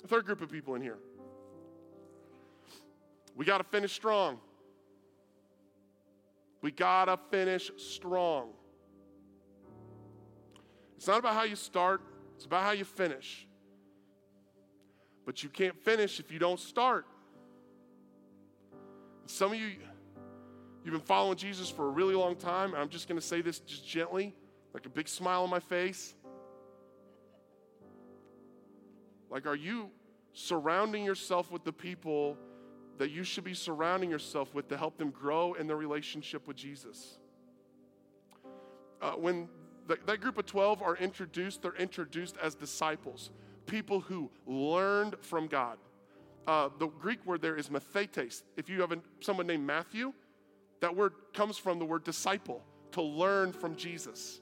A 0.03 0.07
third 0.07 0.25
group 0.25 0.41
of 0.41 0.51
people 0.51 0.75
in 0.75 0.81
here. 0.81 0.97
We 3.35 3.45
got 3.45 3.59
to 3.59 3.63
finish 3.63 3.93
strong. 3.93 4.39
We 6.61 6.71
got 6.71 7.05
to 7.05 7.17
finish 7.29 7.71
strong. 7.77 8.49
It's 10.97 11.07
not 11.07 11.19
about 11.19 11.33
how 11.33 11.43
you 11.43 11.55
start, 11.55 12.01
it's 12.35 12.45
about 12.45 12.63
how 12.63 12.71
you 12.71 12.85
finish. 12.85 13.47
But 15.25 15.43
you 15.43 15.49
can't 15.49 15.77
finish 15.83 16.19
if 16.19 16.31
you 16.31 16.39
don't 16.39 16.59
start. 16.59 17.05
Some 19.25 19.53
of 19.53 19.59
you, 19.59 19.71
you've 20.83 20.91
been 20.91 21.01
following 21.01 21.37
Jesus 21.37 21.69
for 21.69 21.87
a 21.87 21.91
really 21.91 22.15
long 22.15 22.35
time. 22.35 22.75
I'm 22.75 22.89
just 22.89 23.07
going 23.07 23.19
to 23.19 23.25
say 23.25 23.41
this 23.41 23.59
just 23.59 23.87
gently, 23.87 24.35
like 24.73 24.85
a 24.85 24.89
big 24.89 25.07
smile 25.07 25.43
on 25.43 25.49
my 25.49 25.59
face. 25.59 26.13
Like, 29.29 29.47
are 29.47 29.55
you 29.55 29.89
surrounding 30.33 31.03
yourself 31.03 31.51
with 31.51 31.63
the 31.63 31.73
people 31.73 32.37
that 32.97 33.09
you 33.09 33.23
should 33.23 33.43
be 33.43 33.53
surrounding 33.53 34.09
yourself 34.09 34.53
with 34.53 34.67
to 34.69 34.77
help 34.77 34.97
them 34.97 35.09
grow 35.09 35.53
in 35.53 35.67
their 35.67 35.77
relationship 35.77 36.47
with 36.47 36.57
Jesus? 36.57 37.17
Uh, 39.01 39.11
when 39.11 39.47
the, 39.87 39.97
that 40.05 40.21
group 40.21 40.37
of 40.37 40.45
12 40.45 40.81
are 40.81 40.95
introduced, 40.97 41.61
they're 41.61 41.75
introduced 41.75 42.35
as 42.41 42.55
disciples, 42.55 43.31
people 43.65 44.01
who 44.01 44.29
learned 44.45 45.15
from 45.21 45.47
God. 45.47 45.77
Uh, 46.45 46.69
the 46.77 46.87
Greek 46.87 47.25
word 47.25 47.41
there 47.41 47.55
is 47.55 47.69
mathetes. 47.69 48.43
If 48.57 48.69
you 48.69 48.81
have 48.81 48.91
a, 48.91 48.97
someone 49.21 49.47
named 49.47 49.65
Matthew, 49.65 50.13
that 50.81 50.95
word 50.95 51.13
comes 51.33 51.57
from 51.57 51.79
the 51.79 51.85
word 51.85 52.03
disciple, 52.03 52.61
to 52.91 53.01
learn 53.01 53.53
from 53.53 53.75
Jesus. 53.75 54.41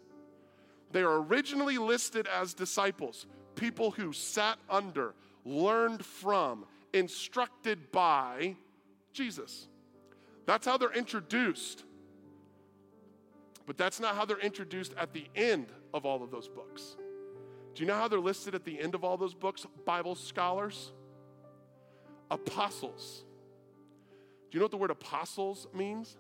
They 0.91 1.01
are 1.01 1.21
originally 1.21 1.77
listed 1.77 2.27
as 2.27 2.53
disciples, 2.53 3.27
people 3.55 3.91
who 3.91 4.11
sat 4.11 4.57
under, 4.69 5.13
learned 5.45 6.03
from, 6.03 6.65
instructed 6.93 7.91
by 7.91 8.55
Jesus. 9.13 9.67
That's 10.45 10.65
how 10.65 10.77
they're 10.77 10.93
introduced. 10.93 11.83
But 13.65 13.77
that's 13.77 13.99
not 13.99 14.15
how 14.15 14.25
they're 14.25 14.39
introduced 14.39 14.93
at 14.97 15.13
the 15.13 15.27
end 15.35 15.67
of 15.93 16.05
all 16.05 16.23
of 16.23 16.31
those 16.31 16.47
books. 16.47 16.97
Do 17.73 17.83
you 17.83 17.87
know 17.87 17.95
how 17.95 18.07
they're 18.07 18.19
listed 18.19 18.55
at 18.55 18.65
the 18.65 18.81
end 18.81 18.95
of 18.95 19.03
all 19.03 19.15
those 19.15 19.33
books, 19.33 19.65
Bible 19.85 20.15
scholars? 20.15 20.91
Apostles. 22.31 23.23
Do 24.49 24.57
you 24.57 24.59
know 24.59 24.65
what 24.65 24.71
the 24.71 24.77
word 24.77 24.91
apostles 24.91 25.67
means? 25.73 26.17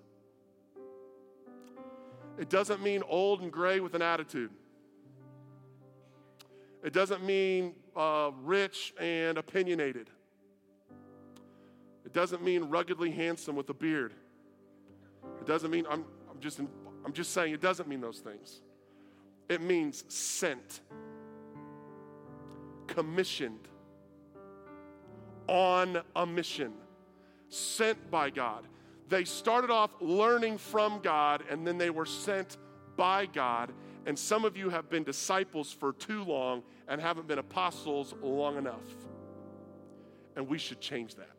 It 2.37 2.49
doesn't 2.49 2.81
mean 2.81 3.01
old 3.07 3.41
and 3.41 3.51
gray 3.51 3.79
with 3.79 3.95
an 3.95 4.01
attitude. 4.01 4.51
It 6.83 6.93
doesn't 6.93 7.23
mean 7.23 7.73
uh, 7.95 8.31
rich 8.43 8.93
and 8.99 9.37
opinionated. 9.37 10.09
It 12.05 12.13
doesn't 12.13 12.43
mean 12.43 12.65
ruggedly 12.65 13.11
handsome 13.11 13.55
with 13.55 13.69
a 13.69 13.73
beard. 13.73 14.13
It 15.39 15.45
doesn't 15.45 15.71
mean, 15.71 15.85
I'm, 15.89 16.03
I'm, 16.29 16.39
just, 16.39 16.59
I'm 16.59 17.13
just 17.13 17.33
saying, 17.33 17.53
it 17.53 17.61
doesn't 17.61 17.87
mean 17.87 18.01
those 18.01 18.19
things. 18.19 18.61
It 19.47 19.61
means 19.61 20.03
sent, 20.07 20.81
commissioned, 22.87 23.67
on 25.51 26.01
a 26.15 26.25
mission, 26.25 26.71
sent 27.49 28.09
by 28.09 28.29
God. 28.29 28.65
They 29.09 29.25
started 29.25 29.69
off 29.69 29.91
learning 29.99 30.57
from 30.57 31.01
God 31.01 31.43
and 31.49 31.67
then 31.67 31.77
they 31.77 31.89
were 31.89 32.05
sent 32.05 32.55
by 32.95 33.25
God. 33.25 33.73
And 34.05 34.17
some 34.17 34.45
of 34.45 34.55
you 34.55 34.69
have 34.69 34.89
been 34.89 35.03
disciples 35.03 35.73
for 35.73 35.91
too 35.91 36.23
long 36.23 36.63
and 36.87 37.01
haven't 37.01 37.27
been 37.27 37.37
apostles 37.37 38.15
long 38.21 38.57
enough. 38.57 38.85
And 40.37 40.47
we 40.47 40.57
should 40.57 40.79
change 40.79 41.15
that. 41.15 41.35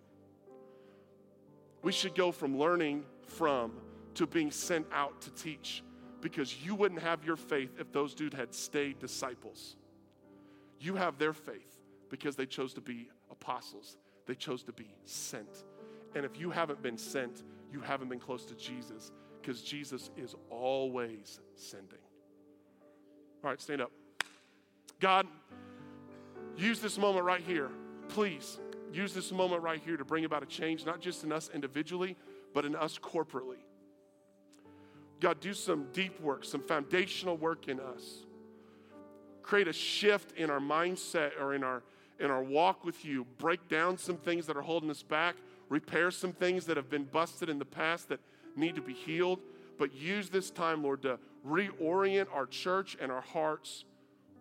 We 1.83 1.91
should 1.91 2.15
go 2.15 2.33
from 2.33 2.59
learning 2.59 3.05
from 3.27 3.73
to 4.17 4.27
being 4.27 4.51
sent 4.51 4.87
out 4.93 5.23
to 5.23 5.31
teach 5.31 5.83
because 6.21 6.63
you 6.63 6.75
wouldn't 6.75 7.01
have 7.01 7.25
your 7.25 7.37
faith 7.37 7.71
if 7.79 7.91
those 7.93 8.15
dudes 8.15 8.37
had 8.37 8.53
stayed 8.55 8.99
disciples. 8.99 9.77
You 10.79 10.97
have 10.97 11.17
their 11.17 11.33
faith 11.33 11.81
because 12.11 12.37
they 12.37 12.45
chose 12.45 12.75
to 12.75 12.83
be 12.83 13.09
apostles. 13.31 13.97
They 14.27 14.35
chose 14.35 14.63
to 14.65 14.73
be 14.73 14.87
sent. 15.05 15.65
And 16.15 16.25
if 16.25 16.39
you 16.39 16.51
haven't 16.51 16.83
been 16.83 16.99
sent, 16.99 17.43
you 17.73 17.81
haven't 17.81 18.09
been 18.09 18.21
close 18.21 18.45
to 18.47 18.55
Jesus 18.55 19.11
because 19.41 19.63
Jesus 19.63 20.11
is 20.17 20.35
always 20.51 21.41
sending. 21.57 21.99
All 23.43 23.51
right, 23.51 23.61
stand 23.61 23.81
up. 23.81 23.91
God, 25.01 25.27
use 26.57 26.81
this 26.81 26.99
moment 26.99 27.25
right 27.25 27.41
here. 27.41 27.71
Please 28.09 28.61
use 28.93 29.15
this 29.15 29.33
moment 29.33 29.63
right 29.63 29.81
here 29.85 29.97
to 29.97 30.05
bring 30.05 30.25
about 30.25 30.43
a 30.43 30.47
change, 30.47 30.85
not 30.85 31.01
just 31.01 31.25
in 31.25 31.33
us 31.33 31.51
individually, 31.53 32.17
but 32.55 32.65
in 32.65 32.77
us 32.77 32.99
corporately. 32.99 33.57
God, 35.21 35.41
do 35.41 35.55
some 35.55 35.87
deep 35.93 36.21
work, 36.21 36.45
some 36.45 36.63
foundational 36.63 37.37
work 37.37 37.69
in 37.69 37.81
us. 37.81 38.25
Create 39.43 39.69
a 39.69 39.73
shift 39.73 40.37
in 40.37 40.51
our 40.51 40.61
mindset 40.61 41.41
or 41.41 41.55
in 41.55 41.65
our 41.65 41.83
in 42.21 42.31
our 42.31 42.43
walk 42.43 42.85
with 42.85 43.05
you, 43.05 43.27
break 43.39 43.69
down 43.69 43.99
some 43.99 44.17
things 44.17 44.47
that 44.47 44.57
are 44.57 44.63
holding 44.63 44.91
us 44.91 45.03
back, 45.03 45.37
repair 45.69 46.11
some 46.11 46.33
things 46.33 46.67
that 46.67 46.77
have 46.77 46.91
been 46.91 47.05
busted 47.05 47.49
in 47.49 47.59
the 47.59 47.65
past 47.65 48.09
that 48.09 48.21
need 48.57 48.75
to 48.77 48.83
be 48.83 48.95
healed. 48.95 49.41
But 49.79 49.95
use 49.95 50.29
this 50.29 50.51
time, 50.51 50.83
Lord, 50.83 51.03
to 51.03 51.19
reorient 51.47 52.27
our 52.33 52.47
church 52.47 52.97
and 53.01 53.11
our 53.11 53.21
hearts 53.21 53.85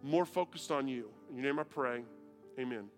more 0.03 0.25
focused 0.25 0.71
on 0.71 0.87
you. 0.87 1.09
In 1.29 1.37
your 1.37 1.45
name 1.45 1.59
I 1.59 1.63
pray. 1.63 2.03
Amen. 2.59 2.89